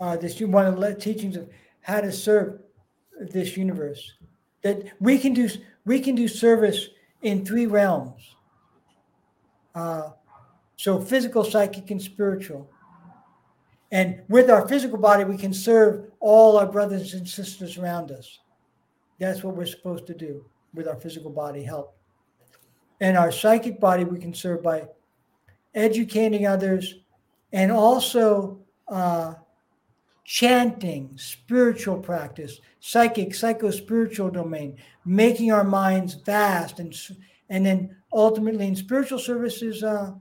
uh, 0.00 0.16
this. 0.16 0.40
One 0.40 0.66
of 0.66 0.80
the 0.80 0.94
teachings 0.94 1.36
of 1.36 1.48
how 1.82 2.00
to 2.00 2.12
serve 2.12 2.60
this 3.20 3.56
universe. 3.56 4.14
That 4.62 4.92
we 5.00 5.18
can 5.18 5.34
do, 5.34 5.48
we 5.84 6.00
can 6.00 6.14
do 6.14 6.28
service 6.28 6.88
in 7.22 7.44
three 7.44 7.66
realms. 7.66 8.34
Uh, 9.74 10.10
so 10.76 11.00
physical, 11.00 11.44
psychic, 11.44 11.90
and 11.90 12.00
spiritual. 12.00 12.70
And 13.92 14.22
with 14.28 14.50
our 14.50 14.66
physical 14.68 14.98
body, 14.98 15.24
we 15.24 15.36
can 15.36 15.52
serve 15.52 16.10
all 16.20 16.56
our 16.56 16.66
brothers 16.66 17.14
and 17.14 17.28
sisters 17.28 17.76
around 17.76 18.10
us. 18.10 18.38
That's 19.20 19.44
what 19.44 19.54
we're 19.54 19.66
supposed 19.66 20.06
to 20.06 20.14
do 20.14 20.44
with 20.74 20.88
our 20.88 20.96
physical 20.96 21.30
body 21.30 21.62
help. 21.62 21.94
And 23.00 23.16
our 23.16 23.30
psychic 23.30 23.78
body, 23.78 24.04
we 24.04 24.18
can 24.18 24.34
serve 24.34 24.62
by 24.62 24.88
educating 25.74 26.46
others 26.46 26.96
and 27.52 27.70
also 27.70 28.58
uh, 28.88 29.34
chanting, 30.24 31.16
spiritual 31.16 31.98
practice, 31.98 32.60
psychic, 32.80 33.34
psycho 33.34 33.70
spiritual 33.70 34.30
domain, 34.30 34.76
making 35.04 35.52
our 35.52 35.64
minds 35.64 36.14
vast. 36.14 36.80
And, 36.80 36.96
and 37.50 37.64
then 37.64 37.96
ultimately 38.12 38.66
in 38.66 38.76
spiritual 38.76 39.18
services 39.18 39.82
uh, 39.82 40.12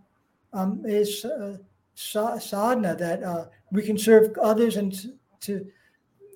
um, 0.54 0.84
is 0.86 1.24
uh, 1.26 1.58
sadhana 1.96 2.96
that 2.96 3.24
uh, 3.24 3.46
we 3.72 3.82
can 3.82 3.98
serve 3.98 4.38
others 4.42 4.78
and 4.78 5.16
to 5.42 5.66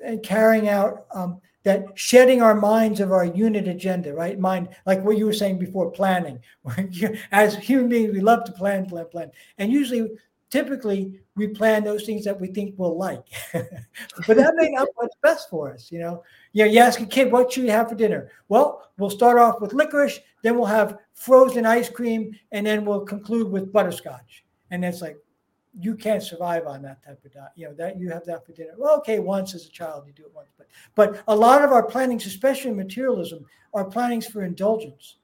and 0.03 0.22
carrying 0.22 0.68
out 0.68 1.05
um, 1.16 1.39
that 1.64 1.86
shedding 1.95 2.41
our 2.41 2.55
minds 2.55 2.99
of 2.99 3.11
our 3.11 3.26
unit 3.26 3.68
agenda, 3.68 4.14
right? 4.14 4.39
Mind, 4.39 4.70
like 4.86 5.03
what 5.03 5.18
you 5.18 5.26
were 5.26 5.34
saying 5.34 5.59
before, 5.59 5.91
planning. 5.91 6.39
As 7.32 7.55
human 7.55 7.89
beings, 7.89 8.14
we 8.14 8.22
love 8.22 8.43
to 8.45 8.51
plan, 8.51 8.86
plan, 8.86 9.05
plan. 9.07 9.32
And 9.57 9.72
usually, 9.72 10.11
typically, 10.49 11.20
we 11.36 11.47
plan 11.47 11.84
those 11.84 12.05
things 12.05 12.26
that 12.26 12.39
we 12.39 12.47
think 12.47 12.76
we'll 12.78 12.97
like. 12.97 13.26
but 13.53 14.38
that 14.38 14.53
may 14.55 14.70
not 14.70 14.86
be 14.86 14.91
what's 14.95 15.16
best 15.22 15.49
for 15.49 15.74
us, 15.74 15.91
you 15.91 15.99
know? 15.99 16.24
You 16.51 16.66
know, 16.66 16.72
you 16.72 16.80
ask 16.80 16.99
a 16.99 17.05
kid, 17.05 17.32
what 17.32 17.51
should 17.51 17.64
you 17.64 17.72
have 17.72 17.89
for 17.89 17.95
dinner? 17.95 18.30
Well, 18.49 18.91
we'll 18.97 19.09
start 19.09 19.39
off 19.39 19.61
with 19.61 19.74
licorice, 19.74 20.20
then 20.43 20.55
we'll 20.55 20.66
have 20.66 20.97
frozen 21.14 21.66
ice 21.66 21.89
cream, 21.89 22.38
and 22.51 22.68
then 22.68 22.86
we'll 22.86 23.05
conclude 23.05 23.49
with 23.49 23.72
butterscotch. 23.72 24.43
And 24.70 24.84
it's 24.84 25.01
like, 25.01 25.18
you 25.80 25.95
can't 25.95 26.21
survive 26.21 26.67
on 26.67 26.82
that 26.84 27.03
type 27.03 27.24
of 27.26 27.34
diet. 27.34 27.51
You 27.55 27.67
know 27.67 27.74
that 27.76 27.99
you 27.99 28.09
have 28.09 28.26
that 28.26 28.45
for 28.45 28.51
dinner. 28.51 28.74
Well, 28.78 28.97
okay, 28.97 29.19
once 29.19 29.55
as 29.55 29.65
a 29.65 29.69
child 29.69 30.05
you 30.05 30.13
do 30.13 30.24
it 30.24 30.32
once, 30.34 30.49
but 30.57 30.67
but 30.95 31.24
a 31.28 31.36
lot 31.36 31.63
of 31.63 31.71
our 31.71 31.84
plannings, 31.84 32.26
especially 32.26 32.71
in 32.71 32.78
materialism, 32.78 33.45
are 33.74 33.86
plannings 33.86 34.28
for 34.28 34.43
indulgence, 34.43 35.17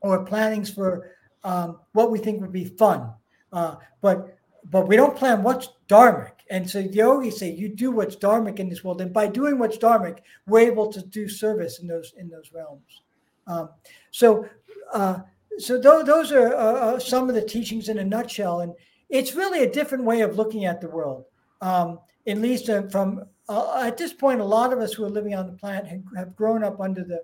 or 0.00 0.24
plannings 0.24 0.70
for 0.70 1.12
um, 1.44 1.78
what 1.92 2.10
we 2.10 2.18
think 2.18 2.40
would 2.40 2.52
be 2.52 2.64
fun. 2.64 3.12
Uh, 3.52 3.76
but 4.00 4.38
but 4.70 4.88
we 4.88 4.96
don't 4.96 5.16
plan 5.16 5.42
what's 5.42 5.70
dharmic. 5.88 6.32
And 6.50 6.68
so 6.68 6.80
yogis 6.80 7.38
say 7.38 7.52
you 7.52 7.68
do 7.68 7.90
what's 7.92 8.16
dharmic 8.16 8.58
in 8.58 8.68
this 8.68 8.82
world, 8.82 9.00
and 9.00 9.12
by 9.12 9.26
doing 9.26 9.58
what's 9.58 9.78
dharmic, 9.78 10.18
we're 10.46 10.60
able 10.60 10.92
to 10.92 11.02
do 11.02 11.28
service 11.28 11.78
in 11.78 11.86
those 11.86 12.12
in 12.16 12.28
those 12.28 12.50
realms. 12.52 13.02
Um, 13.46 13.70
so 14.10 14.46
uh, 14.92 15.20
so 15.58 15.80
th- 15.80 16.06
those 16.06 16.32
are 16.32 16.54
uh, 16.54 16.56
uh, 16.56 16.98
some 16.98 17.28
of 17.28 17.34
the 17.34 17.42
teachings 17.42 17.88
in 17.88 17.98
a 17.98 18.04
nutshell, 18.04 18.60
and 18.60 18.74
it's 19.10 19.34
really 19.34 19.64
a 19.64 19.70
different 19.70 20.04
way 20.04 20.20
of 20.22 20.36
looking 20.36 20.64
at 20.64 20.80
the 20.80 20.88
world. 20.88 21.24
Um, 21.60 21.98
at 22.26 22.38
least 22.38 22.70
uh, 22.70 22.82
from 22.88 23.24
uh, 23.48 23.82
at 23.84 23.98
this 23.98 24.12
point, 24.12 24.40
a 24.40 24.44
lot 24.44 24.72
of 24.72 24.78
us 24.78 24.92
who 24.92 25.04
are 25.04 25.10
living 25.10 25.34
on 25.34 25.46
the 25.46 25.52
planet 25.52 26.00
have, 26.16 26.36
grown 26.36 26.62
up 26.62 26.80
under 26.80 27.02
the, 27.02 27.20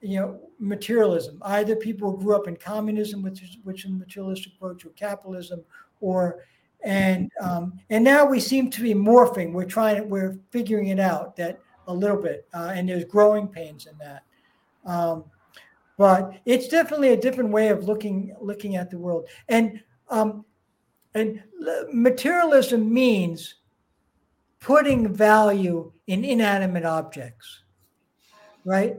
you 0.00 0.18
know, 0.18 0.40
materialism. 0.58 1.38
Either 1.42 1.76
people 1.76 2.16
grew 2.16 2.34
up 2.34 2.48
in 2.48 2.56
communism, 2.56 3.22
which 3.22 3.42
is 3.42 3.58
which 3.64 3.84
is 3.84 3.90
a 3.90 3.94
materialistic 3.94 4.54
approach, 4.54 4.84
or 4.86 4.90
capitalism, 4.90 5.62
or 6.00 6.44
and 6.82 7.30
um, 7.40 7.78
and 7.90 8.02
now 8.02 8.24
we 8.24 8.40
seem 8.40 8.70
to 8.70 8.80
be 8.80 8.94
morphing. 8.94 9.52
We're 9.52 9.66
trying, 9.66 10.08
we're 10.08 10.38
figuring 10.50 10.88
it 10.88 11.00
out 11.00 11.36
that 11.36 11.60
a 11.86 11.92
little 11.92 12.20
bit, 12.20 12.46
uh, 12.54 12.72
and 12.74 12.88
there's 12.88 13.04
growing 13.04 13.48
pains 13.48 13.86
in 13.86 13.98
that. 13.98 14.22
Um, 14.86 15.24
but 15.98 16.40
it's 16.46 16.68
definitely 16.68 17.10
a 17.10 17.16
different 17.16 17.50
way 17.50 17.68
of 17.68 17.84
looking 17.84 18.34
looking 18.40 18.76
at 18.76 18.88
the 18.88 18.96
world. 18.96 19.28
And 19.48 19.82
um, 20.08 20.46
and 21.14 21.42
materialism 21.92 22.92
means 22.92 23.54
putting 24.60 25.12
value 25.12 25.92
in 26.06 26.24
inanimate 26.24 26.84
objects, 26.84 27.62
right? 28.64 28.96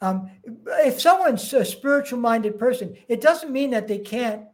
Um, 0.00 0.30
if 0.44 1.00
someone's 1.00 1.52
a 1.52 1.64
spiritual 1.64 2.20
minded 2.20 2.58
person, 2.58 2.96
it 3.08 3.20
doesn't 3.20 3.50
mean 3.50 3.70
that 3.70 3.88
they 3.88 3.98
can't, 3.98 4.44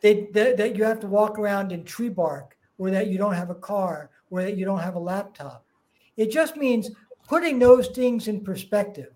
they, 0.00 0.28
that, 0.32 0.56
that 0.56 0.76
you 0.76 0.84
have 0.84 1.00
to 1.00 1.06
walk 1.06 1.38
around 1.38 1.72
in 1.72 1.84
tree 1.84 2.08
bark 2.08 2.56
or 2.78 2.90
that 2.90 3.08
you 3.08 3.18
don't 3.18 3.34
have 3.34 3.50
a 3.50 3.54
car 3.54 4.10
or 4.30 4.42
that 4.42 4.56
you 4.56 4.64
don't 4.64 4.80
have 4.80 4.94
a 4.94 5.00
laptop. 5.00 5.66
It 6.16 6.30
just 6.30 6.56
means 6.56 6.90
putting 7.28 7.58
those 7.58 7.88
things 7.88 8.28
in 8.28 8.42
perspective. 8.42 9.12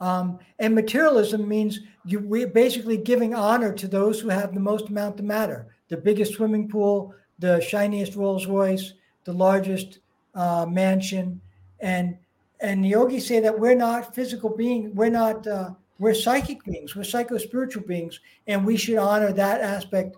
Um, 0.00 0.38
and 0.58 0.74
materialism 0.74 1.48
means 1.48 1.80
you 2.04 2.20
we 2.20 2.44
basically 2.44 2.96
giving 2.96 3.34
honor 3.34 3.72
to 3.72 3.88
those 3.88 4.20
who 4.20 4.28
have 4.28 4.54
the 4.54 4.60
most 4.60 4.88
amount 4.88 5.16
to 5.16 5.22
matter 5.22 5.66
the 5.88 5.96
biggest 5.96 6.34
swimming 6.34 6.68
pool, 6.68 7.14
the 7.38 7.60
shiniest 7.60 8.14
Rolls 8.14 8.46
Royce, 8.46 8.94
the 9.24 9.32
largest 9.32 10.00
uh, 10.34 10.66
mansion. 10.66 11.40
And 11.80 12.16
and 12.60 12.84
the 12.84 12.88
yogis 12.88 13.26
say 13.26 13.40
that 13.40 13.58
we're 13.58 13.74
not 13.74 14.14
physical 14.14 14.50
beings, 14.50 14.90
we're 14.92 15.10
not, 15.10 15.46
uh, 15.46 15.70
we're 16.00 16.14
psychic 16.14 16.64
beings, 16.64 16.96
we're 16.96 17.04
psycho 17.04 17.38
spiritual 17.38 17.84
beings, 17.84 18.18
and 18.48 18.66
we 18.66 18.76
should 18.76 18.98
honor 18.98 19.32
that 19.32 19.60
aspect. 19.60 20.16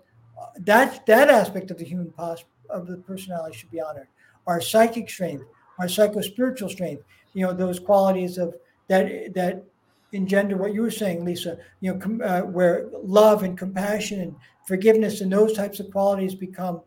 That 0.57 1.05
that 1.05 1.29
aspect 1.29 1.71
of 1.71 1.77
the 1.77 1.85
human 1.85 2.11
pos- 2.11 2.45
of 2.69 2.87
the 2.87 2.97
personality 2.97 3.57
should 3.57 3.71
be 3.71 3.81
honored. 3.81 4.07
Our 4.47 4.59
psychic 4.59 5.09
strength, 5.09 5.45
our 5.79 5.87
psycho 5.87 6.21
spiritual 6.21 6.69
strength, 6.69 7.03
you 7.33 7.45
know, 7.45 7.53
those 7.53 7.79
qualities 7.79 8.37
of 8.37 8.55
that 8.87 9.33
that 9.35 9.63
engender 10.11 10.57
what 10.57 10.73
you 10.73 10.81
were 10.81 10.91
saying, 10.91 11.23
Lisa. 11.25 11.57
You 11.79 11.93
know, 11.93 11.99
com- 11.99 12.21
uh, 12.23 12.41
where 12.41 12.89
love 13.03 13.43
and 13.43 13.57
compassion 13.57 14.21
and 14.21 14.35
forgiveness 14.65 15.21
and 15.21 15.31
those 15.31 15.53
types 15.53 15.79
of 15.79 15.91
qualities 15.91 16.35
become 16.35 16.81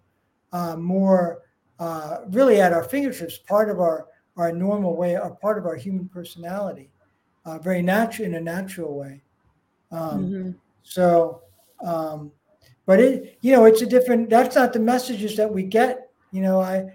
uh, 0.53 0.77
more 0.77 1.43
uh, 1.79 2.19
really 2.29 2.61
at 2.61 2.73
our 2.73 2.85
fingertips, 2.85 3.39
part 3.39 3.71
of 3.71 3.81
our 3.81 4.07
our 4.37 4.53
normal 4.53 4.97
way, 4.97 5.15
a 5.15 5.31
part 5.31 5.59
of 5.59 5.67
our 5.67 5.77
human 5.77 6.09
personality, 6.09 6.91
uh, 7.45 7.59
very 7.59 7.83
natural 7.83 8.27
in 8.27 8.35
a 8.35 8.41
natural 8.41 8.99
way. 8.99 9.23
Um, 9.93 10.25
mm-hmm. 10.25 10.51
So, 10.83 11.43
um, 11.85 12.33
but 12.85 12.99
it 13.01 13.39
you 13.41 13.53
know 13.53 13.65
it's 13.65 13.83
a 13.83 13.87
different. 13.87 14.31
That's 14.31 14.57
not 14.57 14.73
the 14.73 14.81
messages 14.81 15.37
that 15.37 15.53
we 15.53 15.63
get. 15.63 16.11
You 16.33 16.43
know, 16.43 16.61
I 16.61 16.87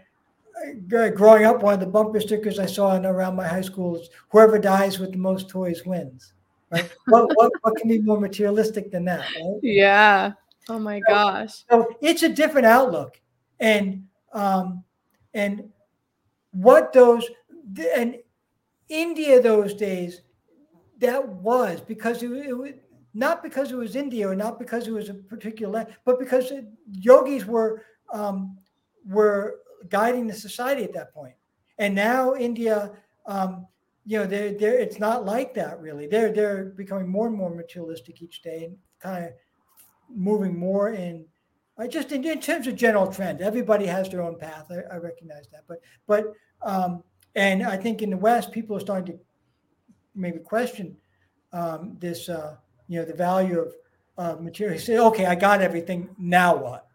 growing 0.88 1.46
up, 1.46 1.62
one 1.62 1.74
of 1.74 1.80
the 1.80 1.86
bumper 1.86 2.20
stickers 2.20 2.60
I 2.60 2.66
saw 2.66 2.96
in, 2.96 3.06
around 3.06 3.36
my 3.36 3.48
high 3.48 3.62
school 3.62 3.96
is 3.96 4.10
"Whoever 4.30 4.60
dies 4.60 5.00
with 5.00 5.12
the 5.12 5.18
most 5.18 5.50
toys 5.50 5.86
wins." 5.86 6.34
Right? 6.72 6.90
what, 7.08 7.36
what, 7.36 7.52
what 7.62 7.76
can 7.78 7.88
be 7.88 8.00
more 8.00 8.20
materialistic 8.20 8.92
than 8.92 9.06
that? 9.06 9.20
Right? 9.20 9.60
Yeah. 9.62 10.34
Oh 10.68 10.80
my 10.80 11.00
so, 11.08 11.14
gosh. 11.14 11.64
So 11.70 11.96
it's 12.02 12.24
a 12.24 12.30
different 12.30 12.68
outlook, 12.68 13.20
and 13.60 14.06
um, 14.34 14.84
and 15.34 15.70
what 16.52 16.94
those 16.94 17.30
and 17.96 18.18
India 18.88 19.42
those 19.42 19.74
days 19.74 20.22
that 21.00 21.28
was 21.28 21.82
because 21.82 22.24
it, 22.24 22.32
it 22.32 22.58
was 22.58 22.72
not 23.14 23.42
because 23.42 23.72
it 23.72 23.76
was 23.76 23.96
India 23.96 24.28
or 24.28 24.36
not 24.36 24.60
because 24.60 24.88
it 24.88 24.92
was 24.92 25.10
a 25.10 25.14
particular 25.14 25.74
land, 25.74 25.88
but 26.06 26.20
because 26.20 26.52
it, 26.52 26.66
yogis 26.92 27.46
were 27.46 27.84
um, 28.14 28.58
were 29.06 29.60
guiding 29.90 30.28
the 30.28 30.34
society 30.34 30.84
at 30.84 30.94
that 30.94 31.14
point. 31.14 31.36
And 31.78 31.96
now 31.96 32.36
India, 32.36 32.92
um, 33.26 33.68
you 34.06 34.20
know, 34.20 34.26
they're, 34.26 34.54
they're, 34.54 34.78
it's 34.80 35.00
not 35.00 35.26
like 35.26 35.54
that 35.54 35.80
really. 35.80 36.08
They're 36.08 36.32
they're 36.32 36.66
becoming 36.66 37.08
more 37.08 37.28
and 37.28 37.36
more 37.36 37.54
materialistic 37.54 38.22
each 38.22 38.42
day 38.42 38.66
and 38.66 38.78
kind 39.00 39.26
of 39.26 39.32
moving 40.10 40.58
more 40.58 40.90
in 40.90 41.26
uh, 41.78 41.88
just 41.88 42.12
in, 42.12 42.24
in, 42.26 42.42
terms 42.42 42.68
of 42.68 42.76
general 42.76 43.08
trend. 43.08 43.42
Everybody 43.42 43.86
has 43.86 44.10
their 44.10 44.22
own 44.22 44.38
path. 44.38 44.66
I, 44.70 44.96
I 44.96 44.98
recognize 44.98 45.48
that, 45.52 45.64
but 45.68 45.80
but 46.08 46.34
um, 46.62 47.04
and 47.36 47.64
I 47.64 47.78
think 47.78 48.02
in 48.02 48.10
the 48.10 48.18
West, 48.18 48.52
people 48.52 48.76
are 48.76 48.82
starting 48.82 49.18
to 49.18 49.20
maybe 50.16 50.40
question 50.40 50.98
um, 51.54 51.96
this, 52.00 52.30
uh, 52.30 52.56
you 52.88 53.00
know, 53.00 53.06
the 53.06 53.14
value 53.14 53.60
of 53.60 53.74
uh, 54.18 54.42
material. 54.42 54.80
Say, 54.80 54.98
okay, 54.98 55.26
I 55.26 55.36
got 55.36 55.62
everything. 55.62 56.10
Now 56.18 56.56
what? 56.56 56.89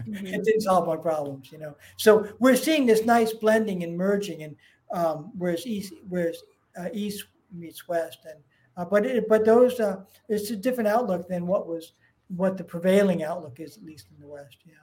Mm-hmm. 0.00 0.26
it 0.26 0.44
didn't 0.44 0.62
solve 0.62 0.86
my 0.86 0.96
problems, 0.96 1.50
you 1.50 1.58
know. 1.58 1.76
So 1.96 2.28
we're 2.38 2.56
seeing 2.56 2.86
this 2.86 3.04
nice 3.04 3.32
blending 3.32 3.84
and 3.84 3.96
merging, 3.96 4.42
and 4.42 4.56
um, 4.92 5.32
whereas 5.36 5.66
east, 5.66 5.94
whereas 6.08 6.42
uh, 6.78 6.88
east 6.92 7.24
meets 7.52 7.88
west, 7.88 8.18
and 8.24 8.38
uh, 8.76 8.84
but 8.84 9.06
it, 9.06 9.28
but 9.28 9.44
those 9.44 9.80
uh, 9.80 10.04
it's 10.28 10.50
a 10.50 10.56
different 10.56 10.88
outlook 10.88 11.28
than 11.28 11.46
what 11.46 11.66
was 11.66 11.92
what 12.28 12.56
the 12.56 12.64
prevailing 12.64 13.22
outlook 13.22 13.60
is, 13.60 13.76
at 13.76 13.84
least 13.84 14.06
in 14.14 14.20
the 14.20 14.26
West. 14.26 14.58
Yeah. 14.64 14.74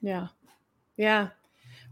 Yeah. 0.00 0.26
Yeah. 0.96 1.28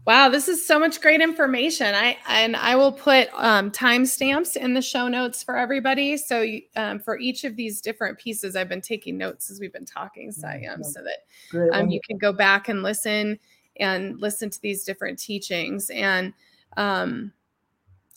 Wow, 0.07 0.29
this 0.29 0.47
is 0.47 0.65
so 0.65 0.79
much 0.79 1.01
great 1.01 1.19
information. 1.19 1.93
I 1.93 2.17
and 2.29 2.55
I 2.55 2.77
will 2.77 2.93
put 2.93 3.27
um, 3.33 3.69
timestamps 3.71 4.55
in 4.55 4.73
the 4.73 4.81
show 4.81 5.09
notes 5.09 5.43
for 5.43 5.57
everybody. 5.57 6.15
So 6.15 6.45
um, 6.77 6.99
for 6.99 7.19
each 7.19 7.43
of 7.43 7.57
these 7.57 7.81
different 7.81 8.17
pieces, 8.17 8.55
I've 8.55 8.69
been 8.69 8.79
taking 8.79 9.17
notes 9.17 9.51
as 9.51 9.59
we've 9.59 9.73
been 9.73 9.83
talking, 9.83 10.31
Satyam, 10.31 10.81
so 10.85 11.01
that 11.03 11.73
um, 11.73 11.89
you 11.89 11.99
can 12.07 12.17
go 12.17 12.31
back 12.31 12.69
and 12.69 12.83
listen 12.83 13.37
and 13.81 14.17
listen 14.21 14.49
to 14.49 14.61
these 14.61 14.85
different 14.85 15.19
teachings. 15.19 15.89
And 15.89 16.33
um, 16.77 17.33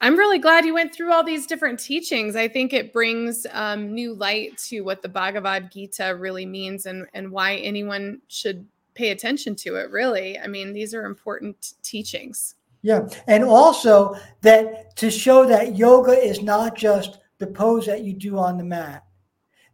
I'm 0.00 0.16
really 0.16 0.38
glad 0.38 0.64
you 0.64 0.74
went 0.74 0.94
through 0.94 1.12
all 1.12 1.24
these 1.24 1.44
different 1.44 1.80
teachings. 1.80 2.36
I 2.36 2.46
think 2.46 2.72
it 2.72 2.92
brings 2.92 3.48
um, 3.50 3.92
new 3.92 4.14
light 4.14 4.56
to 4.68 4.82
what 4.82 5.02
the 5.02 5.08
Bhagavad 5.08 5.72
Gita 5.72 6.14
really 6.16 6.46
means 6.46 6.86
and 6.86 7.08
and 7.14 7.32
why 7.32 7.56
anyone 7.56 8.20
should 8.28 8.64
pay 8.94 9.10
attention 9.10 9.54
to 9.56 9.76
it 9.76 9.90
really. 9.90 10.38
I 10.38 10.46
mean 10.46 10.72
these 10.72 10.94
are 10.94 11.04
important 11.04 11.74
teachings. 11.82 12.54
Yeah 12.82 13.08
and 13.26 13.44
also 13.44 14.16
that 14.40 14.96
to 14.96 15.10
show 15.10 15.46
that 15.46 15.76
yoga 15.76 16.12
is 16.12 16.42
not 16.42 16.76
just 16.76 17.18
the 17.38 17.46
pose 17.46 17.86
that 17.86 18.02
you 18.02 18.12
do 18.14 18.38
on 18.38 18.56
the 18.58 18.64
mat 18.64 19.04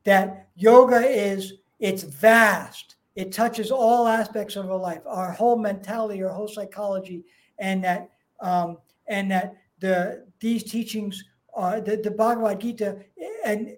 that 0.05 0.49
yoga 0.55 1.01
is 1.01 1.55
it's 1.79 2.05
vast. 2.05 2.97
It 3.17 3.33
touches 3.33 3.71
all 3.71 4.07
aspects 4.07 4.57
of 4.57 4.71
our 4.71 4.79
life 4.79 5.03
our 5.07 5.33
whole 5.33 5.59
mentality 5.59 6.23
our 6.23 6.33
whole 6.33 6.49
psychology 6.49 7.25
and 7.59 7.83
that 7.85 8.11
um, 8.41 8.79
and 9.09 9.31
that 9.31 9.57
the 9.81 10.27
these 10.41 10.63
teachings 10.63 11.23
uh, 11.57 11.81
the, 11.81 11.97
the 11.97 12.11
bhagavad 12.11 12.61
gita 12.61 12.99
and 13.45 13.77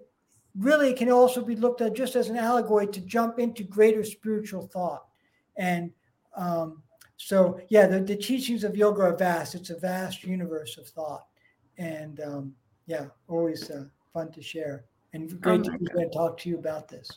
really 0.55 0.93
can 0.93 1.09
also 1.09 1.43
be 1.43 1.55
looked 1.55 1.81
at 1.81 1.95
just 1.95 2.15
as 2.15 2.29
an 2.29 2.37
allegory 2.37 2.87
to 2.87 2.99
jump 3.01 3.39
into 3.39 3.63
greater 3.63 4.03
spiritual 4.03 4.67
thought 4.67 5.05
and 5.59 5.91
um, 6.35 6.81
so, 7.17 7.59
yeah, 7.67 7.85
the, 7.85 7.99
the 7.99 8.15
teachings 8.15 8.63
of 8.63 8.77
yoga 8.77 9.01
are 9.01 9.15
vast. 9.15 9.53
It's 9.53 9.69
a 9.69 9.77
vast 9.77 10.23
universe 10.23 10.77
of 10.77 10.87
thought. 10.87 11.25
And 11.77 12.21
um, 12.21 12.53
yeah, 12.87 13.07
always 13.27 13.69
uh, 13.69 13.85
fun 14.13 14.31
to 14.31 14.41
share 14.41 14.85
and 15.13 15.39
great 15.41 15.61
oh 15.61 15.63
to 15.63 15.77
be 15.77 16.09
talk 16.13 16.37
to 16.39 16.49
you 16.49 16.57
about 16.57 16.87
this. 16.87 17.09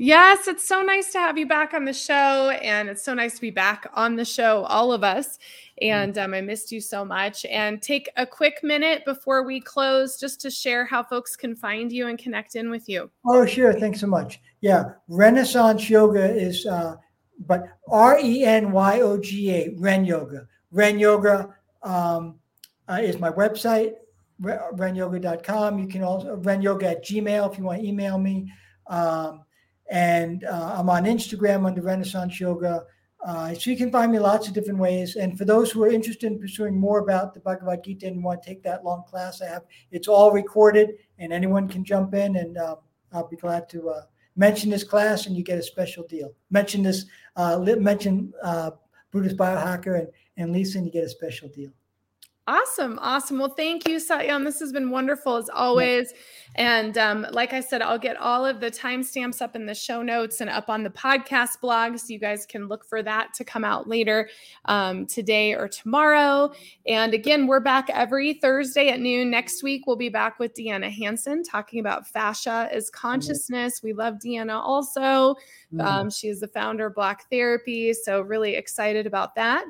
Yes, 0.00 0.46
it's 0.46 0.66
so 0.66 0.82
nice 0.82 1.10
to 1.10 1.18
have 1.18 1.36
you 1.36 1.46
back 1.46 1.74
on 1.74 1.84
the 1.84 1.92
show. 1.92 2.50
And 2.50 2.88
it's 2.88 3.04
so 3.04 3.14
nice 3.14 3.34
to 3.34 3.40
be 3.40 3.50
back 3.50 3.90
on 3.94 4.14
the 4.14 4.24
show, 4.24 4.62
all 4.66 4.92
of 4.92 5.02
us. 5.02 5.38
Mm-hmm. 5.82 5.92
And 5.92 6.18
um, 6.18 6.34
I 6.34 6.40
missed 6.40 6.70
you 6.70 6.80
so 6.80 7.04
much. 7.04 7.44
And 7.46 7.82
take 7.82 8.08
a 8.16 8.24
quick 8.24 8.60
minute 8.62 9.04
before 9.04 9.42
we 9.42 9.60
close 9.60 10.20
just 10.20 10.40
to 10.42 10.50
share 10.50 10.84
how 10.84 11.02
folks 11.02 11.34
can 11.34 11.56
find 11.56 11.90
you 11.90 12.06
and 12.06 12.16
connect 12.16 12.54
in 12.54 12.70
with 12.70 12.88
you. 12.88 13.10
Oh, 13.26 13.44
sure. 13.44 13.72
Thanks 13.72 13.98
so 13.98 14.06
much. 14.06 14.40
Yeah. 14.60 14.92
Renaissance 15.08 15.90
Yoga 15.90 16.32
is 16.32 16.64
uh, 16.64 16.94
but 17.46 17.68
R 17.88 18.18
E 18.18 18.44
N 18.44 18.72
Y 18.72 19.00
O 19.00 19.18
G 19.18 19.50
A, 19.52 19.74
Ren 19.78 20.04
Yoga. 20.04 20.46
Ren 20.70 20.98
Yoga 20.98 21.54
um, 21.82 22.38
uh, 22.88 23.00
is 23.02 23.18
my 23.18 23.30
website, 23.30 23.94
renyoga.com. 24.40 25.78
You 25.78 25.86
can 25.86 26.02
also, 26.02 26.36
Ren 26.36 26.62
Yoga 26.62 26.90
at 26.90 27.04
Gmail 27.04 27.50
if 27.50 27.58
you 27.58 27.64
want 27.64 27.80
to 27.80 27.86
email 27.86 28.18
me. 28.18 28.52
Um, 28.86 29.44
and 29.90 30.44
uh, 30.44 30.74
I'm 30.76 30.90
on 30.90 31.04
Instagram 31.04 31.66
under 31.66 31.80
Renaissance 31.80 32.38
Yoga. 32.38 32.84
Uh, 33.24 33.52
so 33.54 33.70
you 33.70 33.76
can 33.76 33.90
find 33.90 34.12
me 34.12 34.18
lots 34.18 34.46
of 34.46 34.54
different 34.54 34.78
ways. 34.78 35.16
And 35.16 35.36
for 35.36 35.44
those 35.44 35.72
who 35.72 35.82
are 35.82 35.90
interested 35.90 36.30
in 36.30 36.38
pursuing 36.38 36.78
more 36.78 37.00
about 37.00 37.34
the 37.34 37.40
Bhagavad 37.40 37.82
Gita 37.82 38.06
and 38.06 38.22
want 38.22 38.42
to 38.42 38.48
take 38.48 38.62
that 38.62 38.84
long 38.84 39.02
class 39.08 39.42
I 39.42 39.46
have, 39.46 39.64
it's 39.90 40.08
all 40.08 40.30
recorded 40.30 40.90
and 41.18 41.32
anyone 41.32 41.68
can 41.68 41.84
jump 41.84 42.14
in 42.14 42.36
and 42.36 42.56
um, 42.58 42.76
I'll 43.12 43.26
be 43.26 43.36
glad 43.36 43.68
to 43.70 43.90
uh, 43.90 44.02
mention 44.38 44.70
this 44.70 44.84
class 44.84 45.26
and 45.26 45.36
you 45.36 45.42
get 45.42 45.58
a 45.58 45.62
special 45.62 46.04
deal. 46.06 46.32
Mention 46.50 46.82
this, 46.82 47.04
uh, 47.36 47.58
mention 47.58 48.32
uh, 48.42 48.70
Buddhist 49.10 49.36
Biohacker 49.36 49.98
and, 49.98 50.08
and 50.36 50.52
Lisa 50.52 50.78
and 50.78 50.86
you 50.86 50.92
get 50.92 51.04
a 51.04 51.08
special 51.08 51.48
deal. 51.48 51.72
Awesome. 52.48 52.98
Awesome. 53.02 53.38
Well, 53.38 53.50
thank 53.50 53.86
you, 53.86 53.98
Satyam. 53.98 54.42
This 54.42 54.58
has 54.60 54.72
been 54.72 54.88
wonderful 54.88 55.36
as 55.36 55.50
always. 55.50 56.14
And 56.54 56.96
um, 56.96 57.26
like 57.30 57.52
I 57.52 57.60
said, 57.60 57.82
I'll 57.82 57.98
get 57.98 58.16
all 58.16 58.46
of 58.46 58.58
the 58.58 58.70
timestamps 58.70 59.42
up 59.42 59.54
in 59.54 59.66
the 59.66 59.74
show 59.74 60.00
notes 60.00 60.40
and 60.40 60.48
up 60.48 60.70
on 60.70 60.82
the 60.82 60.88
podcast 60.88 61.60
blog. 61.60 61.98
So 61.98 62.06
you 62.08 62.18
guys 62.18 62.46
can 62.46 62.66
look 62.66 62.86
for 62.86 63.02
that 63.02 63.34
to 63.34 63.44
come 63.44 63.64
out 63.64 63.86
later 63.86 64.30
um, 64.64 65.04
today 65.04 65.52
or 65.52 65.68
tomorrow. 65.68 66.50
And 66.86 67.12
again, 67.12 67.46
we're 67.46 67.60
back 67.60 67.90
every 67.90 68.32
Thursday 68.32 68.88
at 68.88 68.98
noon. 68.98 69.30
Next 69.30 69.62
week, 69.62 69.86
we'll 69.86 69.96
be 69.96 70.08
back 70.08 70.38
with 70.38 70.54
Deanna 70.54 70.90
Hanson 70.90 71.42
talking 71.42 71.80
about 71.80 72.08
fascia 72.08 72.70
as 72.72 72.88
consciousness. 72.88 73.82
We 73.82 73.92
love 73.92 74.14
Deanna 74.14 74.54
also. 74.54 75.34
Mm-hmm. 75.70 75.80
Um, 75.82 76.10
she 76.10 76.28
is 76.28 76.40
the 76.40 76.48
founder 76.48 76.86
of 76.86 76.94
Block 76.94 77.24
Therapy. 77.30 77.92
So, 77.92 78.22
really 78.22 78.54
excited 78.54 79.06
about 79.06 79.34
that. 79.34 79.66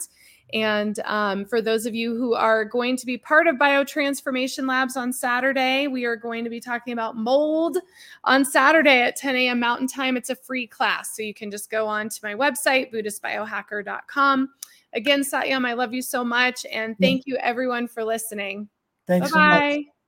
And 0.53 0.99
um, 1.05 1.44
for 1.44 1.61
those 1.61 1.84
of 1.84 1.94
you 1.94 2.16
who 2.16 2.34
are 2.34 2.64
going 2.64 2.96
to 2.96 3.07
be 3.07 3.18
part 3.18 3.46
of 3.46 3.57
Biotransformation 3.57 4.66
Labs 4.66 4.96
on 4.96 5.12
Saturday, 5.12 5.86
we 5.88 6.05
are 6.05 6.16
going 6.16 6.44
to 6.44 6.51
be 6.51 6.61
talking 6.61 6.92
about 6.92 7.16
mold 7.16 7.78
on 8.24 8.44
Saturday 8.44 9.03
at 9.03 9.16
10 9.16 9.36
a.m. 9.36 9.61
Mountain 9.61 9.88
Time. 9.88 10.16
It's 10.16 10.30
a 10.30 10.36
free 10.36 10.66
class. 10.66 11.14
So 11.14 11.22
you 11.22 11.34
can 11.34 11.51
just 11.51 11.70
go 11.70 11.86
on 11.86 12.09
to 12.09 12.20
my 12.22 12.34
website, 12.34 12.92
BuddhistBiohacker.com. 12.92 14.49
Again, 14.94 15.20
Satyam, 15.20 15.66
I 15.66 15.74
love 15.74 15.92
you 15.92 16.01
so 16.01 16.24
much. 16.24 16.64
And 16.72 16.96
thank 16.99 17.26
you 17.26 17.36
everyone 17.36 17.88
for 17.88 18.03
listening. 18.03 18.68
Thanks 19.07 19.30
Bye-bye. 19.30 19.70
so 19.70 19.76
much. 19.76 19.88